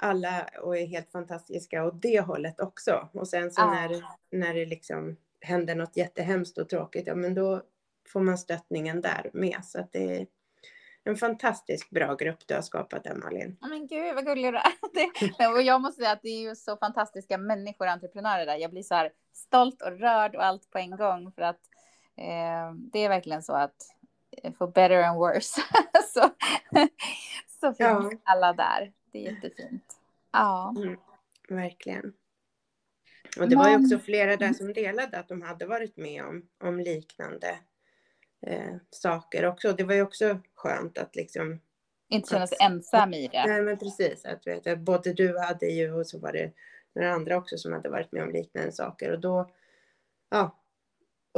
alla 0.00 0.48
och 0.62 0.76
är 0.76 0.86
helt 0.86 1.12
fantastiska 1.12 1.84
åt 1.84 2.02
det 2.02 2.20
hållet 2.20 2.60
också. 2.60 3.08
Och 3.12 3.28
sen 3.28 3.50
så 3.50 3.60
Ja. 3.60 3.70
när, 3.70 4.02
när 4.30 4.54
det 4.54 4.66
liksom 4.66 5.16
händer 5.40 5.74
något 5.74 5.96
jättehemskt 5.96 6.58
och 6.58 6.68
tråkigt, 6.68 7.06
ja 7.06 7.14
men 7.14 7.34
då 7.34 7.62
får 8.08 8.20
man 8.20 8.38
stöttningen 8.38 9.00
där 9.00 9.30
med. 9.32 9.64
Så 9.64 9.80
att 9.80 9.92
det 9.92 10.16
är 10.16 10.26
en 11.04 11.16
fantastiskt 11.16 11.90
bra 11.90 12.14
grupp 12.14 12.38
du 12.46 12.54
har 12.54 12.62
skapat 12.62 13.04
där 13.04 13.14
Malin. 13.14 13.56
Men 13.60 13.86
gud 13.86 14.14
vad 14.14 14.24
gullig 14.24 14.52
du 14.52 14.58
är. 14.58 15.52
Och 15.54 15.62
jag 15.62 15.80
måste 15.80 16.02
säga 16.02 16.12
att 16.12 16.22
det 16.22 16.28
är 16.28 16.48
ju 16.48 16.56
så 16.56 16.76
fantastiska 16.76 17.38
människor 17.38 17.86
och 17.86 17.92
entreprenörer 17.92 18.46
där. 18.46 18.56
Jag 18.56 18.70
blir 18.70 18.82
så 18.82 18.94
här 18.94 19.10
stolt 19.32 19.82
och 19.82 19.98
rörd 19.98 20.36
och 20.36 20.44
allt 20.44 20.70
på 20.70 20.78
en 20.78 20.90
gång 20.96 21.32
för 21.32 21.42
att 21.42 21.60
det 22.92 22.98
är 22.98 23.08
verkligen 23.08 23.42
så 23.42 23.52
att 23.52 23.74
eh, 24.42 24.52
for 24.52 24.66
better 24.66 25.02
and 25.02 25.18
worse 25.18 25.60
så, 26.14 26.30
så 27.60 27.66
finns 27.74 27.78
Ja. 27.78 28.10
alla 28.24 28.52
där. 28.52 28.92
Det 29.12 29.26
är 29.26 29.32
jättefint. 29.32 29.96
Ja. 30.32 30.74
Mm, 30.76 30.96
verkligen. 31.48 32.12
Och 33.40 33.48
det 33.48 33.56
var 33.56 33.68
ju 33.68 33.78
Men- 33.78 33.84
också 33.84 33.98
flera 33.98 34.36
där 34.36 34.52
som 34.52 34.72
delade 34.72 35.18
att 35.18 35.28
de 35.28 35.42
hade 35.42 35.66
varit 35.66 35.96
med 35.96 36.24
om, 36.24 36.48
om 36.64 36.80
liknande 36.80 37.58
eh, 38.46 38.74
saker 38.90 39.46
också. 39.46 39.72
Det 39.72 39.84
var 39.84 39.94
ju 39.94 40.02
också 40.02 40.38
skönt 40.54 40.98
att 40.98 41.16
liksom, 41.16 41.60
Inte 42.08 42.30
känna 42.30 42.46
sig 42.46 42.56
Att- 42.60 42.70
ensam 42.70 43.14
i 43.14 43.28
det. 43.28 43.44
nej 43.46 43.62
men 43.62 43.78
precis, 43.78 44.24
att, 44.24 44.46
vet, 44.46 44.66
att 44.66 44.78
både 44.78 45.12
du 45.12 45.38
hade 45.38 45.66
ju 45.66 45.92
och 45.92 46.06
så 46.06 46.18
var 46.18 46.32
det 46.32 46.52
några 46.94 47.12
andra 47.12 47.36
också 47.36 47.58
som 47.58 47.72
hade 47.72 47.88
varit 47.88 48.12
med 48.12 48.22
om 48.22 48.30
liknande 48.30 48.72
saker 48.72 49.12
och 49.12 49.20
då, 49.20 49.50
ja, 50.30 50.57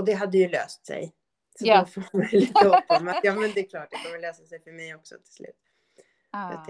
och 0.01 0.07
det 0.07 0.13
hade 0.13 0.39
ju 0.39 0.49
löst 0.49 0.87
sig. 0.87 1.15
Så 1.59 1.67
Ja. 1.67 1.81
då 1.81 1.87
får 1.87 2.19
man 2.19 2.27
lite 2.33 2.69
hopp 2.69 3.01
om 3.01 3.09
att 3.09 3.21
ja 3.23 3.35
men 3.35 3.51
det 3.55 3.61
är 3.61 3.69
klart 3.69 3.91
det 3.91 3.97
kommer 3.97 4.19
lösa 4.19 4.45
sig 4.45 4.63
för 4.63 4.73
mig 4.73 4.95
också 4.95 5.15
till 5.19 5.33
slut. 5.33 5.57
Ja. 6.31 6.65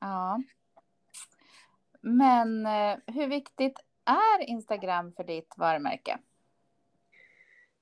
ja. 0.00 0.42
Men 2.00 2.66
eh, 2.66 2.98
hur 3.06 3.26
viktigt 3.26 3.78
är 4.04 4.44
Instagram 4.48 5.12
för 5.12 5.24
ditt 5.24 5.54
varumärke? 5.56 6.18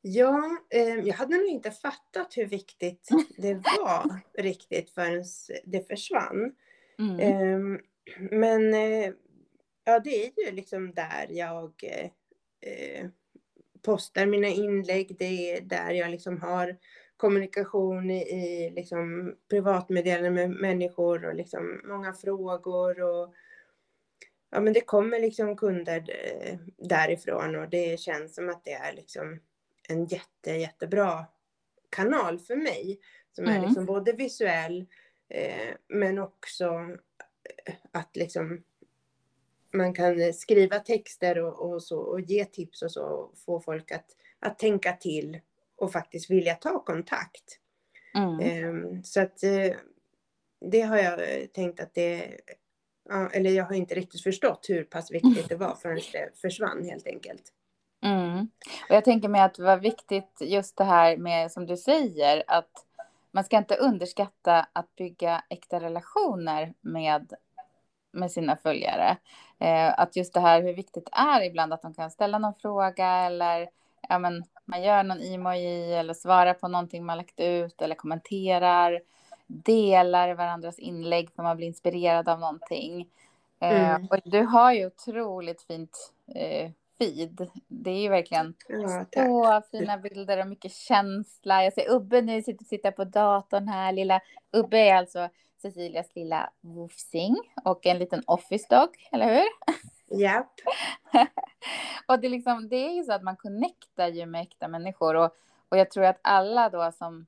Ja, 0.01 0.59
eh, 0.71 0.95
jag 0.95 1.15
hade 1.15 1.37
nog 1.37 1.47
inte 1.47 1.71
fattat 1.71 2.37
hur 2.37 2.47
viktigt 2.47 3.09
det 3.37 3.55
var 3.79 4.21
riktigt 4.39 4.91
förrän 4.91 5.25
det 5.65 5.89
försvann. 5.89 6.55
Mm. 6.99 7.21
Eh, 7.21 7.81
men 8.31 8.75
eh, 8.75 9.13
ja, 9.85 9.99
det 9.99 10.27
är 10.27 10.47
ju 10.47 10.53
liksom 10.53 10.95
där 10.95 11.27
jag 11.31 11.73
postar 13.83 14.27
mina 14.27 14.49
inlägg. 14.49 15.17
Det 15.19 15.53
är 15.53 15.61
där 15.61 15.91
jag 15.91 16.11
liksom 16.11 16.41
har 16.43 16.77
kommunikation 17.17 18.11
i, 18.11 18.21
i 18.23 18.71
liksom 18.71 19.35
privatmeddelanden 19.51 20.35
med 20.35 20.51
människor 20.51 21.25
och 21.25 21.35
liksom 21.35 21.81
många 21.85 22.13
frågor. 22.13 23.01
Och, 23.03 23.35
ja, 24.51 24.61
men 24.61 24.73
det 24.73 24.81
kommer 24.81 25.21
liksom 25.21 25.57
kunder 25.57 26.05
eh, 26.09 26.59
därifrån 26.77 27.57
och 27.57 27.69
det 27.69 28.01
känns 28.01 28.35
som 28.35 28.49
att 28.49 28.65
det 28.65 28.73
är 28.73 28.93
liksom 28.93 29.41
en 29.89 30.05
jätte, 30.07 30.51
jättebra 30.51 31.25
kanal 31.91 32.39
för 32.39 32.57
mig. 32.57 33.01
Som 33.33 33.45
är 33.45 33.51
Mm. 33.51 33.63
liksom 33.63 33.87
både 33.87 34.13
visuell 34.13 34.87
eh, 35.29 35.75
men 35.89 36.19
också 36.19 36.97
att 37.93 38.17
liksom 38.17 38.65
man 39.79 39.95
kan 39.95 40.33
skriva 40.33 40.79
texter 40.79 41.39
och, 41.39 41.71
och 41.71 41.83
så 41.83 41.99
och 41.99 42.21
ge 42.21 42.45
tips 42.45 42.83
och 42.83 42.93
så 42.93 43.03
och 43.05 43.39
få 43.39 43.61
folk 43.61 43.93
att, 43.93 44.07
att 44.41 44.59
tänka 44.59 44.93
till 44.93 45.41
och 45.77 45.93
faktiskt 45.93 46.31
vilja 46.31 46.55
ta 46.55 46.85
kontakt. 46.85 47.59
Mm. 48.15 48.41
Ehm, 48.41 49.05
så 49.05 49.21
att 49.21 49.43
eh, 49.43 49.77
det 50.61 50.81
har 50.81 50.97
jag 50.97 51.21
eh, 51.21 51.47
tänkt 51.47 51.81
att 51.81 51.95
det, 51.95 52.41
eller 53.33 53.51
jag 53.51 53.65
har 53.65 53.75
inte 53.75 53.95
riktigt 53.95 54.23
förstått 54.23 54.67
hur 54.69 54.85
pass 54.85 55.11
viktigt 55.11 55.49
det 55.49 55.57
var 55.57 55.75
förrän 55.75 56.01
det 56.13 56.39
försvann 56.41 56.85
helt 56.85 57.07
enkelt. 57.07 57.53
Mm. 58.03 58.49
Och 58.89 58.95
jag 58.95 59.05
tänker 59.05 59.29
mig 59.29 59.41
att 59.41 59.55
det 59.55 59.63
var 59.63 59.77
viktigt 59.77 60.39
just 60.41 60.77
det 60.77 60.85
här 60.85 61.17
med 61.17 61.53
som 61.53 61.67
du 61.67 61.77
säger 61.77 62.45
att 62.47 62.85
man 63.31 63.45
ska 63.45 63.57
inte 63.59 63.77
underskatta 63.77 64.67
att 64.73 64.97
bygga 64.97 65.45
äkta 65.49 65.81
relationer 65.81 66.75
med, 66.81 67.33
med 68.13 68.31
sina 68.31 68.57
följare. 68.57 69.17
Eh, 69.59 70.01
att 70.01 70.17
just 70.17 70.35
det 70.35 70.41
här 70.41 70.63
hur 70.63 70.75
viktigt 70.75 71.05
det 71.05 71.19
är 71.19 71.43
ibland 71.45 71.73
att 71.73 71.83
de 71.83 71.95
kan 71.95 72.11
ställa 72.11 72.39
någon 72.39 72.55
fråga 72.55 73.07
eller 73.07 73.69
ja, 74.09 74.19
men, 74.19 74.45
man 74.65 74.83
gör 74.83 75.03
någon 75.03 75.21
emoji 75.21 75.95
eller 75.95 76.15
svarar 76.15 76.55
på 76.55 76.69
någonting 76.69 77.05
man 77.07 77.17
lagt 77.17 77.41
ut 77.41 77.83
eller 77.83 77.95
kommenterar, 77.95 79.01
delar 79.47 80.35
varandras 80.35 80.79
inlägg 80.79 81.31
för 81.37 81.43
man 81.43 81.57
blir 81.57 81.67
inspirerad 81.67 82.29
av 82.29 82.41
någonting. 82.41 83.09
Eh, 83.61 83.91
Mm. 83.95 84.07
och 84.11 84.19
du 84.25 84.43
har 84.43 84.73
ju 84.73 84.87
otroligt 84.87 85.63
fint 85.63 86.13
eh, 86.35 86.71
feed. 86.99 87.51
Det 87.69 87.91
är 87.91 88.01
ju 88.03 88.09
verkligen 88.09 88.55
Ja, 88.69 89.05
så 89.15 89.63
fina 89.71 89.99
bilder 89.99 90.41
och 90.41 90.47
mycket 90.47 90.73
känsla. 90.73 91.65
Jag 91.65 91.73
ser 91.73 91.91
Ubbe 91.91 92.21
nu 92.21 92.43
sitter, 92.43 92.65
sitter 92.65 92.91
på 92.91 93.05
datorn 93.05 93.69
här. 93.69 93.93
Lilla 93.93 94.21
Ubbe 94.53 94.79
är 94.79 94.95
alltså 94.95 95.29
Cecilias 95.63 96.15
lilla 96.15 96.51
woofsing 96.61 97.37
och 97.65 97.87
en 97.87 97.99
liten 97.99 98.23
office 98.27 98.67
dog, 98.71 98.89
eller 99.13 99.35
hur? 99.35 99.49
Japp. 100.21 100.53
och 102.07 102.21
det, 102.21 102.27
är 102.27 102.31
liksom, 102.31 102.69
det 102.69 102.77
är 102.77 102.91
ju 102.91 103.05
så 103.05 103.13
att 103.13 103.23
man 103.23 103.37
connectar 103.37 104.09
ju 104.09 104.27
med 104.27 104.43
äkta 104.43 104.69
människor 104.69 105.17
och, 105.17 105.37
och 105.69 105.79
jag 105.79 105.91
tror 105.91 106.05
att 106.05 106.21
alla 106.23 106.69
då 106.69 106.93
som, 106.93 107.27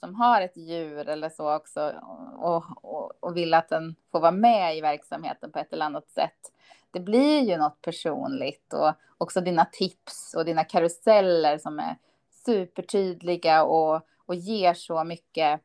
som 0.00 0.14
har 0.14 0.40
ett 0.40 0.56
djur 0.56 1.08
eller 1.08 1.28
så 1.28 1.54
också 1.56 1.94
och, 2.38 2.64
och, 2.84 3.12
och 3.20 3.36
vill 3.36 3.54
att 3.54 3.68
den 3.68 3.96
får 4.12 4.20
vara 4.20 4.32
med 4.32 4.76
i 4.76 4.80
verksamheten 4.80 5.52
på 5.52 5.58
ett 5.58 5.72
eller 5.72 5.86
annat 5.86 6.10
sätt. 6.10 6.52
Det 6.90 7.00
blir 7.00 7.40
ju 7.40 7.56
något 7.56 7.80
personligt 7.82 8.72
och 8.72 8.92
också 9.18 9.40
dina 9.40 9.64
tips 9.64 10.34
och 10.34 10.44
dina 10.44 10.64
karuseller 10.64 11.58
som 11.58 11.78
är 11.78 11.96
supertydliga 12.44 13.64
och, 13.64 14.00
och 14.26 14.34
ger 14.34 14.74
så 14.74 15.04
mycket 15.04 15.60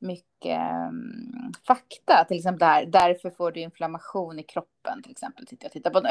mycket 0.00 0.29
um, 0.46 1.52
fakta, 1.66 2.24
till 2.24 2.36
exempel 2.36 2.58
det 2.58 2.66
här, 2.66 2.86
därför 2.86 3.30
får 3.30 3.52
du 3.52 3.60
inflammation 3.60 4.38
i 4.38 4.42
kroppen, 4.42 5.02
till 5.02 5.12
exempel, 5.12 5.46
sitter 5.46 5.64
jag 5.64 5.68
och 5.68 5.72
tittar 5.72 5.90
på 5.90 6.00
nu. 6.00 6.08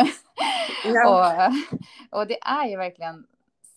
Ja. 0.85 1.47
och, 2.09 2.19
och 2.19 2.27
det 2.27 2.39
är 2.41 2.67
ju 2.67 2.77
verkligen 2.77 3.27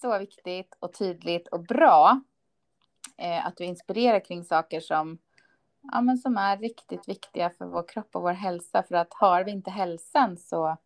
så 0.01 0.19
viktigt 0.19 0.77
och 0.81 0.93
tydligt 0.93 1.49
och 1.49 1.61
bra 1.61 2.21
eh, 3.17 3.47
att 3.47 3.57
du 3.57 3.65
inspirerar 3.65 4.21
kring 4.21 4.45
saker 4.45 4.81
som, 4.81 5.19
ja, 5.93 6.01
men 6.01 6.19
som 6.19 6.37
är 6.37 6.57
riktigt 6.57 7.09
viktiga 7.09 7.51
för 7.51 7.65
vår 7.65 7.89
kropp 7.89 8.17
och 8.17 8.23
vår 8.23 8.33
hälsa. 8.33 8.83
För 8.83 8.95
att 8.95 9.15
har 9.15 9.45
vi 9.45 9.51
inte 9.51 9.71
hälsan 9.71 10.37
så, 10.37 10.77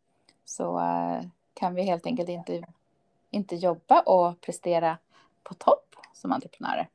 så 0.44 0.78
eh, 0.80 1.22
kan 1.54 1.74
vi 1.74 1.82
helt 1.82 2.06
enkelt 2.06 2.28
inte, 2.28 2.62
inte 3.30 3.56
jobba 3.56 4.00
och 4.00 4.40
prestera 4.40 4.98
på 5.42 5.54
topp 5.54 5.96
som 6.12 6.32
entreprenörer. 6.32 6.88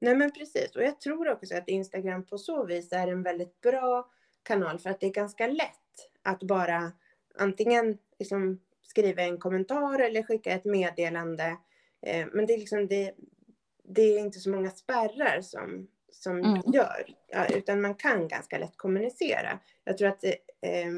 Nej 0.00 0.14
men 0.16 0.30
precis 0.30 0.76
och 0.76 0.82
jag 0.82 1.00
tror 1.00 1.28
också 1.28 1.56
att 1.56 1.68
Instagram 1.68 2.24
på 2.26 2.38
så 2.38 2.64
vis 2.64 2.92
är 2.92 3.08
en 3.08 3.22
väldigt 3.22 3.60
bra 3.60 4.10
kanal 4.42 4.78
för 4.78 4.90
att 4.90 5.00
det 5.00 5.06
är 5.06 5.10
ganska 5.12 5.46
lätt 5.46 6.10
att 6.22 6.42
bara 6.42 6.92
antingen 7.38 7.98
liksom 8.18 8.60
skriva 8.82 9.22
en 9.22 9.38
kommentar 9.38 9.98
eller 9.98 10.22
skicka 10.22 10.50
ett 10.52 10.64
meddelande. 10.64 11.56
Eh, 12.06 12.26
men 12.32 12.46
det 12.46 12.54
är 12.54 12.58
liksom 12.58 12.86
det, 12.86 13.14
det 13.84 14.02
är 14.02 14.18
inte 14.18 14.38
så 14.40 14.50
många 14.50 14.70
spärrar 14.70 15.40
som, 15.42 15.88
som 16.12 16.38
Mm. 16.38 16.62
gör, 16.66 17.14
utan 17.54 17.80
man 17.80 17.94
kan 17.94 18.28
ganska 18.28 18.58
lätt 18.58 18.76
kommunicera. 18.76 19.58
Jag 19.84 19.98
tror 19.98 20.08
att 20.08 20.20
det, 20.20 20.36
eh, 20.60 20.92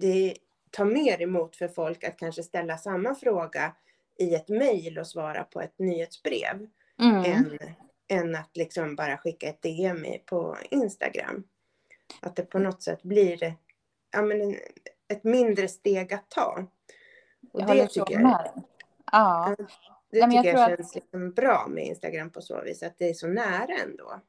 det 0.00 0.34
tar 0.70 0.84
mer 0.84 1.22
emot 1.22 1.56
för 1.56 1.68
folk 1.68 2.04
att 2.04 2.16
kanske 2.18 2.42
ställa 2.42 2.78
samma 2.78 3.14
fråga 3.14 3.76
i 4.18 4.34
ett 4.34 4.48
mejl 4.48 4.98
och 4.98 5.06
svara 5.06 5.44
på 5.44 5.60
ett 5.60 5.78
nyhetsbrev 5.78 6.68
Mm. 7.00 7.24
än, 7.24 7.58
än 8.08 8.34
att 8.34 8.56
liksom 8.56 8.96
bara 8.96 9.16
skicka 9.18 9.48
ett 9.48 9.62
DM 9.62 10.06
på 10.26 10.56
Instagram. 10.70 11.44
Att 12.20 12.36
det 12.36 12.42
på 12.42 12.58
något 12.58 12.82
sätt 12.82 13.02
blir 13.02 13.54
ja, 14.10 14.22
men 14.22 14.40
en, 14.40 14.56
ett 15.08 15.24
mindre 15.24 15.68
steg 15.68 16.12
att 16.14 16.30
ta. 16.30 16.66
Och 17.52 17.60
Jag 17.60 17.76
det 17.76 17.86
tycker 17.86 18.12
jag, 18.14 18.22
med. 18.22 18.62
Ja. 19.12 19.54
det 19.58 19.66
Nej, 20.10 20.20
men 20.28 20.32
jag 20.32 20.44
tycker 20.44 20.58
jag, 20.58 20.66
tror 20.66 20.72
att- 20.74 20.78
känns 20.78 20.94
liksom 20.94 21.32
bra 21.32 21.66
med 21.68 21.86
Instagram 21.86 22.30
på 22.30 22.40
så 22.40 22.62
vis, 22.62 22.82
att 22.82 22.98
det 22.98 23.08
är 23.08 23.14
så 23.14 23.26
nära 23.26 23.74
ändå. 23.84 24.20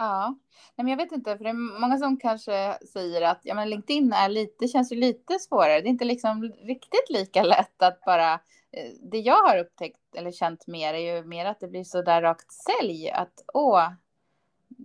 Ja, 0.00 0.34
Nej, 0.76 0.84
men 0.84 0.88
jag 0.88 0.96
vet 0.96 1.12
inte, 1.12 1.36
för 1.36 1.44
det 1.44 1.50
är 1.50 1.80
många 1.80 1.98
som 1.98 2.16
kanske 2.16 2.78
säger 2.92 3.22
att 3.22 3.40
ja, 3.42 3.54
men 3.54 3.70
LinkedIn 3.70 4.12
är 4.12 4.28
lite, 4.28 4.68
känns 4.68 4.92
ju 4.92 4.96
lite 4.96 5.38
svårare. 5.38 5.80
Det 5.80 5.88
är 5.88 5.90
inte 5.90 6.04
liksom 6.04 6.42
riktigt 6.42 7.10
lika 7.10 7.42
lätt 7.42 7.82
att 7.82 8.00
bara... 8.00 8.32
eh, 8.70 8.90
Det 9.02 9.18
jag 9.18 9.42
har 9.48 9.58
upptäckt 9.58 10.14
eller 10.16 10.32
känt 10.32 10.66
mer 10.66 10.94
är 10.94 11.16
ju 11.16 11.24
mer 11.24 11.46
att 11.46 11.60
det 11.60 11.68
blir 11.68 11.84
så 11.84 12.02
där 12.02 12.22
rakt 12.22 12.52
sälj. 12.52 13.10
Att 13.10 13.44
åh, 13.54 13.88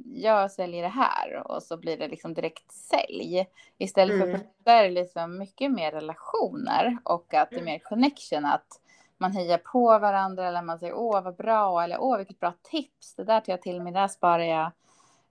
jag 0.06 0.52
säljer 0.52 0.82
det 0.84 0.88
här 0.90 1.48
och 1.52 1.64
så 1.64 1.78
blir 1.78 1.98
det 1.98 2.08
liksom 2.08 2.34
direkt 2.34 2.72
sälj. 2.72 3.48
Istället 3.78 4.16
Mm. 4.16 4.32
för 4.32 4.38
att 4.38 4.54
det 4.66 4.72
är 4.72 4.90
liksom 4.90 5.38
mycket 5.38 5.72
mer 5.72 5.92
relationer 5.92 6.98
och 7.04 7.34
att 7.34 7.50
det 7.50 7.58
är 7.58 7.62
mer 7.64 7.80
connection 7.80 8.46
att 8.46 8.82
man 9.18 9.32
hejar 9.32 9.58
på 9.58 10.00
varandra 10.00 10.48
eller 10.48 10.62
man 10.62 10.80
säger 10.80 10.94
åh 10.94 11.22
vad 11.24 11.36
bra 11.36 11.84
eller 11.84 12.02
åh 12.02 12.18
vilket 12.18 12.40
bra 12.40 12.54
tips. 12.64 13.16
Det 13.16 13.24
där 13.24 13.40
tar 13.42 13.54
jag 13.54 13.62
till 13.62 13.82
mig, 13.82 13.94
det 13.94 14.00
där 14.00 14.08
sparar 14.08 14.44
jag. 14.44 14.72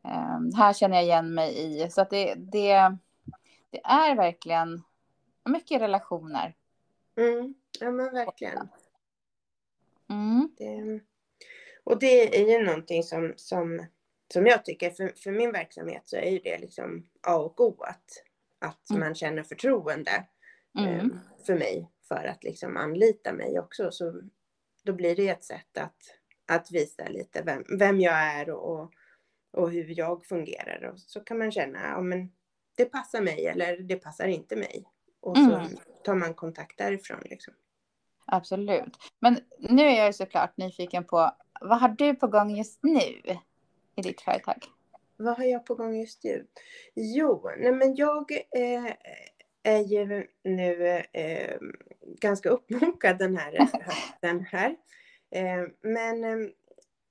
Um, 0.04 0.52
här 0.54 0.72
känner 0.72 0.96
jag 0.96 1.04
igen 1.04 1.34
mig 1.34 1.58
i. 1.58 1.90
Så 1.90 2.00
att 2.00 2.10
det, 2.10 2.34
det, 2.34 2.96
det 3.70 3.80
är 3.84 4.16
verkligen 4.16 4.82
mycket 5.44 5.80
relationer. 5.80 6.54
Mm. 7.16 7.54
Ja 7.80 7.90
men 7.90 8.12
verkligen. 8.14 8.68
Mm. 10.10 10.48
Det, 10.58 11.00
och 11.84 11.98
det 11.98 12.40
är 12.40 12.50
ju 12.50 12.66
någonting 12.66 13.02
som, 13.02 13.32
som, 13.36 13.86
som 14.32 14.46
jag 14.46 14.64
tycker, 14.64 14.90
för, 14.90 15.12
för 15.16 15.30
min 15.30 15.52
verksamhet 15.52 16.02
så 16.04 16.16
är 16.16 16.30
ju 16.30 16.38
det 16.38 16.58
liksom 16.58 17.06
A 17.22 17.36
och 17.36 17.60
O 17.60 17.82
att, 17.82 18.04
att 18.58 18.90
Mm. 18.90 19.00
man 19.00 19.14
känner 19.14 19.42
förtroende 19.42 20.26
eh, 20.78 21.04
för 21.46 21.54
mig 21.54 21.90
för 22.08 22.24
att 22.24 22.44
liksom 22.44 22.76
anlita 22.76 23.32
mig 23.32 23.58
också. 23.58 23.90
Så 23.90 24.20
då 24.82 24.92
blir 24.92 25.16
det 25.16 25.28
ett 25.28 25.44
sätt 25.44 25.78
att, 25.78 25.96
att 26.46 26.70
visa 26.70 27.08
lite 27.08 27.42
vem, 27.42 27.64
vem 27.78 28.00
jag 28.00 28.14
är 28.14 28.50
och, 28.50 28.72
och 28.72 28.92
hur 29.56 29.98
jag 29.98 30.24
fungerar. 30.26 30.90
Och 30.92 31.00
så 31.00 31.20
kan 31.20 31.38
man 31.38 31.52
känna, 31.52 31.78
ja 31.88 32.00
men 32.00 32.32
det 32.76 32.84
passar 32.84 33.20
mig 33.20 33.46
eller 33.46 33.76
det 33.78 33.96
passar 33.96 34.26
inte 34.26 34.56
mig. 34.56 34.84
Och 35.20 35.36
så 35.36 35.54
Mm. 35.56 35.76
tar 36.04 36.14
man 36.14 36.34
kontakt 36.34 36.78
därifrån 36.78 37.20
liksom. 37.24 37.54
Absolut. 38.26 38.96
Men 39.18 39.38
nu 39.58 39.82
är 39.82 39.96
jag 39.96 40.06
ju 40.06 40.12
såklart 40.12 40.56
nyfiken 40.56 41.04
på 41.04 41.30
vad 41.60 41.80
har 41.80 41.88
du 41.88 42.14
på 42.14 42.26
gång 42.26 42.50
just 42.56 42.78
nu 42.82 43.00
i 43.96 44.02
ditt 44.02 44.20
företag? 44.20 44.56
Vad 45.16 45.36
har 45.36 45.44
jag 45.44 45.66
på 45.66 45.74
gång 45.74 45.96
just 46.00 46.24
nu? 46.24 46.46
Jo, 46.94 47.50
nej 47.58 47.72
men 47.72 47.94
jag 47.94 48.32
eh, 48.32 48.92
är 49.62 49.78
ju 49.80 50.26
nu 50.42 50.86
eh, 51.12 51.56
ganska 52.20 52.48
uppbokad 52.48 53.18
den 53.18 53.36
här 53.36 53.58
hösten 53.82 54.40
här. 54.52 54.76
Eh, 55.30 55.68
men 55.82 56.24
eh, 56.24 56.48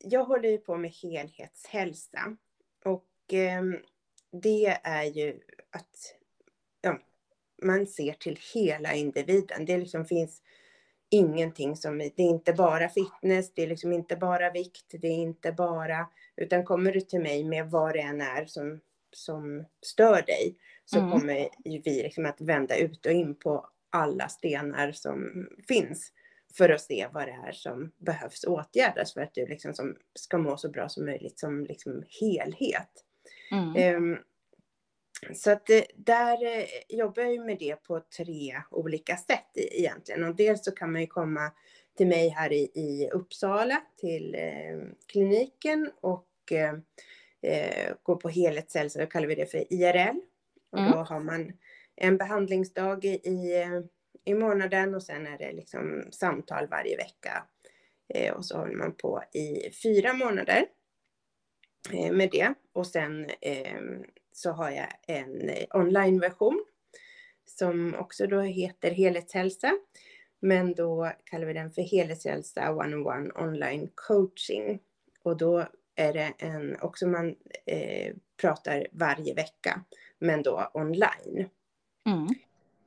jag 0.04 0.24
håller 0.26 0.50
ju 0.50 0.58
på 0.58 0.78
med 0.78 0.92
helhetshälsa. 0.92 2.38
Och 2.86 3.34
eh, 3.34 3.64
det 4.32 4.80
är 4.84 5.04
ju 5.04 5.40
att 5.70 6.16
ja, 6.82 7.00
man 7.64 7.88
ser 7.88 8.14
till 8.14 8.40
hela 8.54 8.94
individen. 8.94 9.66
Det 9.66 9.78
liksom 9.78 10.06
finns 10.06 10.42
ingenting 11.10 11.76
som, 11.76 11.98
det 11.98 12.06
är 12.18 12.30
inte 12.30 12.54
bara 12.54 12.90
fitness, 12.90 13.54
det 13.54 13.64
är 13.64 13.68
liksom 13.68 13.94
inte 13.94 14.16
bara 14.16 14.52
vikt, 14.52 14.86
det 14.92 15.08
är 15.08 15.18
inte 15.18 15.52
bara, 15.52 16.08
utan 16.36 16.66
kommer 16.66 16.92
du 16.92 17.02
till 17.02 17.22
mig 17.22 17.44
med 17.44 17.72
vad 17.72 17.94
det 17.94 18.02
än 18.02 18.22
är 18.22 18.46
som, 18.46 18.80
som 19.16 19.66
stör 19.86 20.22
dig, 20.22 20.56
så 20.86 20.98
Mm. 21.00 21.12
kommer 21.12 21.50
vi 21.64 22.04
liksom 22.04 22.26
att 22.26 22.42
vända 22.42 22.78
ut 22.78 23.06
och 23.06 23.12
in 23.12 23.36
på 23.36 23.70
alla 23.90 24.30
stenar 24.30 24.92
som 24.92 25.48
finns 25.68 26.12
för 26.58 26.70
att 26.70 26.82
se 26.82 27.08
vad 27.14 27.28
det 27.28 27.38
är 27.48 27.52
som 27.52 27.92
behövs 27.98 28.44
åtgärdas 28.44 29.14
för 29.14 29.22
att 29.22 29.34
du 29.34 29.46
liksom 29.48 29.74
som 29.74 29.96
ska 30.16 30.38
må 30.38 30.58
så 30.58 30.70
bra 30.70 30.90
som 30.90 31.06
möjligt 31.06 31.40
som 31.40 31.64
liksom 31.66 32.04
helhet. 32.22 32.90
Mm. 33.52 33.76
Ehm, 33.76 34.18
Så 35.34 35.52
att 35.52 35.66
det, 35.66 35.86
där 35.96 36.46
eh, 36.60 36.66
jobbar 36.90 37.24
jag 37.24 37.46
med 37.46 37.58
det 37.60 37.76
på 37.84 38.00
tre 38.18 38.62
olika 38.72 39.18
sätt 39.18 39.50
egentligen. 39.56 40.24
Och 40.24 40.36
dels 40.36 40.66
så 40.66 40.72
kan 40.72 40.92
man 40.92 41.02
ju 41.02 41.08
komma 41.08 41.52
till 41.98 42.08
mig 42.08 42.30
här 42.30 42.54
i, 42.54 42.72
i 42.76 43.10
Uppsala 43.14 43.82
till 43.98 44.36
eh, 44.36 44.80
kliniken 45.08 45.92
och 46.02 46.28
eh, 46.52 46.74
eh, 47.42 47.94
gå 48.04 48.16
på 48.16 48.30
helhetshälsa, 48.30 49.00
då 49.00 49.06
kallar 49.06 49.28
vi 49.28 49.36
det 49.36 49.46
för 49.52 49.74
IRL. 49.74 50.18
Och 50.72 50.80
Mm. 50.80 50.92
då 50.92 50.98
har 50.98 51.20
man 51.20 51.54
en 51.96 52.18
behandlingsdag 52.18 53.06
i, 53.06 53.10
i, 53.30 53.62
eh, 53.62 53.82
i 54.26 54.34
månaden 54.34 54.96
och 54.96 55.04
sen 55.04 55.28
är 55.28 55.38
det 55.38 55.52
liksom 55.52 56.04
samtal 56.12 56.68
varje 56.68 56.98
vecka. 56.98 57.44
Eh, 58.14 58.34
och 58.34 58.46
så 58.46 58.58
håller 58.58 58.76
man 58.76 58.96
på 58.96 59.24
i 59.34 59.72
fyra 59.84 60.14
månader 60.14 60.66
eh, 61.94 62.12
med 62.12 62.30
det. 62.32 62.54
Och 62.74 62.88
sen 62.88 63.30
eh, 63.42 63.82
så 64.32 64.52
har 64.52 64.72
jag 64.72 64.88
en 65.08 65.50
eh, 65.50 65.66
onlineversion 65.74 66.66
som 67.46 67.96
också 67.96 68.28
då 68.28 68.42
heter 68.42 68.92
Helhetshälsa. 68.92 69.72
Men 70.40 70.74
då 70.74 71.12
kallar 71.24 71.46
vi 71.46 71.54
den 71.54 71.72
för 71.72 71.82
Helhetshälsa 71.82 72.72
One-on-One 72.72 73.32
Online 73.36 73.90
Coaching. 73.96 74.80
Och 75.24 75.38
då 75.38 75.68
är 75.96 76.14
det 76.14 76.34
en, 76.38 76.82
också 76.82 77.08
man 77.08 77.36
eh, 77.66 78.16
pratar 78.42 78.88
varje 78.92 79.34
vecka, 79.34 79.82
men 80.20 80.44
då 80.44 80.72
online. 80.74 81.50
Mm. 82.06 82.28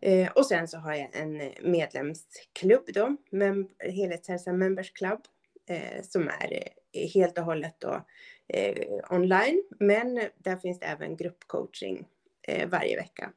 Eh, 0.00 0.30
och 0.32 0.46
sen 0.46 0.68
så 0.68 0.78
har 0.78 0.94
jag 0.94 1.08
en 1.12 1.40
eh, 1.40 1.52
medlemsklubb 1.62 2.84
då, 2.94 3.16
mem- 3.30 3.68
Helhetshälsa 3.78 4.52
Members 4.52 4.92
Club, 4.92 5.20
eh, 5.68 6.02
som 6.02 6.28
är 6.28 6.52
eh, 6.92 7.08
helt 7.14 7.38
och 7.38 7.44
hållet 7.44 7.74
då 7.78 8.04
eh, 8.48 8.86
online. 9.10 9.62
Men 9.80 10.14
där 10.38 10.56
finns 10.56 10.78
det 10.80 10.86
även 10.86 11.16
gruppcoaching 11.16 12.06
eh, 12.48 12.68
varje 12.68 12.96
vecka. 12.96 13.32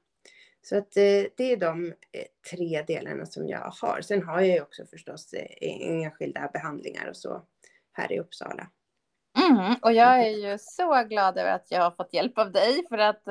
Så 0.61 0.77
att 0.77 0.91
det 0.91 1.39
är 1.39 1.57
de 1.57 1.93
tre 2.51 2.81
delarna 2.87 3.25
som 3.25 3.47
jag 3.47 3.73
har. 3.81 4.01
Sen 4.01 4.23
har 4.23 4.41
jag 4.41 4.55
ju 4.55 4.61
också 4.61 4.85
förstås 4.85 5.33
enskilda 5.81 6.49
behandlingar 6.53 7.09
och 7.09 7.17
så 7.17 7.41
här 7.91 8.11
i 8.11 8.19
Uppsala. 8.19 8.67
Mm. 9.49 9.75
Och 9.81 9.93
jag 9.93 10.19
är 10.19 10.29
ju 10.51 10.57
så 10.57 11.03
glad 11.03 11.37
över 11.37 11.51
att 11.51 11.67
jag 11.71 11.81
har 11.81 11.91
fått 11.91 12.13
hjälp 12.13 12.37
av 12.37 12.51
dig 12.51 12.87
för 12.89 12.97
att 12.97 13.21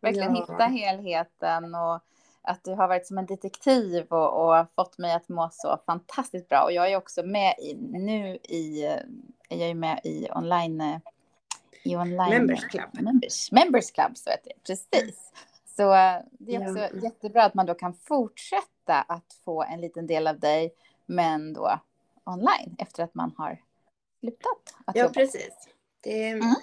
verkligen 0.00 0.34
Ja. 0.36 0.40
hitta 0.40 0.64
helheten 0.64 1.74
och 1.74 2.00
att 2.42 2.64
du 2.64 2.74
har 2.74 2.88
varit 2.88 3.06
som 3.06 3.18
en 3.18 3.26
detektiv 3.26 4.06
och, 4.08 4.48
och 4.60 4.66
fått 4.76 4.98
mig 4.98 5.12
att 5.12 5.28
må 5.28 5.48
så 5.52 5.78
fantastiskt 5.86 6.48
bra. 6.48 6.62
Och 6.62 6.72
jag 6.72 6.92
är 6.92 6.96
också 6.96 7.22
med 7.22 7.54
i, 7.58 7.74
nu 7.74 8.36
i, 8.42 8.84
eh, 8.86 8.96
jag 9.48 9.68
är 9.70 9.74
med 9.74 10.00
i 10.04 10.28
online, 10.34 10.80
eh, 10.80 10.98
i 11.84 11.96
online 11.96 12.30
Members 12.30 12.64
Club. 12.64 12.88
Members, 13.00 13.52
members 13.52 13.90
Club, 13.90 14.16
så 14.16 14.30
heter 14.30 14.52
det, 14.54 14.62
precis. 14.66 15.32
Så 15.76 15.82
eh, 15.94 16.16
det 16.30 16.54
är 16.54 16.60
också 16.68 16.78
Ja. 16.96 17.00
jättebra 17.02 17.44
att 17.44 17.54
man 17.54 17.66
då 17.66 17.74
kan 17.74 17.94
fortsätta 17.94 19.02
att 19.08 19.32
få 19.44 19.62
en 19.62 19.80
liten 19.80 20.06
del 20.06 20.26
av 20.26 20.38
dig, 20.38 20.74
men 21.06 21.52
då 21.52 21.80
online 22.24 22.76
efter 22.78 23.04
att 23.04 23.14
man 23.14 23.34
har 23.38 23.58
slutat 24.20 24.74
Ja, 24.86 24.92
jobba. 25.02 25.12
precis. 25.14 25.68
Det, 26.00 26.28
Mm. 26.28 26.54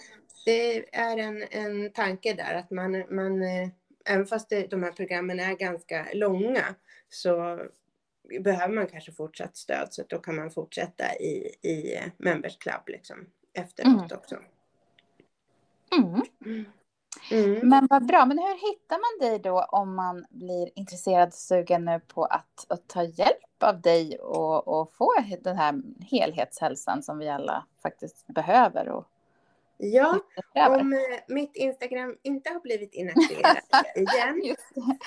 det 0.45 0.95
är 0.97 1.17
en, 1.17 1.43
en 1.51 1.91
tanke 1.91 2.33
där 2.33 2.53
att 2.55 2.71
man, 2.71 3.03
man 3.15 3.41
även 4.09 4.25
fast 4.25 4.49
det, 4.49 4.67
de 4.67 4.83
här 4.83 4.91
programmen 4.91 5.39
är 5.39 5.53
ganska 5.53 6.07
långa 6.13 6.75
så 7.09 7.59
behöver 8.39 8.73
man 8.73 8.87
kanske 8.87 9.11
fortsatt 9.11 9.57
stöd 9.57 9.87
så 9.91 10.03
då 10.09 10.19
kan 10.19 10.35
man 10.35 10.51
fortsätta 10.51 11.15
i, 11.15 11.55
i 11.61 11.99
Members 12.17 12.57
Club 12.57 12.81
liksom 12.87 13.25
efteråt 13.53 14.11
också. 14.11 14.35
Mm. 15.97 16.21
Mm. 17.31 17.69
Men 17.69 17.87
vad 17.89 18.05
bra. 18.05 18.25
Men 18.25 18.37
hur 18.37 18.71
hittar 18.71 18.97
man 18.97 19.29
dig 19.29 19.39
då 19.39 19.61
om 19.61 19.95
man 19.95 20.25
blir 20.29 20.69
intresserad 20.75 21.27
och 21.27 21.33
sugen 21.33 21.85
nu 21.85 21.99
på 21.99 22.25
att, 22.25 22.65
att 22.69 22.87
ta 22.87 23.03
hjälp 23.03 23.63
av 23.63 23.81
dig 23.81 24.19
och, 24.19 24.67
och 24.67 24.93
få 24.93 25.13
den 25.41 25.57
här 25.57 25.81
helhetshälsan 26.05 27.03
som 27.03 27.17
vi 27.17 27.29
alla 27.29 27.65
faktiskt 27.81 28.27
behöver 28.27 28.89
och 28.89 29.07
Ja, 29.81 30.19
om 30.53 30.93
eh, 30.93 30.99
mitt 31.27 31.55
Instagram 31.55 32.17
inte 32.21 32.49
har 32.49 32.59
blivit 32.59 32.93
inaktiverat 32.93 33.65
igen 33.95 34.55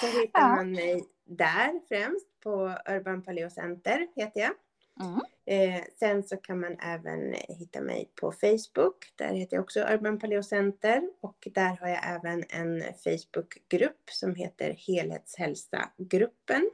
så 0.01 0.07
hittar 0.07 0.41
Ja. 0.41 0.49
man 0.49 0.73
mig 0.73 1.05
där 1.25 1.81
främst 1.89 2.41
på 2.41 2.77
Urban 2.89 3.23
Paleo 3.23 3.51
Center 3.51 4.07
heter 4.17 4.41
jag. 4.41 4.53
Mm. 5.01 5.21
Eh, 5.45 5.83
sen 5.99 6.23
så 6.23 6.37
kan 6.37 6.61
man 6.61 6.77
även 6.81 7.35
hitta 7.49 7.81
mig 7.81 8.11
på 8.21 8.33
Facebook. 8.33 9.13
Där 9.17 9.35
heter 9.35 9.57
jag 9.57 9.63
också 9.63 9.81
Urban 9.81 10.19
Paleo 10.19 10.43
Center. 10.43 11.03
Och 11.21 11.49
där 11.55 11.77
har 11.81 11.89
jag 11.89 12.01
även 12.05 12.45
en 12.49 12.83
Facebookgrupp 13.05 14.11
som 14.11 14.35
heter 14.35 14.71
Helhetshälsa-gruppen. 14.79 16.71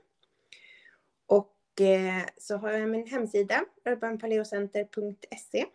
Och 1.27 1.81
eh, 1.81 2.23
så 2.37 2.57
har 2.57 2.71
jag 2.71 2.89
min 2.89 3.07
hemsida 3.07 3.65
urbanpaleocenter.se. 3.85 5.67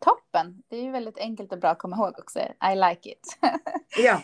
Toppen. 0.00 0.62
Det 0.68 0.76
är 0.76 0.82
ju 0.82 0.90
väldigt 0.90 1.18
enkelt 1.18 1.52
och 1.52 1.58
bra 1.58 1.70
att 1.70 1.78
komma 1.78 1.96
ihåg 1.96 2.18
också. 2.18 2.38
I 2.40 2.74
like 2.74 3.10
it. 3.10 3.38
Ja, 3.96 4.22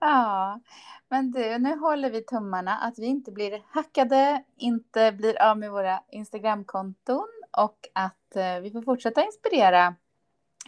ja, 0.00 0.60
men 1.08 1.30
du, 1.30 1.58
nu 1.58 1.76
håller 1.76 2.10
vi 2.10 2.24
tummarna 2.24 2.78
att 2.78 2.98
vi 2.98 3.06
inte 3.06 3.32
blir 3.32 3.62
hackade, 3.68 4.44
inte 4.56 5.12
blir 5.12 5.42
av 5.42 5.58
med 5.58 5.70
våra 5.70 6.02
Instagramkonton 6.10 7.28
och 7.50 7.88
att 7.92 8.36
eh, 8.36 8.60
vi 8.60 8.70
får 8.70 8.82
fortsätta 8.82 9.24
inspirera 9.24 9.94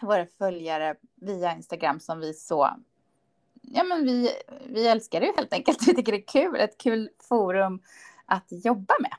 våra 0.02 0.26
följare 0.26 0.94
via 1.14 1.56
Instagram 1.56 2.00
som 2.00 2.20
vi 2.20 2.34
så, 2.34 2.70
ja 3.62 3.84
men 3.84 4.04
vi, 4.04 4.30
vi 4.66 4.86
älskar 4.86 5.20
det 5.20 5.26
ju 5.26 5.32
helt 5.36 5.52
enkelt. 5.52 5.88
Vi 5.88 5.94
tycker 5.94 6.12
det 6.12 6.18
är 6.18 6.26
kul, 6.26 6.60
ett 6.60 6.78
kul 6.78 7.10
forum 7.28 7.82
att 8.26 8.46
jobba 8.48 8.94
med. 9.00 9.12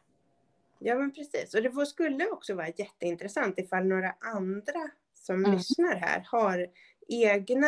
Ja 0.83 0.95
men 0.95 1.13
precis. 1.13 1.53
Och 1.53 1.61
det 1.63 1.85
skulle 1.85 2.29
också 2.29 2.55
vara 2.55 2.67
jätteintressant 2.67 3.59
ifall 3.59 3.85
några 3.85 4.15
andra 4.19 4.89
som 5.13 5.35
Mm. 5.45 5.51
lyssnar 5.57 5.95
här 5.95 6.23
har 6.27 6.67
egna 7.07 7.67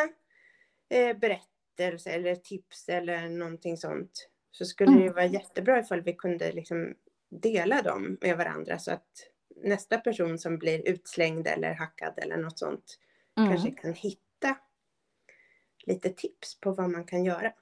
eh, 0.89 1.18
berättelser 1.18 2.11
eller 2.11 2.36
tips 2.36 2.89
eller 2.89 3.30
någonting 3.30 3.78
sånt 3.78 4.30
så 4.51 4.66
skulle 4.66 4.91
Mm. 4.91 5.03
det 5.03 5.09
vara 5.13 5.26
jättebra 5.26 5.80
ifall 5.80 6.01
vi 6.01 6.13
kunde 6.13 6.51
liksom 6.51 6.95
dela 7.30 7.82
dem 7.82 8.18
med 8.22 8.38
varandra 8.38 8.80
så 8.80 8.91
att 8.91 9.07
nästa 9.55 9.97
person 9.97 10.39
som 10.39 10.57
blir 10.57 10.88
utslängd 10.88 11.47
eller 11.47 11.74
hackad 11.74 12.13
eller 12.20 12.38
något 12.38 12.59
sånt 12.59 12.99
Mm. 13.38 13.49
kanske 13.49 13.72
kan 13.72 13.93
hitta 13.93 14.57
lite 15.86 16.09
tips 16.09 16.59
på 16.59 16.72
vad 16.72 16.89
man 16.89 17.05
kan 17.05 17.24
göra. 17.26 17.53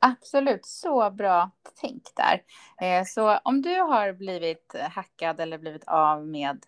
Absolut, 0.00 0.66
så 0.66 1.10
bra 1.10 1.50
tänk 1.80 2.02
där. 2.16 2.42
Eh, 2.80 3.04
Så 3.04 3.38
om 3.44 3.62
du 3.62 3.80
har 3.80 4.12
blivit 4.12 4.74
hackad 4.90 5.40
eller 5.40 5.58
blivit 5.58 5.84
av 5.84 6.26
med, 6.26 6.66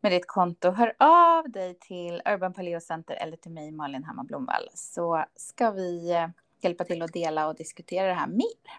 med 0.00 0.12
ditt 0.12 0.26
konto, 0.26 0.70
hör 0.70 0.94
av 0.98 1.50
dig 1.50 1.78
till 1.78 2.22
Urban 2.24 2.52
Paleo 2.52 2.80
Center 2.80 3.14
eller 3.14 3.36
till 3.36 3.52
mig, 3.52 3.70
Malin 3.70 4.04
Hammar 4.04 4.24
Blomvall, 4.24 4.68
så 4.74 5.24
ska 5.36 5.70
vi 5.70 6.12
eh, 6.12 6.28
hjälpa 6.60 6.84
till 6.84 7.02
att 7.02 7.12
dela 7.12 7.48
och 7.48 7.54
diskutera 7.54 8.06
det 8.06 8.14
här 8.14 8.26
mer. 8.26 8.78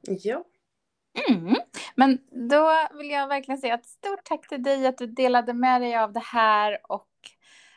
Ja, 0.00 0.44
Mm. 1.28 1.56
Men 1.94 2.18
då 2.48 2.88
vill 2.98 3.10
jag 3.10 3.28
verkligen 3.28 3.58
säga 3.58 3.74
ett 3.74 3.86
stort 3.86 4.24
tack 4.24 4.48
till 4.48 4.62
dig 4.62 4.86
att 4.86 4.98
du 4.98 5.06
delade 5.06 5.52
med 5.52 5.80
dig 5.80 5.96
av 5.96 6.12
det 6.12 6.24
här 6.24 6.78
och 6.88 7.08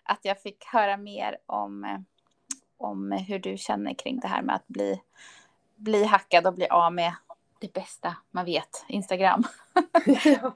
att 0.04 0.20
jag 0.22 0.42
fick 0.42 0.66
höra 0.66 0.98
mer 0.98 1.38
om, 1.46 1.84
eh, 1.84 2.00
om 2.80 3.12
hur 3.12 3.40
du 3.40 3.58
känner 3.58 3.94
kring 3.94 4.20
det 4.20 4.28
här 4.28 4.42
med 4.42 4.56
att 4.56 4.68
bli, 4.68 5.02
bli 5.76 6.04
hackad 6.04 6.48
och 6.48 6.54
bli 6.54 6.68
av 6.68 6.94
med 6.94 7.14
det 7.60 7.74
bästa 7.74 8.16
man 8.32 8.46
vet, 8.46 8.86
Instagram. 8.88 9.44
ja. 10.26 10.56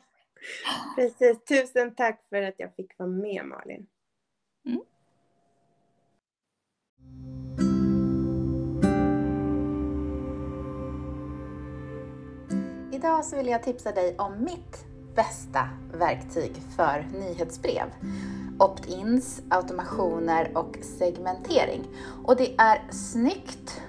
precis. 0.96 1.44
Tusen 1.44 1.96
tack 1.96 2.22
för 2.30 2.42
att 2.42 2.56
jag 2.58 2.76
fick 2.76 3.00
vara 3.00 3.10
med 3.10 3.46
Malin. 3.46 3.88
Idag 12.92 13.26
så 13.26 13.36
vill 13.36 13.48
jag 13.48 13.64
tipsa 13.64 13.92
dig 13.92 14.16
om 14.18 14.44
mitt 14.44 14.86
bästa 15.16 15.70
verktyg 15.94 16.52
för 16.76 17.06
nyhetsbrev. 17.14 17.86
Opt-ins, 18.60 19.42
automationer 19.50 20.58
och 20.58 20.78
segmentering. 21.00 21.88
Och 22.24 22.36
det 22.36 22.56
är 22.58 22.92
snyggt, 22.92 23.82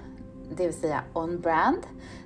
det 0.56 0.66
vill 0.66 0.74
säga 0.74 1.02
on-brand. 1.12 1.78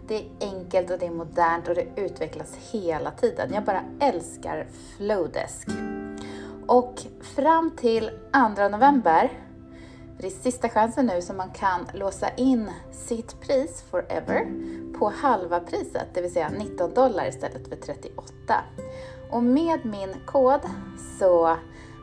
Det 0.08 0.14
är 0.16 0.26
enkelt 0.40 0.90
och 0.90 0.98
det 0.98 1.06
är 1.06 1.10
modernt 1.10 1.68
och 1.68 1.74
det 1.74 1.86
utvecklas 1.96 2.54
hela 2.72 3.10
tiden. 3.10 3.54
Jag 3.54 3.64
bara 3.64 3.84
älskar 4.00 4.66
Flowdesk. 4.96 5.68
Och 6.66 6.94
fram 7.20 7.70
till 7.70 8.10
2 8.56 8.68
november 8.68 9.30
det 10.20 10.26
är 10.26 10.30
sista 10.30 10.68
chansen 10.68 11.06
nu 11.06 11.22
som 11.22 11.36
man 11.36 11.50
kan 11.50 11.86
låsa 11.94 12.28
in 12.36 12.70
sitt 12.92 13.40
pris 13.40 13.84
forever 13.90 14.46
på 14.98 15.12
halva 15.16 15.60
priset, 15.60 16.06
det 16.14 16.20
vill 16.20 16.32
säga 16.32 16.48
19 16.48 16.94
dollar 16.94 17.28
istället 17.28 17.68
för 17.68 17.76
38. 17.76 18.24
Och 19.30 19.42
med 19.42 19.84
min 19.84 20.14
kod 20.26 20.60
så 21.18 21.56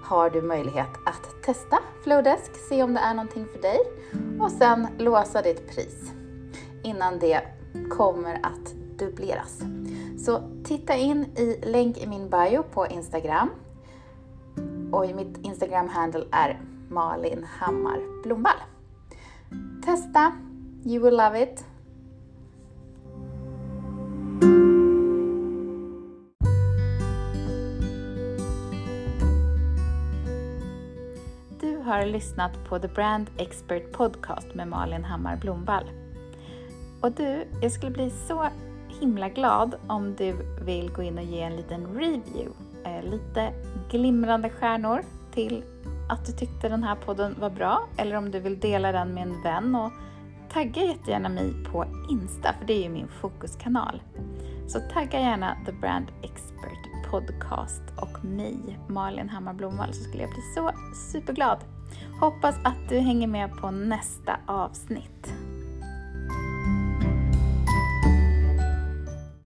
har 0.06 0.30
du 0.30 0.41
möjlighet 0.41 0.89
att 1.06 1.43
testa 1.43 1.80
Flowdesk, 2.03 2.56
se 2.70 2.84
om 2.84 2.93
det 2.93 2.99
är 2.99 3.14
någonting 3.14 3.45
för 3.53 3.62
dig 3.62 3.80
och 4.39 4.51
sen 4.51 4.88
låsa 4.97 5.41
ditt 5.41 5.70
pris 5.70 6.12
innan 6.84 7.20
det 7.20 7.41
kommer 7.89 8.39
att 8.43 8.74
dubbleras. 8.99 9.62
Så 10.26 10.41
titta 10.64 10.95
in 10.95 11.26
i 11.26 11.60
länk 11.66 11.97
i 11.97 12.08
min 12.08 12.30
bio 12.30 12.64
på 12.64 12.88
Instagram 12.88 13.49
och 14.91 15.16
mitt 15.16 15.38
Instagram-handle 15.38 16.26
är 16.32 16.62
Malin 16.89 17.45
Hammar 17.60 18.24
Blomvall. 18.24 18.60
Testa, 19.86 20.32
you 20.86 21.03
will 21.03 21.18
love 21.18 21.43
it. 21.43 21.66
Har 31.99 32.05
lyssnat 32.05 32.65
på 32.65 32.79
The 32.79 32.87
Brand 32.87 33.29
Expert 33.37 33.91
Podcast 33.91 34.53
med 34.53 34.67
Malin 34.67 35.03
Hammar 35.03 35.37
Blomvall. 35.37 35.83
Och 37.01 37.11
du, 37.11 37.47
jag 37.61 37.71
skulle 37.71 37.91
bli 37.91 38.09
så 38.09 38.45
himla 38.99 39.29
glad 39.29 39.75
om 39.87 40.15
du 40.15 40.35
vill 40.61 40.91
gå 40.91 41.01
in 41.01 41.17
och 41.17 41.23
ge 41.23 41.41
en 41.41 41.55
liten 41.55 41.85
review. 41.87 42.51
Eh, 42.85 43.03
lite 43.11 43.53
glimrande 43.91 44.49
stjärnor 44.49 45.01
till 45.33 45.63
att 46.09 46.25
du 46.25 46.31
tyckte 46.31 46.69
den 46.69 46.83
här 46.83 46.95
podden 46.95 47.35
var 47.39 47.49
bra 47.49 47.87
eller 47.97 48.15
om 48.15 48.31
du 48.31 48.39
vill 48.39 48.59
dela 48.59 48.91
den 48.91 49.13
med 49.13 49.23
en 49.23 49.41
vän 49.43 49.75
och 49.75 49.91
tagga 50.53 50.83
jättegärna 50.83 51.29
mig 51.29 51.53
på 51.71 51.85
Insta 52.09 52.53
för 52.59 52.65
det 52.67 52.73
är 52.73 52.83
ju 52.83 52.89
min 52.89 53.07
fokuskanal. 53.07 54.01
Så 54.67 54.79
tagga 54.79 55.19
gärna 55.19 55.57
The 55.65 55.71
Brand 55.71 56.05
Expert 56.23 57.09
Podcast 57.11 57.83
och 57.97 58.25
mig, 58.25 58.79
Malin 58.87 59.29
Hammar 59.29 59.53
Blomvall, 59.53 59.93
så 59.93 60.03
skulle 60.03 60.23
jag 60.23 60.31
bli 60.31 60.41
så 60.55 60.71
superglad. 61.11 61.74
Hoppas 62.19 62.55
att 62.63 62.89
du 62.89 62.99
hänger 62.99 63.27
med 63.27 63.57
på 63.57 63.71
nästa 63.71 64.38
avsnitt. 64.45 65.33